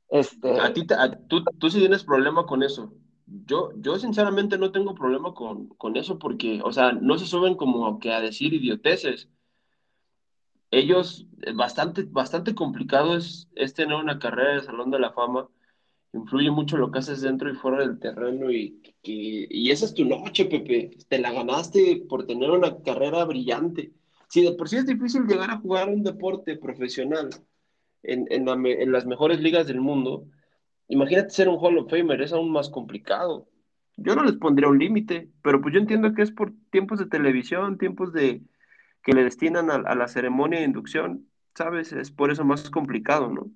Este... 0.08 0.60
A 0.60 0.74
ti, 0.74 0.88
tú, 1.28 1.44
tú 1.44 1.70
sí 1.70 1.80
tienes 1.80 2.04
problema 2.04 2.46
con 2.46 2.64
eso. 2.64 2.94
Yo, 3.26 3.72
yo 3.76 4.00
sinceramente 4.00 4.58
no 4.58 4.72
tengo 4.72 4.96
problema 4.96 5.34
con, 5.34 5.68
con 5.70 5.98
eso 5.98 6.18
porque, 6.18 6.62
o 6.64 6.72
sea, 6.72 6.94
no 6.94 7.18
se 7.18 7.26
suben 7.26 7.56
como 7.56 8.00
que 8.00 8.12
a 8.12 8.22
decir 8.22 8.54
idioteces. 8.54 9.30
Ellos, 10.72 11.28
bastante, 11.56 12.04
bastante 12.04 12.56
complicado 12.56 13.18
es, 13.18 13.50
es 13.56 13.74
tener 13.74 13.96
una 13.96 14.20
carrera 14.20 14.54
de 14.54 14.64
Salón 14.64 14.92
de 14.92 15.00
la 15.00 15.12
Fama 15.12 15.50
influye 16.14 16.50
mucho 16.52 16.78
lo 16.78 16.92
que 16.92 17.00
haces 17.00 17.22
dentro 17.22 17.50
y 17.50 17.56
fuera 17.56 17.80
del 17.80 18.00
terreno 18.00 18.52
y, 18.52 18.82
y, 19.04 19.72
esa 19.72 19.86
es 19.86 19.94
tu 19.94 20.06
noche, 20.06 20.46
Pepe. 20.46 20.92
Te 21.08 21.20
la 21.20 21.32
ganaste 21.32 22.04
por 22.10 22.26
tener 22.26 22.50
una 22.50 22.82
carrera 22.82 23.24
brillante. 23.26 23.94
Si 24.28 24.44
de 24.44 24.54
por 24.54 24.70
sí 24.70 24.78
es 24.78 24.86
difícil 24.86 25.26
llegar 25.26 25.50
a 25.52 25.58
jugar 25.58 25.90
un 25.90 26.04
deporte 26.04 26.56
profesional 26.58 27.30
en, 28.04 28.28
en, 28.30 28.92
las 28.92 29.06
mejores 29.06 29.40
ligas 29.40 29.68
del 29.68 29.82
mundo, 29.82 30.26
imagínate 30.88 31.30
ser 31.30 31.50
un 31.50 31.58
Hall 31.60 31.78
of 31.78 31.90
Famer, 31.90 32.22
es 32.22 32.34
aún 32.34 32.52
más 32.52 32.70
complicado. 32.70 33.48
Yo 33.98 34.16
no 34.16 34.24
les 34.24 34.36
pondría 34.36 34.70
un 34.70 34.80
límite, 34.80 35.30
pero 35.44 35.62
pues 35.62 35.74
yo 35.74 35.80
entiendo 35.80 36.14
que 36.14 36.22
es 36.22 36.32
por 36.32 36.54
tiempos 36.72 37.00
de 37.00 37.08
televisión, 37.08 37.78
tiempos 37.78 38.14
de 38.14 38.42
que 39.04 39.14
le 39.14 39.24
destinan 39.24 39.72
a 39.72 39.96
la 39.96 40.08
ceremonia 40.08 40.60
de 40.60 40.66
inducción, 40.66 41.28
¿sabes? 41.56 41.92
Es 41.94 42.12
por 42.12 42.32
eso 42.32 42.46
más 42.46 42.70
complicado, 42.70 43.30
¿no? 43.30 43.52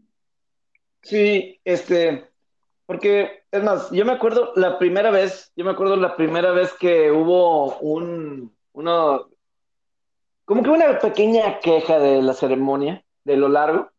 Sí, 1.01 1.59
este, 1.65 2.32
porque, 2.85 3.43
es 3.51 3.63
más, 3.63 3.89
yo 3.91 4.05
me 4.05 4.11
acuerdo 4.11 4.51
la 4.55 4.77
primera 4.77 5.11
vez, 5.11 5.51
yo 5.55 5.65
me 5.65 5.71
acuerdo 5.71 5.95
la 5.95 6.15
primera 6.15 6.51
vez 6.51 6.73
que 6.73 7.11
hubo 7.11 7.77
un, 7.77 8.55
uno, 8.73 9.29
como 10.45 10.63
que 10.63 10.69
una 10.69 10.99
pequeña 10.99 11.59
queja 11.59 11.99
de 11.99 12.21
la 12.21 12.33
ceremonia, 12.33 13.03
de 13.23 13.37
lo 13.37 13.47
largo. 13.49 13.89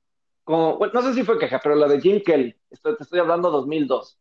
Como, 0.45 0.77
bueno, 0.77 0.93
no 0.95 1.03
sé 1.03 1.15
si 1.15 1.25
fue 1.25 1.39
queja, 1.39 1.61
pero 1.63 1.75
la 1.75 1.89
de 1.89 2.01
Jim 2.01 2.21
Kelly, 2.25 2.55
estoy, 2.71 2.97
te 2.97 3.05
estoy 3.05 3.21
hablando 3.21 3.51
2002, 3.51 4.19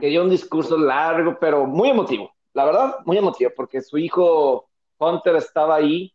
que 0.00 0.06
dio 0.06 0.22
un 0.22 0.30
discurso 0.30 0.78
largo, 0.78 1.36
pero 1.38 1.66
muy 1.66 1.90
emotivo, 1.90 2.34
la 2.54 2.64
verdad, 2.64 2.96
muy 3.04 3.18
emotivo, 3.18 3.50
porque 3.54 3.82
su 3.82 3.98
hijo 3.98 4.70
Hunter 4.98 5.36
estaba 5.36 5.76
ahí 5.76 6.14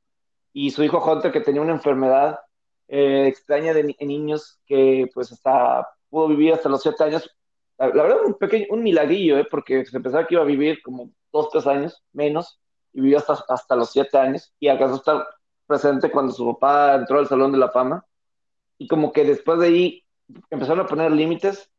y 0.53 0.71
su 0.71 0.83
hijo 0.83 0.97
Hunter 1.03 1.31
que 1.31 1.41
tenía 1.41 1.61
una 1.61 1.73
enfermedad 1.73 2.39
eh, 2.87 3.27
extraña 3.27 3.73
de, 3.73 3.95
niños 4.01 4.59
que 4.65 5.09
pues 5.13 5.31
hasta 5.31 5.87
pudo 6.09 6.27
vivir 6.27 6.53
hasta 6.53 6.67
los 6.67 6.81
siete 6.81 7.03
años, 7.05 7.29
la, 7.87 8.03
verdad, 8.03 8.25
un 8.25 8.35
pequeño, 8.35 8.67
un 8.69 8.83
milagrillo, 8.83 9.39
¿eh? 9.39 9.47
porque 9.49 9.85
se 9.85 9.99
pensaba 9.99 10.27
que 10.27 10.35
iba 10.35 10.43
a 10.43 10.47
vivir 10.47 10.81
como 10.81 11.11
dos, 11.31 11.49
tres 11.49 11.65
años 11.67 12.03
menos, 12.13 12.59
y 12.93 13.01
vivió 13.01 13.17
hasta, 13.17 13.43
hasta 13.49 13.75
los 13.75 13.91
siete 13.91 14.17
años, 14.17 14.53
y 14.59 14.67
alcanzó 14.67 14.95
a 14.95 14.97
estar 14.97 15.27
presente 15.65 16.11
cuando 16.11 16.33
su 16.33 16.45
papá 16.53 16.95
entró 16.95 17.19
al 17.19 17.27
Salón 17.27 17.51
de 17.51 17.57
la 17.57 17.69
Fama, 17.69 18.05
y 18.77 18.87
como 18.87 19.11
que 19.11 19.23
después 19.23 19.59
de 19.59 19.67
ahí 19.67 20.03
empezaron 20.49 20.81
a 20.81 20.87
poner 20.87 21.11
límites, 21.11 21.71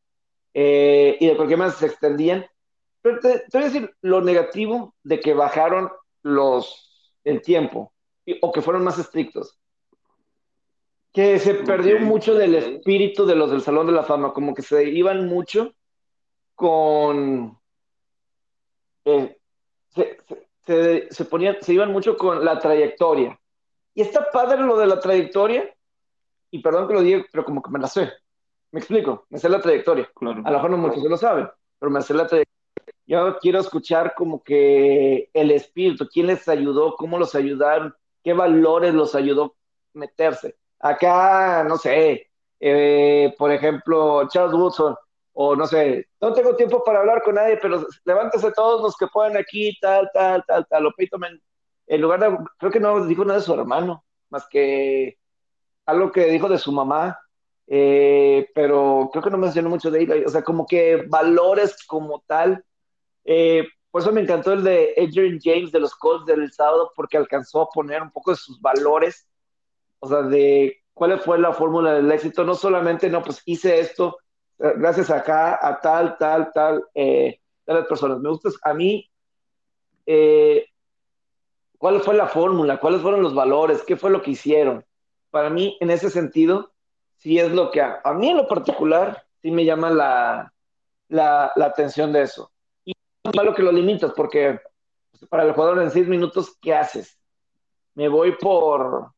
eh, 0.53 1.17
y 1.19 1.27
de 1.27 1.35
cualquier 1.35 1.59
manera 1.59 1.77
se 1.77 1.87
extendían. 1.87 2.45
Pero 3.01 3.19
te, 3.19 3.43
voy 3.51 3.61
a 3.61 3.65
decir 3.65 3.95
lo 4.01 4.21
negativo 4.21 4.95
de 5.03 5.19
que 5.19 5.33
bajaron 5.33 5.89
los, 6.21 7.17
el 7.23 7.41
tiempo, 7.41 7.93
o 8.41 8.51
que 8.51 8.61
fueron 8.61 8.83
más 8.83 8.97
estrictos 8.97 9.59
que 11.13 11.37
se 11.37 11.53
perdió 11.53 11.99
mucho 11.99 12.33
del 12.33 12.55
espíritu 12.55 13.27
de 13.27 13.35
los 13.35 13.51
del 13.51 13.61
Salón 13.61 13.85
de 13.85 13.93
la 13.93 14.03
Fama, 14.03 14.33
como 14.33 14.55
que 14.55 14.63
se 14.63 14.89
iban 14.89 15.27
mucho 15.27 15.75
con... 16.55 17.57
Eh, 19.05 19.37
se, 20.65 21.07
se, 21.09 21.25
ponían, 21.25 21.57
se 21.61 21.73
iban 21.73 21.91
mucho 21.91 22.17
con 22.17 22.43
la 22.43 22.59
trayectoria. 22.59 23.39
Y 23.93 24.01
está 24.01 24.31
padre 24.31 24.61
lo 24.61 24.77
de 24.77 24.87
la 24.87 24.99
trayectoria, 24.99 25.73
y 26.49 26.59
perdón 26.61 26.87
que 26.87 26.93
lo 26.93 27.01
diga, 27.01 27.25
pero 27.31 27.45
como 27.45 27.61
que 27.61 27.71
me 27.71 27.79
la 27.79 27.87
sé. 27.87 28.11
Me 28.71 28.79
explico, 28.79 29.25
me 29.29 29.37
sé 29.37 29.49
la 29.49 29.61
trayectoria. 29.61 30.09
A 30.15 30.23
lo 30.23 30.57
mejor 30.57 30.71
no 30.71 30.77
muchos 30.77 31.03
se 31.03 31.09
lo 31.09 31.17
saben, 31.17 31.47
pero 31.77 31.91
me 31.91 32.01
sé 32.01 32.13
la 32.13 32.27
trayectoria. 32.27 32.53
Yo 33.05 33.37
quiero 33.39 33.59
escuchar 33.59 34.15
como 34.15 34.41
que 34.41 35.29
el 35.33 35.51
espíritu, 35.51 36.07
quién 36.07 36.27
les 36.27 36.47
ayudó, 36.47 36.95
cómo 36.95 37.19
los 37.19 37.35
ayudaron, 37.35 37.93
qué 38.23 38.33
valores 38.33 38.93
los 38.93 39.13
ayudó 39.13 39.55
meterse. 39.93 40.55
Acá, 40.79 41.63
no 41.67 41.77
sé, 41.77 42.31
eh, 42.59 43.33
por 43.37 43.51
ejemplo, 43.51 44.27
Charles 44.29 44.53
Woodson, 44.53 44.95
o 45.33 45.55
no 45.55 45.65
sé, 45.67 46.07
no 46.21 46.33
tengo 46.33 46.55
tiempo 46.55 46.83
para 46.83 46.99
hablar 46.99 47.23
con 47.23 47.35
nadie, 47.35 47.57
pero 47.57 47.85
levántese 48.05 48.51
todos 48.51 48.81
los 48.81 48.95
que 48.95 49.07
puedan 49.07 49.35
aquí, 49.35 49.77
tal, 49.81 50.09
tal, 50.13 50.43
tal, 50.47 50.65
tal. 50.67 50.85
O 50.85 50.91
Peyton 50.95 51.21
en 51.87 52.01
lugar 52.01 52.19
de, 52.19 52.37
creo 52.57 52.71
que 52.71 52.79
no 52.79 53.05
dijo 53.05 53.25
nada 53.25 53.39
de 53.39 53.45
su 53.45 53.53
hermano, 53.53 54.05
más 54.29 54.47
que 54.47 55.17
algo 55.85 56.11
que 56.11 56.25
dijo 56.25 56.47
de 56.47 56.57
su 56.57 56.71
mamá, 56.71 57.19
eh, 57.67 58.47
pero 58.53 59.09
creo 59.11 59.23
que 59.23 59.29
no 59.29 59.37
mencionó 59.37 59.69
mucho 59.69 59.91
de 59.91 60.01
ella, 60.01 60.15
o 60.25 60.29
sea, 60.29 60.43
como 60.43 60.65
que 60.65 61.03
valores 61.07 61.85
como 61.85 62.23
tal. 62.27 62.63
Eh, 63.25 63.67
por 63.91 64.01
eso 64.01 64.11
me 64.11 64.21
encantó 64.21 64.53
el 64.53 64.63
de 64.63 64.93
Adrian 64.97 65.39
James 65.41 65.71
de 65.71 65.79
los 65.79 65.95
Colts 65.95 66.25
del 66.25 66.51
sábado, 66.51 66.91
porque 66.95 67.17
alcanzó 67.17 67.61
a 67.61 67.69
poner 67.69 68.01
un 68.01 68.11
poco 68.11 68.31
de 68.31 68.37
sus 68.37 68.59
valores, 68.61 69.27
o 69.99 70.07
sea, 70.07 70.21
de 70.23 70.83
cuál 70.93 71.19
fue 71.19 71.39
la 71.39 71.53
fórmula 71.53 71.93
del 71.93 72.11
éxito, 72.11 72.43
no 72.43 72.55
solamente, 72.55 73.09
no, 73.09 73.23
pues 73.23 73.41
hice 73.45 73.79
esto, 73.79 74.17
gracias 74.57 75.09
acá, 75.09 75.59
a 75.61 75.79
tal, 75.79 76.17
tal, 76.17 76.51
tal, 76.53 76.83
eh, 76.93 77.39
tal 77.65 77.85
personas. 77.85 78.19
Me 78.19 78.29
gusta, 78.29 78.49
a 78.63 78.73
mí, 78.73 79.09
eh, 80.05 80.65
cuál 81.77 82.01
fue 82.01 82.15
la 82.15 82.27
fórmula, 82.27 82.79
cuáles 82.79 83.01
fueron 83.01 83.23
los 83.23 83.35
valores, 83.35 83.83
qué 83.83 83.95
fue 83.95 84.09
lo 84.09 84.21
que 84.21 84.31
hicieron. 84.31 84.85
Para 85.29 85.49
mí, 85.49 85.77
en 85.79 85.89
ese 85.89 86.09
sentido, 86.09 86.71
sí 87.17 87.39
es 87.39 87.51
lo 87.51 87.71
que 87.71 87.81
a, 87.81 88.01
mí 88.13 88.29
en 88.29 88.37
lo 88.37 88.47
particular, 88.47 89.23
sí 89.41 89.51
me 89.51 89.65
llama 89.65 89.89
la, 89.89 90.53
la, 91.09 91.51
atención 91.57 92.13
de 92.13 92.21
eso. 92.21 92.51
Y 92.85 92.91
es 92.91 93.35
malo 93.35 93.53
que 93.53 93.63
lo 93.63 93.71
limitas, 93.71 94.13
porque 94.15 94.59
pues, 95.11 95.29
para 95.29 95.43
el 95.43 95.53
jugador 95.53 95.81
en 95.81 95.91
seis 95.91 96.07
minutos, 96.07 96.57
¿qué 96.61 96.73
haces? 96.73 97.19
Me 97.95 98.07
voy 98.07 98.35
por, 98.37 99.11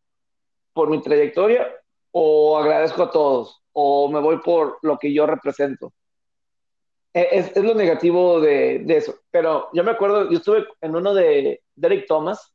por 0.74 0.90
mi 0.90 1.02
trayectoria 1.02 1.68
o 2.12 2.58
agradezco 2.58 3.04
a 3.04 3.12
todos 3.12 3.65
o 3.78 4.10
me 4.10 4.20
voy 4.20 4.40
por 4.40 4.80
lo 4.84 4.98
que 4.98 5.14
yo 5.14 5.28
represento. 5.28 5.94
E, 7.14 7.28
es, 7.32 7.56
es 7.56 7.64
lo 7.64 7.74
negativo 7.76 8.40
de, 8.40 8.80
de, 8.80 8.98
eso. 8.98 9.16
Pero 9.30 9.70
yo 9.74 9.84
me 9.84 9.92
acuerdo, 9.92 10.30
yo 10.30 10.38
estuve 10.38 10.66
en 10.82 10.96
uno 10.96 11.14
de 11.14 11.62
Derek 11.76 12.08
Thomas, 12.08 12.54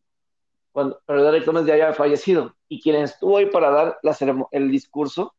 cuando, 0.73 1.01
pero 1.05 1.23
Derek 1.25 1.45
Thomas 1.45 1.67
ya 1.67 1.75
había 1.75 1.93
fallecido, 1.93 2.57
y 2.69 2.81
quien 2.81 2.97
estuvo 2.97 3.37
ahí 3.37 3.47
para 3.47 3.71
dar 3.71 3.99
la 4.03 4.17
el 4.53 4.71
discurso, 4.71 5.35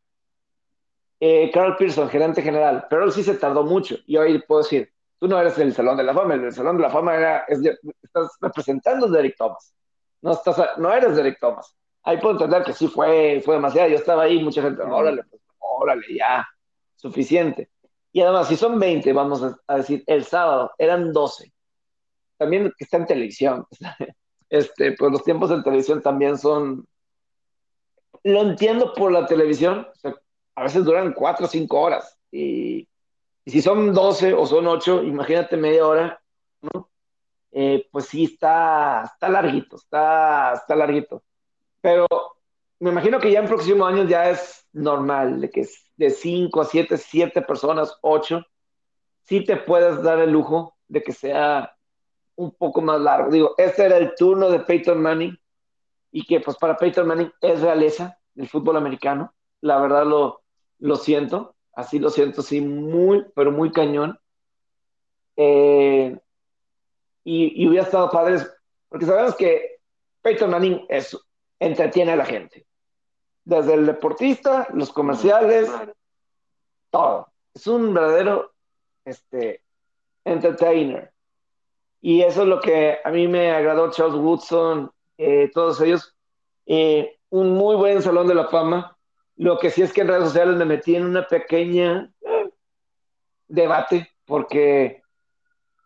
eh, 1.20 1.50
Carl 1.52 1.76
Pearson, 1.78 2.10
gerente 2.10 2.42
general, 2.42 2.86
pero 2.90 3.04
él 3.04 3.12
sí 3.12 3.24
se 3.24 3.36
tardó 3.36 3.64
mucho, 3.64 3.98
y 4.06 4.18
hoy 4.18 4.40
puedo 4.44 4.62
decir, 4.62 4.92
tú 5.20 5.28
no 5.28 5.40
eres 5.40 5.58
el 5.58 5.74
Salón 5.74 5.98
de 5.98 6.04
la 6.04 6.14
Fama, 6.14 6.36
el 6.36 6.54
Salón 6.54 6.78
de 6.78 6.84
la 6.84 6.90
Fama 6.90 7.16
era, 7.16 7.46
estás 7.48 8.38
representando 8.40 9.08
a 9.08 9.10
Derek 9.10 9.36
Thomas, 9.38 9.74
no, 10.22 10.34
estás, 10.34 10.78
no 10.78 10.94
eres 10.94 11.16
Derek 11.16 11.40
Thomas 11.40 11.76
ahí 12.04 12.18
puedo 12.18 12.34
entender 12.34 12.64
que 12.64 12.74
sí 12.74 12.88
fue, 12.88 13.42
fue 13.44 13.56
demasiado. 13.56 13.90
Yo 13.90 13.96
estaba 13.96 14.24
ahí, 14.24 14.44
mucha 14.44 14.62
gente, 14.62 14.82
órale, 14.82 15.24
pues, 15.24 15.41
órale, 15.62 16.06
ya, 16.14 16.48
suficiente. 16.96 17.70
Y 18.12 18.22
además, 18.22 18.48
si 18.48 18.58
son 18.58 18.80
20, 18.80 19.14
vamos 19.14 19.42
a, 19.68 19.78
decir, 19.78 20.04
el 20.06 20.26
sábado 20.26 20.72
eran 20.78 21.14
12. 21.14 21.52
También 22.38 22.74
que 22.78 22.84
está 22.84 22.98
en 22.98 23.06
televisión. 23.06 23.66
Este, 24.50 24.92
pues 24.98 25.10
los 25.14 25.24
tiempos 25.24 25.50
en 25.50 25.64
televisión 25.64 26.02
también 26.02 26.38
son. 26.38 26.86
Lo 28.22 28.42
entiendo 28.42 28.94
por 28.94 29.10
la 29.10 29.26
televisión. 29.26 29.88
a 30.56 30.64
veces 30.64 30.84
duran 30.84 31.14
4 31.14 31.46
o 31.46 31.48
5 31.48 31.80
horas. 31.80 32.20
Y, 32.30 32.86
si 33.46 33.62
son 33.62 33.94
12 33.94 34.34
o 34.34 34.46
son 34.46 34.68
8, 34.68 35.04
imagínate 35.04 35.56
media 35.56 35.88
hora. 35.88 36.22
Eh, 37.54 37.88
pues 37.94 38.08
sí, 38.08 38.26
está, 38.26 39.04
está 39.06 39.30
larguito, 39.30 39.78
está, 39.78 40.52
está 40.56 40.76
larguito. 40.76 41.24
Pero 41.80 42.06
me 42.82 42.90
imagino 42.90 43.20
que 43.20 43.32
ya 43.32 43.40
en 43.40 43.48
próximos 43.48 43.88
años 43.88 44.10
ya 44.10 44.32
es 44.32 44.68
normal, 44.74 45.40
de 45.40 45.52
que 45.52 45.68
de 45.98 46.10
5 46.10 46.62
a 46.62 46.66
7, 46.66 46.98
7 46.98 47.42
personas, 47.44 47.96
8, 48.02 48.44
sí 49.22 49.46
te 49.46 49.56
puedes 49.58 50.02
dar 50.02 50.18
el 50.18 50.32
lujo 50.32 50.76
de 50.88 51.04
que 51.04 51.14
sea 51.14 51.78
un 52.36 52.50
poco 52.50 52.82
más 52.82 53.00
largo. 53.00 53.30
Digo, 53.30 53.54
este 53.60 53.86
era 53.86 53.98
el 53.98 54.16
turno 54.16 54.50
de 54.50 54.62
Peyton 54.62 55.00
Manning 55.00 55.38
y 56.12 56.26
que 56.26 56.40
pues 56.40 56.58
para 56.58 56.76
Peyton 56.76 57.08
Manning 57.08 57.32
es 57.40 57.62
realeza 57.62 58.18
del 58.34 58.50
fútbol 58.50 58.78
americano. 58.78 59.32
La 59.62 59.80
verdad 59.80 60.04
lo, 60.04 60.42
lo 60.80 60.96
siento, 60.96 61.56
así 61.74 62.00
lo 62.00 62.10
siento, 62.10 62.42
sí, 62.42 62.62
muy, 62.62 63.28
pero 63.36 63.52
muy 63.52 63.72
cañón. 63.72 64.18
Eh, 65.36 66.18
y, 67.24 67.64
y 67.64 67.68
hubiera 67.68 67.86
estado 67.86 68.10
padre, 68.10 68.40
porque 68.90 69.06
sabemos 69.06 69.36
que 69.36 69.82
Peyton 70.24 70.50
Manning 70.50 70.84
es 70.90 71.16
entretiene 71.60 72.14
a 72.14 72.16
la 72.16 72.26
gente. 72.26 72.66
Desde 73.44 73.74
el 73.74 73.86
deportista, 73.86 74.68
los 74.74 74.92
comerciales, 74.92 75.70
todo. 76.90 77.28
Es 77.54 77.68
un 77.68 77.94
verdadero 77.94 78.54
este, 79.06 79.64
entertainer. 80.24 81.12
Y 82.02 82.22
eso 82.22 82.44
es 82.44 82.48
lo 82.48 82.60
que 82.60 83.00
a 83.04 83.10
mí 83.12 83.28
me 83.28 83.52
agradó 83.52 83.92
Charles 83.92 84.16
Woodson, 84.16 84.92
eh, 85.18 85.50
todos 85.54 85.82
ellos. 85.82 86.16
Eh, 86.66 87.20
un 87.30 87.54
muy 87.54 87.76
buen 87.76 88.02
salón 88.02 88.28
de 88.28 88.36
la 88.36 88.48
fama. 88.48 88.98
Lo 89.38 89.58
que 89.58 89.70
sí 89.70 89.82
es 89.82 89.94
que 89.94 90.02
en 90.02 90.08
redes 90.08 90.26
sociales 90.26 90.56
me 90.56 90.66
metí 90.66 90.96
en 90.96 91.06
una 91.06 91.28
pequeña 91.28 92.12
eh, 92.22 92.50
debate, 93.48 94.12
porque 94.26 95.02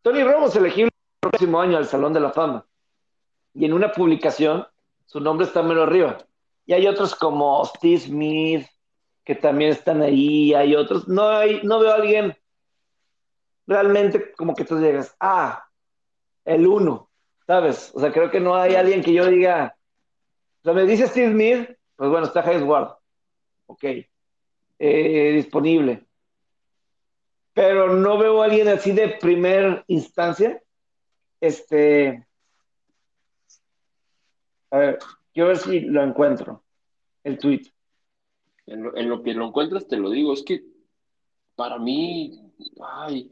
Tony 0.01 0.23
Romo 0.23 0.47
es 0.47 0.55
elegible 0.55 0.91
el 0.93 1.29
próximo 1.29 1.59
año 1.59 1.77
al 1.77 1.87
Salón 1.87 2.13
de 2.13 2.19
la 2.19 2.31
Fama. 2.31 2.65
Y 3.53 3.65
en 3.65 3.73
una 3.73 3.91
publicación 3.91 4.67
su 5.05 5.19
nombre 5.19 5.47
está 5.47 5.63
menos 5.63 5.87
arriba. 5.87 6.17
Y 6.65 6.73
hay 6.73 6.87
otros 6.87 7.15
como 7.15 7.63
Steve 7.65 7.99
Smith, 7.99 8.67
que 9.23 9.35
también 9.35 9.71
están 9.71 10.01
ahí, 10.01 10.53
hay 10.53 10.75
otros. 10.75 11.07
No, 11.07 11.27
hay, 11.27 11.61
no 11.63 11.79
veo 11.79 11.91
a 11.91 11.95
alguien 11.95 12.35
realmente 13.67 14.31
como 14.33 14.55
que 14.55 14.65
tú 14.65 14.77
digas, 14.77 15.15
ah, 15.19 15.67
el 16.45 16.67
uno, 16.67 17.09
¿sabes? 17.47 17.91
O 17.93 17.99
sea, 17.99 18.11
creo 18.11 18.29
que 18.29 18.39
no 18.39 18.55
hay 18.55 18.75
alguien 18.75 19.03
que 19.03 19.13
yo 19.13 19.25
diga, 19.27 19.75
o 20.61 20.63
sea, 20.63 20.73
me 20.73 20.85
dice 20.85 21.07
Steve 21.07 21.31
Smith, 21.31 21.77
pues 21.95 22.09
bueno, 22.09 22.27
está 22.27 22.41
Hayes 22.41 22.63
Ward, 22.63 22.95
ok, 23.65 23.83
eh, 24.79 25.31
disponible. 25.33 26.05
Pero 27.53 27.93
no 27.93 28.17
veo 28.17 28.41
a 28.41 28.45
alguien 28.45 28.67
así 28.67 28.91
de 28.91 29.17
primer 29.19 29.83
instancia, 29.87 30.61
este, 31.39 32.27
a 34.69 34.77
ver, 34.77 34.99
quiero 35.35 35.49
ver 35.49 35.57
si 35.57 35.81
lo 35.81 36.01
encuentro, 36.01 36.63
el 37.23 37.37
tweet. 37.37 37.71
En 38.65 39.09
lo, 39.09 39.21
que 39.21 39.35
lo 39.35 39.45
encuentras 39.45 39.87
te 39.87 39.97
lo 39.97 40.09
digo, 40.09 40.33
es 40.33 40.41
que 40.41 40.65
para 41.55 41.77
mí, 41.77 42.51
ay, 42.81 43.29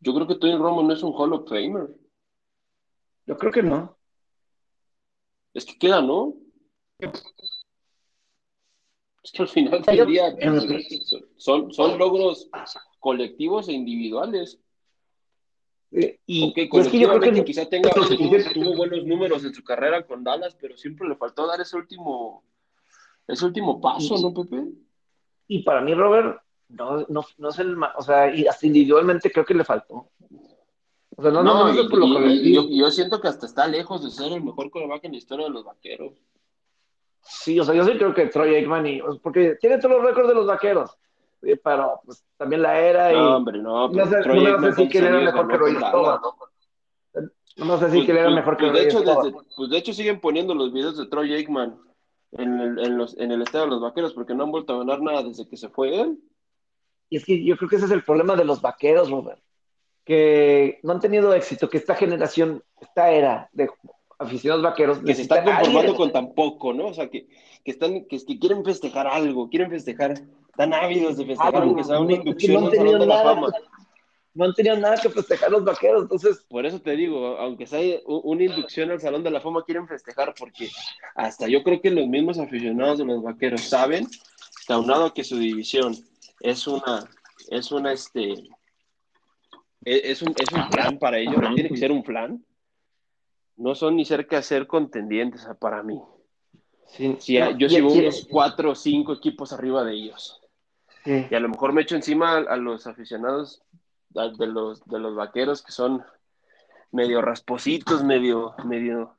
yo 0.00 0.12
creo 0.12 0.26
que 0.26 0.34
Tony 0.34 0.56
Romo 0.56 0.82
no 0.82 0.92
es 0.92 1.02
un 1.04 1.12
Hall 1.14 1.34
of 1.34 1.48
Famer. 1.48 1.94
Yo 3.26 3.36
creo 3.36 3.52
que 3.52 3.62
no. 3.62 3.96
Es 5.54 5.64
que 5.64 5.78
queda, 5.78 6.02
¿no? 6.02 6.34
Es 9.22 9.32
que 9.32 9.42
al 9.42 9.48
final 9.48 9.82
del 9.82 10.06
día 10.06 10.34
son, 11.36 11.72
son 11.72 11.98
logros 11.98 12.50
colectivos 12.98 13.68
e 13.68 13.72
individuales. 13.72 14.60
Eh, 15.92 16.18
y 16.26 16.52
es 16.56 16.88
que 16.88 16.98
yo 16.98 17.08
creo 17.08 17.32
que 17.32 17.44
quizá 17.44 17.66
tenga, 17.68 17.90
tuvo, 17.90 18.76
buenos 18.76 19.04
números 19.04 19.44
en 19.44 19.54
su 19.54 19.62
carrera 19.62 20.04
con 20.04 20.24
Dallas, 20.24 20.56
pero 20.60 20.76
siempre 20.76 21.08
le 21.08 21.16
faltó 21.16 21.46
dar 21.46 21.60
ese 21.60 21.76
último, 21.76 22.42
ese 23.26 23.44
último 23.44 23.80
paso, 23.80 24.18
¿no, 24.18 24.34
Pepe? 24.34 24.64
Y 25.48 25.62
para 25.62 25.80
mí, 25.80 25.94
Robert, 25.94 26.40
no, 26.68 27.06
no, 27.08 27.24
no 27.38 27.48
es 27.48 27.58
el 27.60 27.76
o 27.96 28.02
sea, 28.02 28.34
y 28.34 28.46
hasta 28.46 28.66
individualmente 28.66 29.30
creo 29.30 29.44
que 29.44 29.54
le 29.54 29.64
faltó. 29.64 30.10
O 31.18 31.22
sea, 31.22 31.30
no, 31.30 31.42
no, 31.42 31.72
no, 31.72 31.88
por 31.88 31.98
lo 31.98 32.20
que 32.20 32.52
yo, 32.52 32.68
yo, 32.68 32.90
siento 32.90 33.20
que 33.20 33.28
hasta 33.28 33.46
está 33.46 33.66
lejos 33.66 34.04
de 34.04 34.10
ser 34.10 34.32
el 34.32 34.44
mejor 34.44 34.70
coreback 34.70 35.04
en 35.04 35.12
la 35.12 35.18
historia 35.18 35.46
de 35.46 35.52
los 35.52 35.64
vaqueros. 35.64 36.12
Sí, 37.22 37.58
o 37.58 37.64
sea, 37.64 37.74
yo 37.74 37.84
sí 37.84 37.92
creo 37.92 38.12
que 38.12 38.26
Troy 38.26 38.54
Aikman, 38.56 38.86
y, 38.86 39.00
porque 39.22 39.56
tiene 39.60 39.78
todos 39.78 39.96
los 39.96 40.04
récords 40.04 40.28
de 40.28 40.34
los 40.34 40.46
vaqueros 40.46 40.98
pero 41.62 42.00
pues 42.04 42.24
también 42.36 42.62
la 42.62 42.80
era 42.80 43.12
y... 43.12 43.16
No, 43.16 43.36
hombre, 43.36 43.58
no, 43.58 43.88
no 43.88 44.06
sé, 44.06 44.16
no 44.26 44.60
sé 44.60 44.72
si 44.72 44.88
quién 44.88 45.04
era 45.04 45.20
mejor 45.20 45.48
que 45.48 45.56
Roy 45.56 45.76
No 47.56 47.78
sé 47.78 47.90
si 47.90 48.04
quién 48.04 48.16
era 48.16 48.30
mejor 48.30 48.56
que 48.56 48.70
pues, 48.70 48.72
de 48.74 48.84
hecho, 48.84 49.02
Pues 49.56 49.70
de 49.70 49.78
hecho 49.78 49.92
siguen 49.92 50.20
poniendo 50.20 50.54
los 50.54 50.72
videos 50.72 50.96
de 50.96 51.06
Troy 51.06 51.34
Aikman 51.34 51.78
en 52.32 52.60
el, 52.60 52.78
en, 52.78 52.98
los, 52.98 53.16
en 53.18 53.30
el 53.30 53.42
estadio 53.42 53.66
de 53.66 53.70
los 53.70 53.80
vaqueros 53.80 54.12
porque 54.12 54.34
no 54.34 54.44
han 54.44 54.50
vuelto 54.50 54.74
a 54.74 54.78
ganar 54.78 55.00
nada 55.00 55.22
desde 55.22 55.48
que 55.48 55.56
se 55.56 55.68
fue 55.68 56.00
él. 56.00 56.18
Y 57.08 57.16
es 57.16 57.24
que 57.24 57.44
yo 57.44 57.56
creo 57.56 57.68
que 57.68 57.76
ese 57.76 57.86
es 57.86 57.92
el 57.92 58.02
problema 58.02 58.34
de 58.36 58.44
los 58.44 58.60
vaqueros, 58.60 59.10
Robert. 59.10 59.40
Que 60.04 60.80
no 60.82 60.92
han 60.92 61.00
tenido 61.00 61.32
éxito, 61.34 61.68
que 61.68 61.78
esta 61.78 61.94
generación, 61.94 62.62
esta 62.80 63.10
era 63.10 63.48
de 63.52 63.70
aficionados 64.18 64.64
vaqueros. 64.64 64.98
Que 64.98 65.14
se 65.14 65.22
están 65.22 65.44
conformando 65.44 65.94
con 65.94 66.12
tan 66.12 66.34
poco, 66.34 66.72
¿no? 66.72 66.86
O 66.88 66.94
sea, 66.94 67.08
que, 67.08 67.26
que 67.64 67.70
están, 67.70 68.04
que, 68.06 68.24
que 68.24 68.38
quieren 68.38 68.64
festejar 68.64 69.06
algo, 69.06 69.48
quieren 69.48 69.70
festejar 69.70 70.14
están 70.56 70.72
ávidos 70.72 71.18
de 71.18 71.26
festejar, 71.26 71.54
aunque 71.56 71.84
sea 71.84 72.00
una 72.00 72.14
inducción 72.14 72.64
no, 72.64 72.70
han 72.70 72.98
de 72.98 73.06
la 73.06 73.22
fama. 73.22 73.52
no 74.32 74.44
han 74.46 74.54
tenido 74.54 74.74
nada 74.78 74.96
que 74.96 75.10
festejar 75.10 75.50
los 75.50 75.64
vaqueros, 75.64 76.04
entonces. 76.04 76.42
Por 76.48 76.64
eso 76.64 76.80
te 76.80 76.92
digo, 76.92 77.36
aunque 77.36 77.66
sea 77.66 78.00
una 78.06 78.42
inducción 78.42 78.90
al 78.90 78.98
Salón 78.98 79.22
de 79.22 79.30
la 79.30 79.42
Fama, 79.42 79.64
quieren 79.66 79.86
festejar, 79.86 80.34
porque 80.38 80.70
hasta 81.14 81.46
yo 81.46 81.62
creo 81.62 81.82
que 81.82 81.90
los 81.90 82.06
mismos 82.06 82.38
aficionados 82.38 82.96
de 82.96 83.04
los 83.04 83.22
vaqueros 83.22 83.60
saben, 83.60 84.06
aunado 84.68 85.04
a 85.04 85.12
que 85.12 85.24
su 85.24 85.36
división 85.36 85.94
es 86.40 86.66
una, 86.66 87.06
es 87.50 87.70
una, 87.70 87.92
este, 87.92 88.32
e, 89.84 90.10
es 90.10 90.22
un, 90.22 90.34
es 90.38 90.50
un 90.52 90.70
plan 90.70 90.98
para 90.98 91.18
ellos, 91.18 91.36
no 91.36 91.54
tiene 91.54 91.68
que 91.68 91.76
ser 91.76 91.92
un 91.92 92.02
plan. 92.02 92.42
No 93.56 93.74
son 93.74 93.96
ni 93.96 94.04
cerca 94.04 94.36
de 94.36 94.42
ser 94.42 94.66
contendientes 94.66 95.46
para 95.58 95.82
mí. 95.82 96.00
Sí, 96.86 97.16
yo 97.58 97.68
sigo 97.68 97.92
unos 97.92 98.26
cuatro 98.30 98.70
o 98.70 98.74
cinco 98.74 99.12
equipos 99.12 99.52
arriba 99.52 99.84
de 99.84 99.94
ellos. 99.94 100.40
Y 101.04 101.34
a 101.34 101.40
lo 101.40 101.48
mejor 101.48 101.72
me 101.72 101.82
echo 101.82 101.94
encima 101.94 102.36
a, 102.36 102.56
los 102.56 102.86
aficionados 102.86 103.62
de 104.10 104.46
los, 104.46 104.84
de 104.86 104.98
los 104.98 105.14
vaqueros 105.14 105.62
que 105.62 105.70
son 105.70 106.02
medio 106.90 107.22
raspositos, 107.22 108.02
medio, 108.02 108.54
medio, 108.64 109.16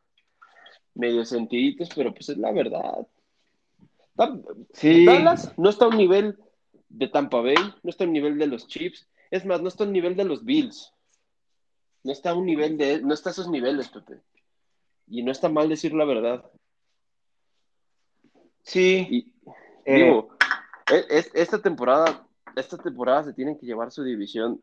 medio 0.95 1.23
sentiditos, 1.23 1.89
pero 1.95 2.13
pues 2.13 2.29
es 2.29 2.37
la 2.37 2.51
verdad. 2.51 3.07
Sí. 4.73 5.05
Dallas 5.05 5.53
no 5.57 5.69
está 5.69 5.85
a 5.85 5.89
un 5.89 5.97
nivel 5.97 6.37
de 6.89 7.07
Tampa 7.07 7.41
Bay, 7.41 7.55
no 7.83 7.89
está 7.89 8.03
a 8.03 8.07
un 8.07 8.13
nivel 8.13 8.37
de 8.37 8.47
los 8.47 8.67
Chiefs, 8.67 9.07
es 9.29 9.45
más, 9.45 9.61
no 9.61 9.67
está 9.67 9.83
a 9.83 9.87
un 9.87 9.93
nivel 9.93 10.15
de 10.15 10.25
los 10.25 10.43
Bills. 10.43 10.93
No 12.07 12.13
está 12.13 12.29
a 12.29 12.35
un 12.35 12.45
nivel 12.45 12.77
de, 12.77 13.01
no 13.01 13.13
está 13.13 13.29
a 13.29 13.33
esos 13.33 13.49
niveles, 13.49 13.89
Pepe. 13.89 14.21
Y 15.07 15.23
no 15.23 15.31
está 15.33 15.49
mal 15.49 15.67
decir 15.67 15.93
la 15.93 16.05
verdad. 16.05 16.49
Sí. 18.63 19.33
Eh, 19.83 19.93
digo, 19.93 20.29
e, 20.89 21.25
esta 21.33 21.61
temporada, 21.61 22.25
esta 22.55 22.77
temporada 22.77 23.25
se 23.25 23.33
tienen 23.33 23.59
que 23.59 23.65
llevar 23.65 23.91
su 23.91 24.05
división 24.05 24.61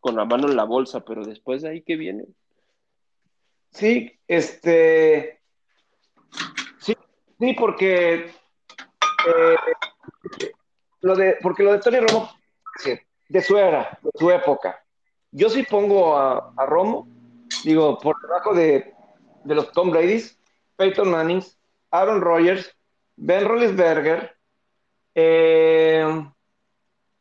con 0.00 0.16
la 0.16 0.26
mano 0.26 0.48
en 0.48 0.56
la 0.56 0.64
bolsa, 0.64 1.02
pero 1.02 1.24
después 1.24 1.62
de 1.62 1.70
ahí 1.70 1.80
que 1.80 1.96
viene. 1.96 2.26
Sí, 3.70 4.12
este, 4.28 5.40
sí, 6.78 6.94
sí, 7.38 7.54
porque 7.54 8.16
eh, 9.26 9.56
lo 11.00 11.16
de, 11.16 11.38
porque 11.40 11.62
lo 11.62 11.72
de 11.72 11.78
Tony 11.78 12.00
Romo, 12.00 12.30
de 13.30 13.40
su 13.40 13.56
era, 13.56 13.98
de 14.02 14.10
su 14.14 14.30
época. 14.30 14.85
Yo 15.36 15.50
sí 15.50 15.64
pongo 15.64 16.16
a, 16.16 16.50
a 16.56 16.64
Romo, 16.64 17.06
digo, 17.62 17.98
por 17.98 18.18
debajo 18.22 18.54
de, 18.54 18.94
de 19.44 19.54
los 19.54 19.70
Tom 19.72 19.90
Brady's, 19.90 20.38
Peyton 20.76 21.10
Manning, 21.10 21.44
Aaron 21.90 22.22
Rodgers, 22.22 22.74
Ben 23.16 23.46
Roethlisberger, 23.46 24.34
eh, 25.14 26.26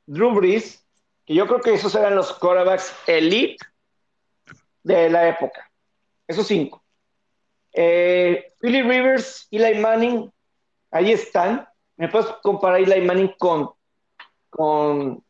Drew 0.06 0.34
Brees, 0.34 0.82
que 1.26 1.34
yo 1.34 1.46
creo 1.46 1.60
que 1.60 1.74
esos 1.74 1.94
eran 1.94 2.16
los 2.16 2.32
quarterbacks 2.40 2.96
elite 3.06 3.58
de 4.84 5.10
la 5.10 5.28
época. 5.28 5.70
Esos 6.26 6.48
cinco. 6.48 6.82
Eh, 7.74 8.54
Philly 8.62 8.82
Rivers, 8.82 9.46
Eli 9.52 9.78
Manning, 9.78 10.32
ahí 10.92 11.12
están. 11.12 11.68
¿Me 11.98 12.08
puedes 12.08 12.28
comparar 12.42 12.80
Eli 12.80 13.06
Manning 13.06 13.36
con, 13.38 13.72
con 14.50 15.22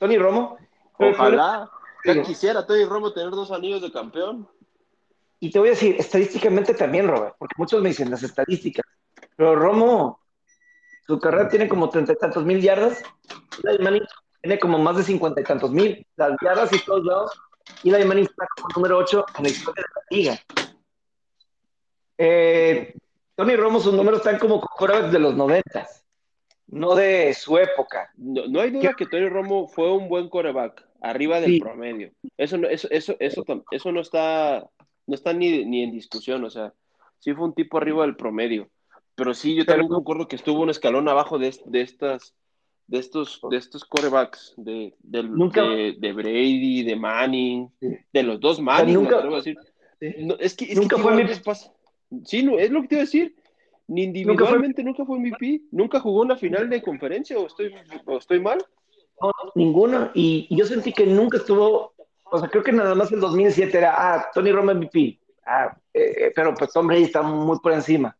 Tony 0.00 0.18
Romo? 0.18 0.58
Ojalá. 0.98 1.70
Ya 2.14 2.22
quisiera 2.22 2.66
Tony 2.66 2.84
Romo 2.84 3.12
tener 3.12 3.30
dos 3.30 3.50
anillos 3.50 3.82
de 3.82 3.92
campeón. 3.92 4.48
Y 5.40 5.50
te 5.50 5.58
voy 5.58 5.68
a 5.68 5.72
decir, 5.72 5.96
estadísticamente 5.98 6.74
también, 6.74 7.06
Robert, 7.06 7.36
porque 7.38 7.54
muchos 7.56 7.80
me 7.82 7.90
dicen 7.90 8.10
las 8.10 8.22
estadísticas. 8.22 8.84
Pero 9.36 9.54
Romo, 9.54 10.20
su 11.06 11.18
carrera 11.18 11.48
tiene 11.48 11.68
como 11.68 11.88
treinta 11.88 12.12
y 12.12 12.16
tantos 12.16 12.44
mil 12.44 12.60
yardas. 12.60 13.02
Eli 13.62 13.78
Manning 13.78 14.02
tiene 14.42 14.58
como 14.58 14.78
más 14.78 14.96
de 14.96 15.04
cincuenta 15.04 15.40
y 15.40 15.44
tantos 15.44 15.70
mil. 15.70 16.04
Las 16.16 16.36
yardas 16.42 16.72
y 16.72 16.84
todos 16.84 17.04
lados. 17.04 17.32
Eli 17.84 18.04
Manning 18.04 18.24
está 18.24 18.46
como 18.56 18.68
número 18.76 18.98
ocho 18.98 19.24
en 19.36 19.44
la 19.44 19.50
historia 19.50 19.84
de 19.84 19.94
la 19.94 20.16
liga. 20.16 20.40
Eh, 22.20 22.94
Tony 23.36 23.54
Romo, 23.54 23.78
sus 23.78 23.94
números 23.94 24.18
están 24.18 24.40
como 24.40 24.60
quarterbacks 24.60 25.12
de 25.12 25.20
los 25.20 25.36
noventas, 25.36 26.04
no 26.66 26.96
de 26.96 27.32
su 27.34 27.56
época. 27.56 28.10
No, 28.16 28.60
hay 28.60 28.72
duda 28.72 28.94
que 28.98 29.06
Tony 29.06 29.28
Romo 29.28 29.68
fue 29.68 29.92
un 29.92 30.08
buen 30.08 30.28
coreback, 30.28 30.84
arriba 31.00 31.40
del 31.40 31.60
promedio. 31.60 32.12
Eso, 32.36 32.56
eso, 32.68 32.88
eso, 32.90 33.16
eso, 33.18 33.44
eso 33.70 33.92
no 33.92 34.00
está, 34.00 34.68
no 35.06 35.14
está 35.14 35.32
ni, 35.32 35.64
ni 35.64 35.82
en 35.82 35.92
discusión, 35.92 36.44
o 36.44 36.50
sea, 36.50 36.72
sí 37.18 37.34
fue 37.34 37.46
un 37.46 37.54
tipo 37.54 37.78
arriba 37.78 38.02
del 38.02 38.16
promedio. 38.16 38.68
Pero 39.14 39.34
sí, 39.34 39.56
yo 39.56 39.64
también 39.64 39.88
concuerdo 39.88 40.28
que 40.28 40.36
estuvo 40.36 40.62
un 40.62 40.70
escalón 40.70 41.08
abajo 41.08 41.38
de, 41.38 41.54
de 41.66 41.80
estas 41.80 42.34
de 42.88 42.98
estos, 42.98 43.40
de 43.50 43.56
estos 43.58 43.84
corebacks, 43.84 44.54
de, 44.56 44.94
de, 45.00 46.12
Brady, 46.12 46.82
de 46.82 46.96
Manning, 46.96 47.68
de 47.80 48.22
los 48.22 48.40
dos 48.40 48.60
Manning, 48.60 48.94
nunca, 48.94 49.20
decir. 49.20 49.58
es 50.00 50.56
que, 50.56 50.74
nunca 50.74 50.96
fue 50.96 51.14
mi... 51.14 51.30
Sí, 52.24 52.42
no, 52.42 52.58
es 52.58 52.70
lo 52.70 52.80
que 52.82 52.88
te 52.88 52.94
iba 52.94 53.02
a 53.02 53.04
decir. 53.04 53.36
Ni 53.88 54.04
individualmente 54.04 54.82
nunca 54.82 55.04
fue, 55.04 55.18
MVP, 55.18 55.62
nunca 55.70 56.00
jugó 56.00 56.22
una 56.22 56.36
final 56.36 56.68
de 56.68 56.82
conferencia 56.82 57.38
o 57.38 57.46
estoy, 57.46 57.74
estoy 58.18 58.40
mal. 58.40 58.58
No, 59.20 59.32
ninguna. 59.54 60.10
Y, 60.14 60.54
yo 60.54 60.64
sentí 60.64 60.92
que 60.92 61.06
nunca 61.06 61.38
estuvo, 61.38 61.94
o 62.24 62.38
sea, 62.38 62.48
creo 62.48 62.62
que 62.62 62.72
nada 62.72 62.94
más 62.94 63.10
el 63.12 63.20
2007 63.20 63.76
era, 63.76 63.94
ah, 63.96 64.30
Tony 64.32 64.52
Romo 64.52 64.74
MVP. 64.74 65.20
Ah, 65.46 65.76
eh, 65.94 66.14
eh, 66.16 66.32
pero 66.34 66.54
pues 66.54 66.72
Tom 66.72 66.86
Brady 66.86 67.04
está 67.04 67.22
muy 67.22 67.58
por 67.60 67.72
encima. 67.72 68.16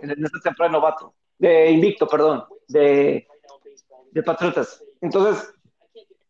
en 0.00 0.10
esta 0.10 0.40
temporada 0.42 0.72
novato. 0.72 1.14
De 1.38 1.70
invicto, 1.70 2.06
perdón. 2.06 2.44
De, 2.68 3.26
de 4.10 4.22
Patriotas. 4.22 4.82
Entonces, 5.00 5.52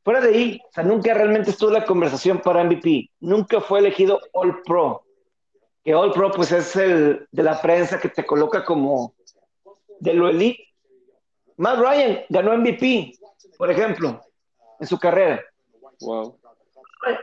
fuera 0.02 0.20
de 0.20 0.28
ahí, 0.28 0.60
o 0.68 0.72
sea, 0.72 0.84
nunca 0.84 1.12
realmente 1.12 1.50
estuvo 1.50 1.70
la 1.70 1.84
conversación 1.84 2.40
para 2.40 2.64
MVP. 2.64 3.10
Nunca 3.20 3.60
fue 3.60 3.80
elegido 3.80 4.20
All 4.32 4.62
Pro 4.62 5.04
que 5.84 5.94
All 5.94 6.12
Pro 6.12 6.30
pues 6.30 6.52
es 6.52 6.74
el 6.76 7.26
de 7.30 7.42
la 7.42 7.60
prensa 7.60 8.00
que 8.00 8.08
te 8.08 8.24
coloca 8.24 8.64
como 8.64 9.14
de 10.00 10.14
lo 10.14 10.28
elite. 10.28 10.68
Matt 11.56 11.78
Ryan 11.78 12.20
ganó 12.28 12.56
MVP, 12.56 13.12
por 13.56 13.70
ejemplo, 13.70 14.20
en 14.80 14.86
su 14.86 14.98
carrera. 14.98 15.42
Wow. 16.00 16.38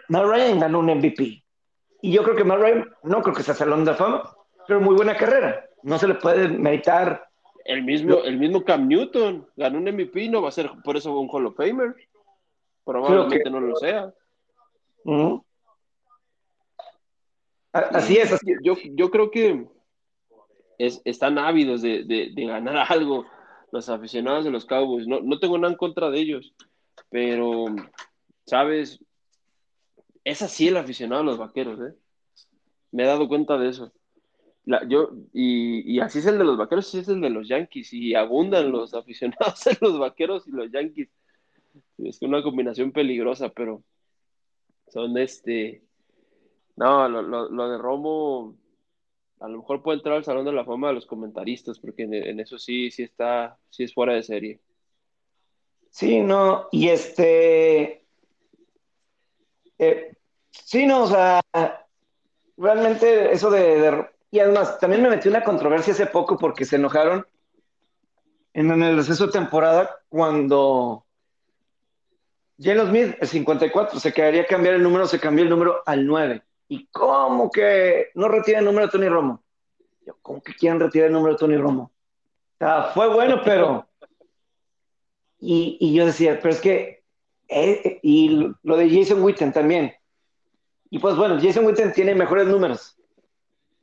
Matt 0.09 0.25
Ryan 0.25 0.59
ganó 0.59 0.79
un 0.79 0.87
MVP. 0.87 1.43
Y 2.01 2.11
yo 2.11 2.23
creo 2.23 2.35
que 2.35 2.43
Matt 2.43 2.59
Ryan, 2.59 2.89
no 3.03 3.21
creo 3.21 3.35
que 3.35 3.43
sea 3.43 3.53
Salón 3.53 3.85
de 3.85 3.93
Fama, 3.93 4.35
pero 4.67 4.79
muy 4.79 4.95
buena 4.95 5.15
carrera. 5.15 5.65
No 5.83 5.97
se 5.97 6.07
le 6.07 6.15
puede 6.15 6.47
meditar. 6.47 7.25
El 7.65 7.83
mismo, 7.83 8.23
el 8.23 8.37
mismo 8.37 8.63
Cam 8.63 8.87
Newton 8.87 9.47
ganó 9.55 9.77
un 9.77 9.83
MVP, 9.83 10.29
no 10.29 10.41
va 10.41 10.49
a 10.49 10.53
ser 10.53 10.71
por 10.83 10.97
eso 10.97 11.17
un 11.19 11.29
Hall 11.29 11.45
of 11.45 11.55
Famer. 11.55 11.95
Probablemente 12.83 13.49
no 13.49 13.59
lo 13.59 13.75
sea. 13.75 14.11
Así 17.71 18.17
es. 18.17 18.39
Yo, 18.63 18.75
yo 18.95 19.11
creo 19.11 19.29
que 19.29 19.67
es, 20.79 21.01
están 21.05 21.37
ávidos 21.37 21.81
de, 21.81 22.33
ganar 22.35 22.85
algo 22.89 23.25
los 23.71 23.89
aficionados 23.89 24.45
de 24.45 24.51
los 24.51 24.65
Cowboys. 24.65 25.07
No, 25.07 25.21
no 25.21 25.39
tengo 25.39 25.57
nada 25.57 25.71
en 25.71 25.77
contra 25.77 26.09
de 26.09 26.19
ellos, 26.19 26.53
pero, 27.09 27.65
¿sabes? 28.45 28.99
Es 30.23 30.41
así 30.41 30.67
el 30.67 30.77
aficionado 30.77 31.21
de 31.21 31.27
los 31.27 31.37
vaqueros, 31.37 31.79
¿eh? 31.79 31.95
Me 32.91 33.03
he 33.03 33.07
dado 33.07 33.27
cuenta 33.27 33.57
de 33.57 33.69
eso. 33.69 33.91
yo, 34.87 35.11
y, 35.33 35.99
así 35.99 36.19
es 36.19 36.25
el 36.25 36.37
de 36.37 36.43
los 36.43 36.57
vaqueros, 36.57 36.87
así 36.87 36.99
es 36.99 37.07
el 37.07 37.21
de 37.21 37.29
los 37.29 37.47
Yankees, 37.47 37.93
y 37.93 38.15
abundan 38.15 38.71
los 38.71 38.93
aficionados 38.93 39.63
de 39.65 39.77
los 39.81 39.99
vaqueros 39.99 40.47
y 40.47 40.51
los 40.51 40.71
Yankees. 40.71 41.09
Es 41.97 42.21
una 42.21 42.41
combinación 42.41 42.91
peligrosa, 42.91 43.49
pero 43.49 43.83
son 44.87 45.17
este 45.17 45.83
no, 46.79 47.09
lo, 47.09 47.49
lo, 47.49 47.69
de 47.69 47.77
Romo 47.77 48.55
a 49.39 49.47
lo 49.47 49.59
mejor 49.59 49.81
puede 49.81 49.97
entrar 49.97 50.17
al 50.17 50.23
Salón 50.23 50.45
de 50.45 50.51
la 50.51 50.65
Fama 50.65 50.89
de 50.89 50.95
los 50.95 51.05
comentaristas, 51.05 51.79
porque 51.79 52.03
en, 52.03 52.39
eso 52.39 52.57
sí, 52.57 52.91
sí 52.91 53.03
está, 53.03 53.57
sí 53.69 53.83
es 53.83 53.93
fuera 53.93 54.13
de 54.13 54.23
serie. 54.23 54.59
Sí, 55.89 56.19
no, 56.19 56.67
y 56.71 56.89
este, 56.89 58.05
eh, 59.77 60.13
sí, 60.51 60.85
no, 60.85 61.03
o 61.03 61.07
sea, 61.07 61.41
realmente 62.57 63.31
eso 63.31 63.49
de, 63.49 64.07
y 64.31 64.39
además, 64.39 64.79
también 64.79 65.01
me 65.01 65.09
metí 65.09 65.27
una 65.27 65.43
controversia 65.43 65.93
hace 65.93 66.05
poco 66.05 66.37
porque 66.37 66.65
se 66.65 66.75
enojaron 66.75 67.25
en, 68.53 68.83
el 68.83 68.97
receso 68.97 69.27
de 69.27 69.31
temporada 69.31 69.89
cuando 70.09 71.05
Jalen 72.59 72.87
Smith, 72.87 73.17
el 73.21 73.27
54, 73.27 73.99
se 73.99 74.13
quedaría 74.13 74.45
cambiar 74.45 74.75
el 74.75 74.83
número, 74.83 75.07
se 75.07 75.19
cambió 75.19 75.43
el 75.43 75.49
número 75.49 75.81
al 75.85 76.05
9. 76.05 76.43
¿Y 76.71 76.85
cómo 76.91 77.49
que 77.49 78.09
no 78.13 78.27
retira 78.27 78.59
el 78.59 78.65
número 78.65 78.85
de 78.85 78.91
Tony 78.91 79.09
Romo? 79.09 79.43
Yo, 80.05 80.15
¿cómo 80.21 80.41
que 80.41 80.53
quieren 80.53 80.79
retirar 80.79 81.07
el 81.07 81.13
número 81.13 81.33
de 81.33 81.39
Tony 81.39 81.57
Romo? 81.57 81.91
O 82.53 82.57
sea, 82.59 82.83
fue 82.93 83.09
bueno, 83.09 83.41
pero. 83.43 83.87
Y, 85.39 85.93
yo 85.93 86.05
decía, 86.05 86.39
pero 86.39 86.53
es 86.53 86.61
que. 86.61 87.03
Eh, 87.47 87.99
y 88.03 88.53
lo 88.61 88.77
de 88.77 88.87
Jason 88.87 89.23
Witten 89.23 89.51
también. 89.51 89.91
Y 90.91 90.99
pues 90.99 91.15
bueno, 91.15 91.39
Jason 91.41 91.65
Witten 91.65 91.91
tiene 91.91 92.13
mejores 92.13 92.45
números. 92.45 92.95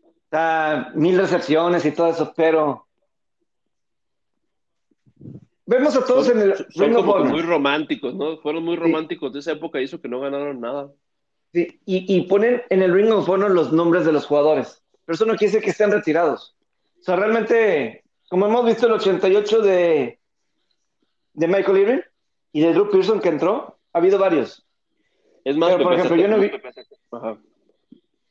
O 0.04 0.28
sea, 0.30 0.92
mil 0.94 1.18
recepciones 1.18 1.84
y 1.84 1.90
todo 1.90 2.06
eso, 2.06 2.32
pero. 2.36 2.86
Vemos 5.64 5.96
a 5.96 6.04
todos 6.04 6.28
en 6.28 6.38
el. 6.38 6.66
Son 6.70 7.28
muy 7.28 7.42
románticos, 7.42 8.14
¿no? 8.14 8.38
Fueron 8.38 8.64
muy 8.64 8.76
románticos 8.76 9.32
de 9.32 9.40
esa 9.40 9.52
época 9.52 9.80
y 9.80 9.84
eso 9.84 10.00
que 10.00 10.08
no 10.08 10.20
ganaron 10.20 10.60
nada 10.60 10.92
y, 11.56 12.20
ponen 12.22 12.62
en 12.70 12.82
el 12.82 12.92
Ring 12.92 13.12
of 13.12 13.28
Honor 13.28 13.50
los 13.50 13.72
nombres 13.72 14.04
de 14.04 14.12
los 14.12 14.26
jugadores, 14.26 14.82
pero 15.04 15.14
eso 15.14 15.24
no 15.24 15.36
quiere 15.36 15.52
decir 15.52 15.64
que 15.64 15.70
estén 15.70 15.90
retirados. 15.90 16.56
O 17.00 17.02
sea, 17.02 17.16
realmente, 17.16 18.04
como 18.28 18.46
hemos 18.46 18.64
visto 18.66 18.86
el 18.86 18.92
88 18.92 19.60
de, 19.62 20.18
de 21.32 21.48
Michael 21.48 21.78
Irving 21.78 22.00
y 22.52 22.60
de 22.60 22.72
Drew 22.72 22.90
Pearson 22.90 23.20
que 23.20 23.28
entró, 23.28 23.78
ha 23.92 23.98
habido 23.98 24.18
varios. 24.18 24.66
Es 25.44 25.56
más, 25.56 25.76
por 25.76 25.94
ejemplo, 25.94 26.16
yo 26.16 26.28
no 26.28 26.38
vi... 26.38 26.50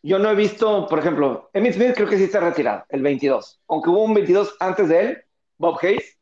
yo 0.03 0.19
no 0.19 0.29
he 0.29 0.35
visto, 0.35 0.87
por 0.87 0.99
ejemplo, 0.99 1.49
Emmitt 1.53 1.73
Smith 1.73 1.93
creo 1.95 2.09
que 2.09 2.17
sí 2.17 2.25
está 2.25 2.41
retirado, 2.41 2.83
el 2.89 3.01
22. 3.01 3.61
Aunque 3.69 3.89
hubo 3.89 4.03
un 4.03 4.13
22 4.13 4.55
antes 4.59 4.89
de 4.89 4.99
él, 4.99 5.23
Bob 5.57 5.77
Hayes, 5.81 6.17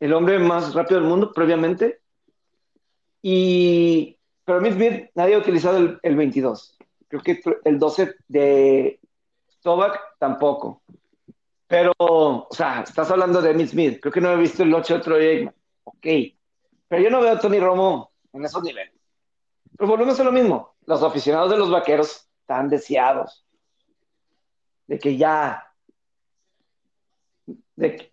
el 0.00 0.12
hombre 0.12 0.38
más 0.38 0.74
rápido 0.74 1.00
del 1.00 1.08
mundo 1.08 1.32
previamente. 1.32 2.00
Y, 3.22 4.18
pero 4.44 4.58
Emmitt 4.58 4.74
Smith 4.74 5.10
nadie 5.14 5.34
ha 5.34 5.38
utilizado 5.38 5.78
el, 5.78 5.98
el 6.02 6.16
22. 6.16 6.78
Creo 7.08 7.22
que 7.22 7.40
el 7.64 7.78
12 7.78 8.14
de 8.28 9.00
Stovak 9.50 10.18
tampoco. 10.18 10.82
Pero, 11.66 11.92
o 11.98 12.48
sea, 12.50 12.82
estás 12.82 13.10
hablando 13.10 13.40
de 13.40 13.50
Emmitt 13.50 13.68
Smith. 13.68 13.98
Creo 14.00 14.12
que 14.12 14.20
no 14.20 14.32
he 14.32 14.36
visto 14.36 14.62
el 14.62 14.74
8 14.74 14.94
de 14.94 15.00
Troy 15.00 15.26
Aikman. 15.26 15.54
Ok. 15.84 16.06
Pero 16.88 17.02
yo 17.02 17.10
no 17.10 17.20
veo 17.20 17.32
a 17.32 17.38
Tony 17.38 17.58
Romo 17.60 18.12
en 18.32 18.44
esos 18.44 18.62
niveles. 18.62 18.92
Pero 19.76 19.88
volvemos 19.90 20.18
a 20.20 20.24
lo 20.24 20.32
mismo. 20.32 20.74
Los 20.86 21.02
aficionados 21.02 21.50
de 21.50 21.56
los 21.58 21.70
vaqueros 21.70 22.28
están 22.40 22.68
deseados 22.68 23.46
de 24.86 24.98
que 24.98 25.16
ya. 25.16 25.66
De 27.76 27.96
que, 27.96 28.10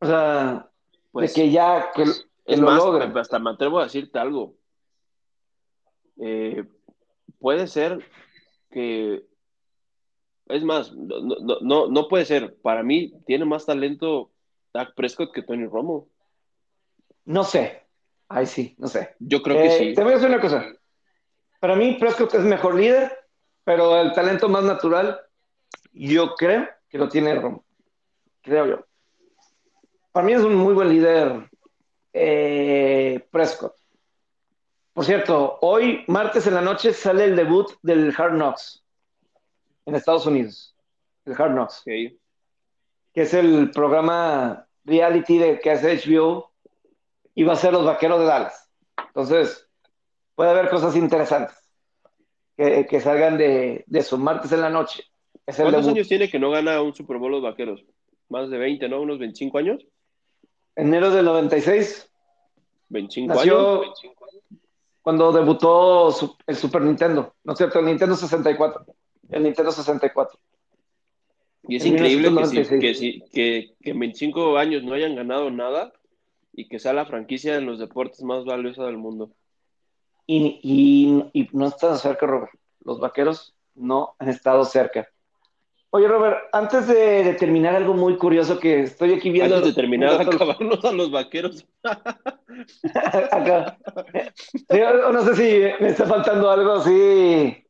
o 0.00 0.06
sea, 0.06 0.70
Pues, 1.10 1.34
de 1.34 1.42
que 1.42 1.50
ya. 1.50 1.90
Que, 1.92 2.04
que 2.04 2.10
es 2.44 2.58
lo 2.60 2.66
más, 2.66 2.78
logren. 2.78 3.16
hasta 3.16 3.38
me 3.38 3.50
atrevo 3.50 3.80
a 3.80 3.84
decirte 3.84 4.18
algo. 4.18 4.54
Eh, 6.24 6.64
puede 7.38 7.66
ser 7.66 7.98
que. 8.70 9.24
Es 10.46 10.62
más, 10.62 10.92
no, 10.92 11.20
no, 11.20 11.60
no, 11.60 11.86
no 11.88 12.08
puede 12.08 12.24
ser. 12.24 12.56
Para 12.62 12.82
mí, 12.82 13.12
tiene 13.26 13.44
más 13.44 13.66
talento 13.66 14.30
Dak 14.72 14.94
Prescott 14.94 15.32
que 15.32 15.42
Tony 15.42 15.66
Romo. 15.66 16.08
No 17.24 17.42
sé. 17.44 17.82
Ay, 18.28 18.46
sí, 18.46 18.74
no 18.78 18.86
sé. 18.86 19.14
Yo 19.18 19.42
creo 19.42 19.56
que 19.56 19.66
Eh, 19.66 19.78
sí. 19.78 19.94
Te 19.94 20.02
voy 20.02 20.12
a 20.12 20.14
decir 20.14 20.28
una 20.28 20.40
cosa. 20.40 20.64
Para 21.60 21.76
mí, 21.76 21.96
Prescott 21.98 22.34
es 22.34 22.44
mejor 22.44 22.74
líder, 22.74 23.12
pero 23.64 24.00
el 24.00 24.12
talento 24.12 24.48
más 24.48 24.64
natural, 24.64 25.20
yo 25.92 26.34
creo 26.34 26.68
que 26.88 26.98
lo 26.98 27.08
tiene 27.08 27.34
Romo. 27.34 27.64
Creo 28.42 28.66
yo. 28.66 28.86
Para 30.12 30.26
mí 30.26 30.32
es 30.32 30.42
un 30.42 30.54
muy 30.54 30.74
buen 30.74 30.88
líder 30.88 31.48
eh, 32.12 33.26
Prescott. 33.30 33.81
Por 34.92 35.04
cierto, 35.06 35.58
hoy, 35.62 36.04
martes 36.06 36.46
en 36.46 36.54
la 36.54 36.60
noche, 36.60 36.92
sale 36.92 37.24
el 37.24 37.36
debut 37.36 37.70
del 37.82 38.14
Hard 38.16 38.34
Knocks 38.34 38.84
en 39.86 39.94
Estados 39.94 40.26
Unidos. 40.26 40.76
El 41.24 41.32
Hard 41.40 41.52
Knocks 41.52 41.82
que 41.84 43.22
es 43.22 43.34
el 43.34 43.70
programa 43.70 44.66
reality 44.84 45.38
de, 45.38 45.60
que 45.60 45.70
hace 45.70 45.96
HBO, 45.96 46.50
y 47.34 47.44
va 47.44 47.52
a 47.54 47.56
ser 47.56 47.72
los 47.72 47.84
vaqueros 47.84 48.20
de 48.20 48.26
Dallas. 48.26 48.70
Entonces, 49.08 49.68
puede 50.34 50.50
haber 50.50 50.68
cosas 50.70 50.96
interesantes 50.96 51.56
que, 52.56 52.86
que 52.86 53.00
salgan 53.00 53.36
de, 53.38 53.84
de 53.86 54.02
su 54.02 54.18
martes 54.18 54.52
en 54.52 54.60
la 54.62 54.70
noche. 54.70 55.04
Es 55.46 55.58
el 55.58 55.64
¿Cuántos 55.66 55.84
debut. 55.86 55.96
años 55.96 56.08
tiene 56.08 56.30
que 56.30 56.38
no 56.38 56.50
gana 56.50 56.80
un 56.82 56.94
Super 56.94 57.18
Bowl 57.18 57.32
los 57.32 57.42
vaqueros? 57.42 57.82
Más 58.28 58.48
de 58.50 58.58
20, 58.58 58.88
¿no? 58.88 59.00
¿Unos 59.02 59.18
25 59.18 59.58
años? 59.58 59.86
Enero 60.76 61.10
del 61.10 61.24
96, 61.26 62.10
¿25 62.90 63.26
Nació- 63.26 63.82
años? 63.82 64.02
Cuando 65.02 65.32
debutó 65.32 66.08
el 66.46 66.56
Super 66.56 66.82
Nintendo, 66.82 67.34
¿no 67.44 67.52
es 67.52 67.58
cierto? 67.58 67.80
El 67.80 67.86
Nintendo 67.86 68.14
64. 68.16 68.86
El 69.30 69.42
Nintendo 69.42 69.72
64. 69.72 70.38
Y 71.68 71.76
es 71.76 71.84
En 71.84 71.92
increíble 71.94 72.28
que, 72.28 72.46
si- 72.46 72.56
1996. 72.56 72.80
que, 72.80 72.94
si- 72.94 73.20
que, 73.32 73.74
que 73.82 73.90
en 73.90 73.98
25 73.98 74.56
años 74.58 74.82
no 74.82 74.94
hayan 74.94 75.14
ganado 75.16 75.50
nada 75.50 75.92
y 76.52 76.68
que 76.68 76.78
sea 76.78 76.92
la 76.92 77.06
franquicia 77.06 77.54
de 77.54 77.60
los 77.62 77.78
deportes 77.78 78.22
más 78.22 78.44
valiosa 78.44 78.84
del 78.84 78.98
mundo. 78.98 79.30
Y, 80.26 80.60
y, 80.62 81.40
y 81.40 81.48
no 81.52 81.66
están 81.66 81.98
cerca, 81.98 82.26
Robert. 82.26 82.52
Los 82.84 83.00
vaqueros 83.00 83.54
no 83.74 84.14
han 84.18 84.28
estado 84.28 84.64
cerca. 84.64 85.08
Oye, 85.94 86.08
Robert, 86.08 86.38
antes 86.52 86.86
de, 86.86 87.22
de 87.22 87.34
terminar, 87.34 87.74
algo 87.74 87.92
muy 87.92 88.16
curioso 88.16 88.58
que 88.58 88.80
estoy 88.84 89.12
aquí 89.12 89.30
viendo. 89.30 89.56
Antes 89.56 89.74
de 89.74 89.80
terminar 89.82 90.12
de 90.12 90.24
dato- 90.24 90.36
acabarnos 90.36 90.82
a 90.86 90.92
los 90.92 91.10
vaqueros. 91.10 91.66
acá. 93.30 93.76
No 95.12 95.22
sé 95.22 95.36
si 95.36 95.82
me 95.82 95.88
está 95.90 96.06
faltando 96.06 96.50
algo 96.50 96.72
así. 96.72 96.90
De 96.92 97.64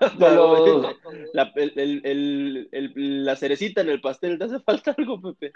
los- 0.34 0.96
La, 1.32 1.52
el- 1.54 1.72
el- 1.76 2.00
el- 2.04 2.68
el- 2.72 3.24
la 3.24 3.36
cerecita 3.36 3.80
en 3.82 3.90
el 3.90 4.00
pastel, 4.00 4.38
¿te 4.38 4.44
hace 4.46 4.58
falta 4.58 4.92
algo, 4.98 5.20
Pepe? 5.20 5.52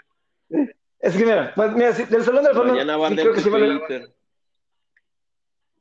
Es 0.99 1.17
que 1.17 1.25
mira, 1.25 1.51
pues 1.55 1.73
mira, 1.73 1.91
del 1.91 2.23
Salón 2.23 2.43
de 2.43 2.49
la 2.53 2.55
Fama. 2.55 2.71
Mañana 2.71 2.95
va 2.97 3.07
a 3.07 3.09
sí 3.09 3.15
creo 3.17 3.33
que 3.33 3.39
sí 3.41 3.45
tu 3.47 3.51
vale- 3.51 3.79
Twitter. 3.79 4.13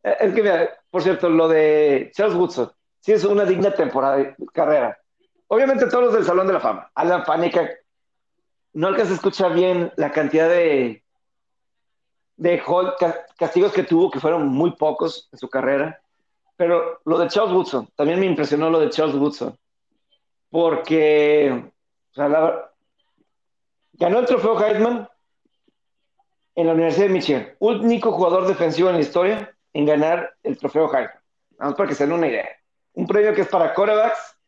Eh, 0.03 0.17
Es 0.21 0.35
que 0.35 0.43
mira, 0.43 0.71
por 0.91 1.03
cierto, 1.03 1.29
lo 1.31 1.47
de 1.47 2.11
Charles 2.13 2.35
Woodson, 2.37 2.73
sí 2.99 3.13
es 3.13 3.25
una 3.25 3.45
digna 3.45 3.71
temporada, 3.73 4.35
carrera. 4.53 4.99
Obviamente 5.53 5.87
todos 5.87 6.05
los 6.05 6.15
del 6.15 6.25
Salón 6.25 6.47
de 6.47 6.55
la 6.55 6.61
Fama. 6.61 6.91
Alan 6.95 7.27
Faneca, 7.27 7.69
no 8.73 8.87
alcanza 8.89 9.13
a 9.13 9.17
escuchar 9.17 9.53
bien 9.53 9.93
la 9.97 10.11
cantidad 10.11 10.49
de, 10.49 11.05
de 12.39 12.63
castigos 13.37 13.71
que 13.75 13.83
tuvo, 13.83 14.11
que 14.11 14.19
fueron 14.19 14.49
muy 14.49 14.71
pocos 14.71 15.29
en 15.31 15.39
su 15.39 15.51
carrera. 15.51 16.01
Pero 16.57 17.03
lo 17.05 17.19
de 17.19 17.29
Charles 17.29 17.53
Woodson, 17.53 17.87
también 17.97 18.19
me 18.19 18.25
impresionó 18.25 18.71
lo 18.71 18.81
de 18.81 18.89
Charles 18.89 19.15
Woodson. 19.15 19.55
Porque 20.49 21.71
o 22.13 22.15
sea, 22.15 22.31
la- 22.31 22.73
ganó 23.93 24.21
el 24.21 24.27
trofeo 24.27 24.59
Heisman 24.59 25.07
en 26.55 26.67
la 26.67 26.73
Universidad 26.73 27.09
de 27.09 27.13
Michigan. 27.13 27.49
Único 27.59 28.11
jugador 28.13 28.47
defensivo 28.47 28.89
en 28.89 28.95
la 28.95 29.03
historia 29.03 29.55
en 29.75 29.85
ganar 29.85 30.35
el 30.45 30.57
trofeo 30.57 30.87
Heisman. 30.87 31.21
Vamos 31.59 31.75
para 31.75 31.91
que 31.91 31.95
se 31.95 32.07
den 32.07 32.15
una 32.15 32.29
idea. 32.29 32.49
Un 32.95 33.07
premio 33.07 33.35
que 33.35 33.43
es 33.43 33.49
para 33.49 33.75
corebacks, 33.75 34.39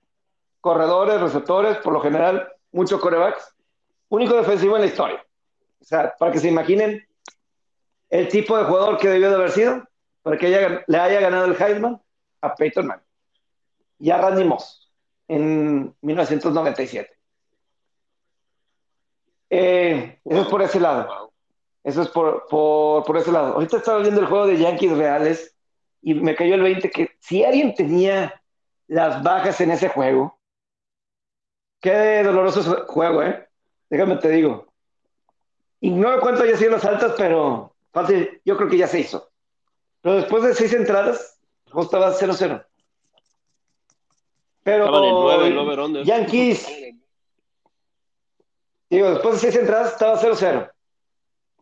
corredores, 0.65 1.21
receptores, 1.21 1.77
por 1.77 1.93
lo 1.93 2.01
general, 2.01 2.49
muchos 2.73 2.99
corebacks. 2.99 3.55
Único 4.09 4.35
defensivo 4.35 4.77
en 4.77 4.81
la 4.81 4.87
historia. 4.89 5.23
O 5.79 5.85
sea, 5.85 6.15
para 6.19 6.33
que 6.33 6.39
se 6.39 6.49
imaginen 6.49 7.07
el 8.09 8.29
tipo 8.29 8.57
de 8.57 8.65
jugador 8.65 8.97
que 8.97 9.11
debió 9.11 9.29
de 9.29 9.35
haber 9.35 9.51
sido, 9.51 9.87
para 10.23 10.39
que 10.39 10.47
haya- 10.47 10.83
le 10.87 10.99
haya 10.99 11.21
ganado 11.21 11.45
el 11.45 11.55
Heisman 11.61 12.01
a 12.41 12.55
Peyton 12.55 12.87
Manning 12.87 13.05
y 13.99 14.11
a 14.11 14.17
Randy 14.17 14.45
Moss 14.45 14.91
en 15.29 15.95
1997. 16.01 17.11
Eh, 19.51 20.19
eso 20.25 20.41
es 20.41 20.49
por 20.49 20.63
ese 20.63 20.81
lado. 20.81 21.31
Eso 21.83 22.01
es 22.01 22.09
por, 22.09 22.47
por, 22.49 23.05
por 23.05 23.19
ese 23.19 23.31
lado. 23.33 23.53
Ahorita 23.53 23.77
estaba 23.77 23.99
viendo 23.99 24.23
el 24.23 24.29
juego 24.29 24.47
de 24.47 24.57
Yankees 24.57 24.97
Reales 24.97 25.55
y 26.01 26.15
me 26.15 26.35
cayó 26.35 26.55
el 26.55 26.63
20 26.63 26.91
que 26.91 27.11
si 27.21 27.45
alguien 27.45 27.75
tenía 27.75 28.43
las 28.87 29.23
bajas 29.23 29.61
en 29.61 29.73
ese 29.73 29.91
juego, 29.91 30.39
qué 31.85 32.23
doloroso 32.23 32.87
juego, 32.87 33.23
¿eh? 33.23 33.47
Déjame 33.91 34.17
te 34.17 34.31
digo. 34.31 34.73
Y 35.81 35.91
no 35.91 36.19
cuánto 36.21 36.43
haya 36.43 36.57
sido 36.57 36.71
las 36.71 36.85
altas, 36.87 37.13
pero 37.15 37.75
fácil, 37.93 38.41
yo 38.43 38.57
creo 38.57 38.71
que 38.71 38.79
ya 38.79 38.89
se 38.89 39.01
hizo. 39.01 39.31
Pero 40.01 40.17
después 40.17 40.43
de 40.45 40.55
seis 40.55 40.73
entradas, 40.73 41.39
juego 41.71 41.83
estaba 41.83 42.15
0-0. 42.15 42.65
Pero 44.63 44.85
Estaban 44.87 45.05
en 45.05 45.15
9 45.55 45.99
el. 45.99 46.05
Yankees, 46.07 46.67
digo, 48.89 49.11
después 49.11 49.35
de 49.35 49.41
seis 49.41 49.57
entradas 49.57 49.93
estaba 49.93 50.19
0-0. 50.19 50.73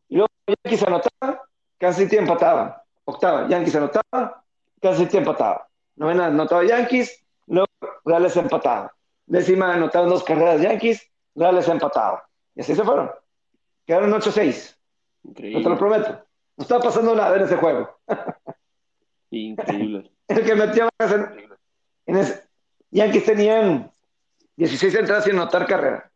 Y 0.08 0.16
luego 0.18 0.30
Yankees 0.46 0.82
anotaba, 0.84 1.48
Kansas 1.78 2.02
City 2.04 2.16
empataba. 2.18 2.84
Octava, 3.06 3.48
Yankees 3.48 3.74
anotaba, 3.74 4.44
Kansas 4.80 5.02
City 5.02 5.16
empataba. 5.16 5.66
Novena 5.96 6.26
anotaba 6.26 6.62
Yankees, 6.62 7.24
luego 7.48 7.66
Reales 8.04 8.36
empataba. 8.36 8.94
Décima 9.26 9.74
anotaban 9.74 10.08
dos 10.08 10.24
carreras 10.24 10.60
Yankees, 10.60 11.10
Reales 11.34 11.68
empataba. 11.68 12.28
Y 12.54 12.60
así 12.60 12.74
se 12.74 12.84
fueron. 12.84 13.10
Quedaron 13.86 14.12
8-6, 14.12 14.76
no 15.24 15.32
te 15.34 15.68
lo 15.68 15.78
prometo. 15.78 16.24
No 16.56 16.62
estaba 16.62 16.82
pasando 16.82 17.14
nada 17.14 17.36
en 17.36 17.42
ese 17.42 17.56
juego. 17.56 17.98
Increíble. 19.30 20.10
El 20.28 20.44
que 20.44 20.54
metía 20.54 20.88
bajas 20.98 21.16
en, 21.16 21.50
en 22.06 22.16
ese. 22.16 22.48
Yankees 22.90 23.24
tenían 23.24 23.90
16 24.56 24.94
entradas 24.94 25.24
sin 25.24 25.34
anotar 25.34 25.66
carrera. 25.66 26.10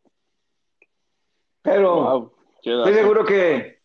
Pero 1.63 1.95
Wow. 1.95 2.33
Estoy 2.63 2.95
seguro 2.95 3.25
que 3.25 3.81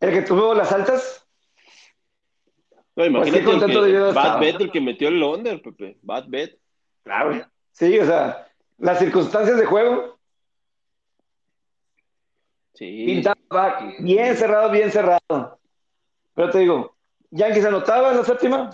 el 0.00 0.12
que 0.12 0.22
tuvo 0.22 0.52
las 0.52 0.72
altas, 0.72 1.24
No, 2.96 3.06
imagínate 3.06 3.38
el 3.38 3.60
que, 3.60 3.92
de. 3.92 4.12
Bad 4.12 4.40
Bet, 4.40 4.60
el 4.60 4.70
que 4.72 4.80
metió 4.80 5.08
el 5.08 5.22
under, 5.22 5.62
Pepe. 5.62 5.96
Bad 6.02 6.24
Bet. 6.28 6.58
claro. 7.04 7.46
Sí, 7.72 7.98
o 7.98 8.06
sea, 8.06 8.48
las 8.78 8.98
circunstancias 8.98 9.58
de 9.58 9.66
juego, 9.66 10.18
Sí. 12.74 13.04
pintaba 13.06 13.92
bien 14.00 14.36
cerrado, 14.36 14.70
bien 14.70 14.90
cerrado. 14.90 15.58
Pero 16.34 16.50
te 16.50 16.58
digo, 16.58 16.96
Yankees 17.30 17.64
anotaba 17.66 18.10
en 18.10 18.16
la 18.18 18.24
séptima, 18.24 18.70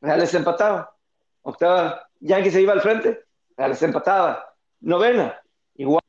Reales 0.00 0.34
empataba. 0.34 0.94
Octava, 1.42 2.08
Yankees 2.20 2.52
se 2.52 2.60
iba 2.60 2.72
al 2.72 2.80
frente, 2.82 3.24
Reales 3.56 3.82
empataba. 3.82 4.54
Novena, 4.80 5.40
igual. 5.74 6.02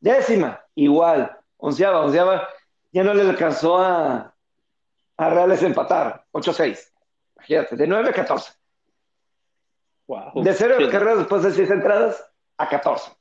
Décima, 0.00 0.60
igual. 0.74 1.38
Onceava, 1.56 2.04
onceava, 2.04 2.48
ya 2.92 3.02
no 3.04 3.14
le 3.14 3.22
alcanzó 3.22 3.78
a, 3.78 4.34
a 5.16 5.30
Reales 5.30 5.62
empatar. 5.62 6.24
8-6. 6.32 6.92
Imagínate, 7.36 7.76
de 7.76 7.86
9 7.86 8.10
a 8.10 8.12
14. 8.12 8.52
De 10.34 10.52
cero 10.52 10.76
carreras 10.90 11.18
después 11.18 11.42
de 11.42 11.52
seis 11.52 11.70
entradas 11.70 12.24
a 12.58 12.68
14. 12.68 13.12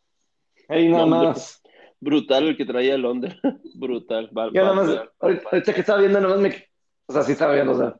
Ahí 0.67 0.89
nada 0.89 1.05
más. 1.05 1.61
Brutal 1.99 2.47
el 2.49 2.57
que 2.57 2.65
traía 2.65 2.97
Londres. 2.97 3.35
Brutal. 3.75 4.29
Yo 4.53 4.63
nada 4.63 4.73
más, 4.73 4.89
ahorita, 5.19 5.73
que 5.73 5.81
estaba 5.81 5.99
viendo, 5.99 6.19
nada 6.19 6.33
más 6.33 6.41
me. 6.41 6.67
O 7.05 7.13
sea, 7.13 7.23
sí 7.23 7.33
estaba 7.33 7.53
viendo, 7.53 7.73
o 7.73 7.77
sea. 7.77 7.95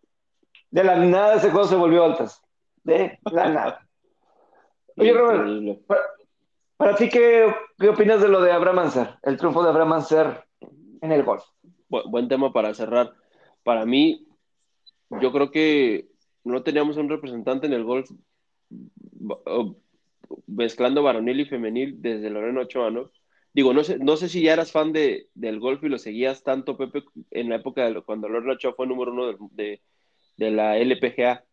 De 0.70 0.84
la 0.84 0.96
nada 0.96 1.36
ese 1.36 1.52
juego 1.52 1.68
se 1.68 1.76
volvió 1.76 2.04
altas. 2.04 2.42
De 2.84 3.20
la 3.32 3.50
nada. 3.50 3.88
Oye, 4.98 5.14
Robert, 5.14 5.82
para, 6.78 6.96
ti, 6.96 7.10
¿qué, 7.10 7.54
¿qué, 7.78 7.90
opinas 7.90 8.22
de 8.22 8.28
lo 8.28 8.42
de 8.42 8.52
Abraham 8.52 8.80
Anser? 8.80 9.16
El 9.22 9.38
triunfo 9.38 9.62
de 9.64 9.70
Abraham 9.70 9.94
Anser 9.94 10.46
en 11.02 11.12
el 11.12 11.24
golf. 11.24 11.44
buen 11.88 12.28
tema 12.28 12.52
para 12.52 12.74
cerrar. 12.74 13.14
Para 13.64 13.86
mí, 13.86 14.28
yo 15.22 15.32
creo 15.32 15.52
que 15.52 16.10
no 16.44 16.64
teníamos 16.64 16.98
un 16.98 17.10
representante 17.10 17.68
en 17.68 17.74
el 17.74 17.84
golf 17.84 18.10
mezclando 20.48 21.04
varonil 21.04 21.40
y 21.40 21.46
femenil 21.46 22.02
desde 22.02 22.30
Lorena 22.30 22.62
Ochoa, 22.62 22.92
¿no? 22.92 23.12
Digo, 23.54 23.74
no 23.74 23.84
sé, 23.84 24.00
no 24.00 24.16
sé 24.16 24.30
si 24.30 24.42
ya 24.42 24.54
eras 24.54 24.72
fan 24.72 24.94
de, 24.94 25.28
del 25.34 25.60
golf 25.60 25.84
y 25.84 25.90
lo 25.90 25.98
seguías 25.98 26.44
tanto, 26.44 26.78
Pepe, 26.78 27.04
en 27.32 27.50
la 27.50 27.58
época 27.58 27.84
de, 27.84 28.02
cuando 28.02 28.30
Lorena 28.30 28.54
Ochoa 28.54 28.74
fue 28.74 28.88
número 28.88 29.12
uno 29.12 29.28
de, 29.52 29.82
de, 30.38 30.52
la 30.52 30.78
LPGA. 30.78 31.44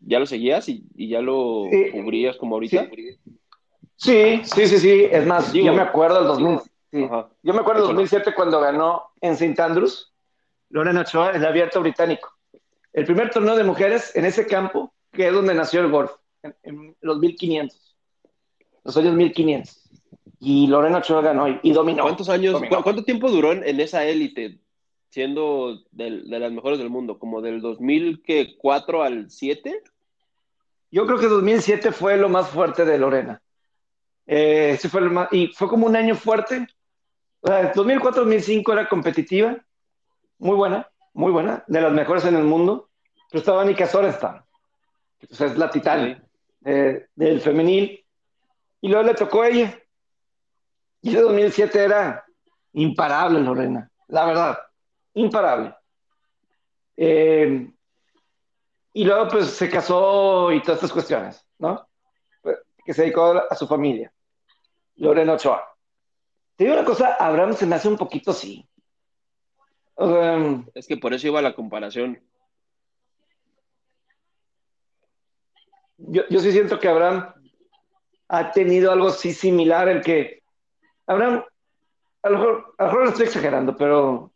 ¿Ya 0.00 0.18
lo 0.18 0.26
seguías 0.26 0.68
y, 0.68 0.84
ya 0.96 1.20
lo 1.20 1.64
cubrías 1.92 2.36
como 2.36 2.56
ahorita? 2.56 2.88
Sí, 3.96 4.40
sí, 4.44 4.66
sí, 4.66 4.78
sí. 4.78 5.08
Es 5.10 5.26
más, 5.26 5.52
yo 5.52 5.72
me 5.72 5.82
acuerdo 5.82 6.18
del 6.18 6.26
2000. 6.26 6.60
Yo 7.42 7.54
me 7.54 7.60
acuerdo 7.60 7.86
del 7.86 7.96
2007 7.96 8.34
cuando 8.34 8.60
ganó 8.60 9.02
en 9.20 9.32
St. 9.32 9.60
Andrews 9.60 10.12
Lorena 10.70 11.02
Ochoa, 11.02 11.30
el 11.30 11.44
abierto 11.44 11.80
británico. 11.80 12.32
El 12.92 13.04
primer 13.04 13.30
torneo 13.30 13.56
de 13.56 13.64
mujeres 13.64 14.14
en 14.16 14.24
ese 14.24 14.46
campo, 14.46 14.92
que 15.16 15.26
es 15.26 15.32
donde 15.32 15.54
nació 15.54 15.80
el 15.80 15.90
golf, 15.90 16.12
en, 16.62 16.96
los 17.00 17.18
1500, 17.18 17.96
los 18.84 18.96
años 18.96 19.14
1500. 19.14 19.82
Y 20.38 20.66
Lorena 20.66 20.98
Ochoa 20.98 21.22
ganó 21.22 21.48
y, 21.62 21.72
dominó. 21.72 22.02
¿Cuántos 22.02 22.28
años, 22.28 22.60
cuánto 22.82 23.02
tiempo 23.02 23.30
duró 23.30 23.52
en, 23.52 23.80
esa 23.80 24.04
élite, 24.04 24.60
siendo 25.08 25.82
de, 25.90 26.10
las 26.10 26.52
mejores 26.52 26.78
del 26.78 26.90
mundo? 26.90 27.18
¿Como 27.18 27.40
del 27.40 27.60
2004 27.60 29.02
al 29.02 29.30
7? 29.30 29.82
Yo 30.90 31.06
creo 31.06 31.18
que 31.18 31.26
2007 31.26 31.90
fue 31.90 32.16
lo 32.16 32.28
más 32.28 32.48
fuerte 32.48 32.84
de 32.84 32.98
Lorena. 32.98 33.42
Eh, 34.26 34.78
fue 34.90 35.00
y 35.32 35.48
fue 35.48 35.68
como 35.68 35.86
un 35.86 35.96
año 35.96 36.14
fuerte. 36.14 36.66
O 37.40 37.48
2004-2005 37.48 38.72
era 38.72 38.88
competitiva 38.88 39.56
muy 40.38 40.56
buena, 40.56 40.90
muy 41.14 41.32
buena, 41.32 41.64
de 41.66 41.80
las 41.80 41.92
mejores 41.92 42.24
en 42.24 42.36
el 42.36 42.44
mundo, 42.44 42.90
pero 43.30 43.40
estaba 43.40 43.64
Nika 43.64 43.86
Sorenstein, 43.86 44.42
pues, 45.20 45.40
es 45.40 45.56
la 45.56 45.70
titán 45.70 46.26
eh, 46.64 47.06
del 47.14 47.40
femenil, 47.40 48.04
y 48.80 48.88
luego 48.88 49.04
le 49.04 49.14
tocó 49.14 49.42
a 49.42 49.48
ella. 49.48 49.78
Y 51.02 51.10
ese 51.10 51.20
2007 51.20 51.84
era 51.84 52.24
imparable, 52.72 53.40
Lorena, 53.40 53.90
la 54.08 54.26
verdad, 54.26 54.58
imparable. 55.14 55.74
Eh, 56.96 57.70
y 58.92 59.04
luego 59.04 59.28
pues 59.28 59.50
se 59.50 59.68
casó 59.68 60.50
y 60.52 60.62
todas 60.62 60.78
estas 60.78 60.92
cuestiones, 60.92 61.46
¿no? 61.58 61.86
Que 62.84 62.94
se 62.94 63.02
dedicó 63.02 63.42
a 63.50 63.54
su 63.54 63.66
familia. 63.66 64.12
Lorena 64.96 65.34
Ochoa. 65.34 65.62
Te 66.56 66.64
digo 66.64 66.76
una 66.76 66.86
cosa, 66.86 67.16
Abraham 67.18 67.54
se 67.54 67.66
me 67.66 67.74
hace 67.74 67.88
un 67.88 67.98
poquito 67.98 68.30
así 68.30 68.66
es 70.74 70.86
que 70.86 70.96
por 70.96 71.14
eso 71.14 71.26
iba 71.26 71.40
la 71.42 71.54
comparación. 71.54 72.20
Yo, 75.98 76.22
yo 76.28 76.40
sí 76.40 76.52
siento 76.52 76.78
que 76.78 76.88
Abraham 76.88 77.32
ha 78.28 78.52
tenido 78.52 78.92
algo 78.92 79.08
así 79.08 79.32
similar, 79.32 79.88
el 79.88 80.02
que 80.02 80.42
Abraham, 81.06 81.44
a 82.22 82.30
lo 82.30 82.38
mejor, 82.38 82.74
a 82.78 82.82
lo, 82.84 82.88
mejor 82.88 83.04
lo 83.04 83.10
estoy 83.10 83.26
exagerando, 83.26 83.76
pero 83.76 84.32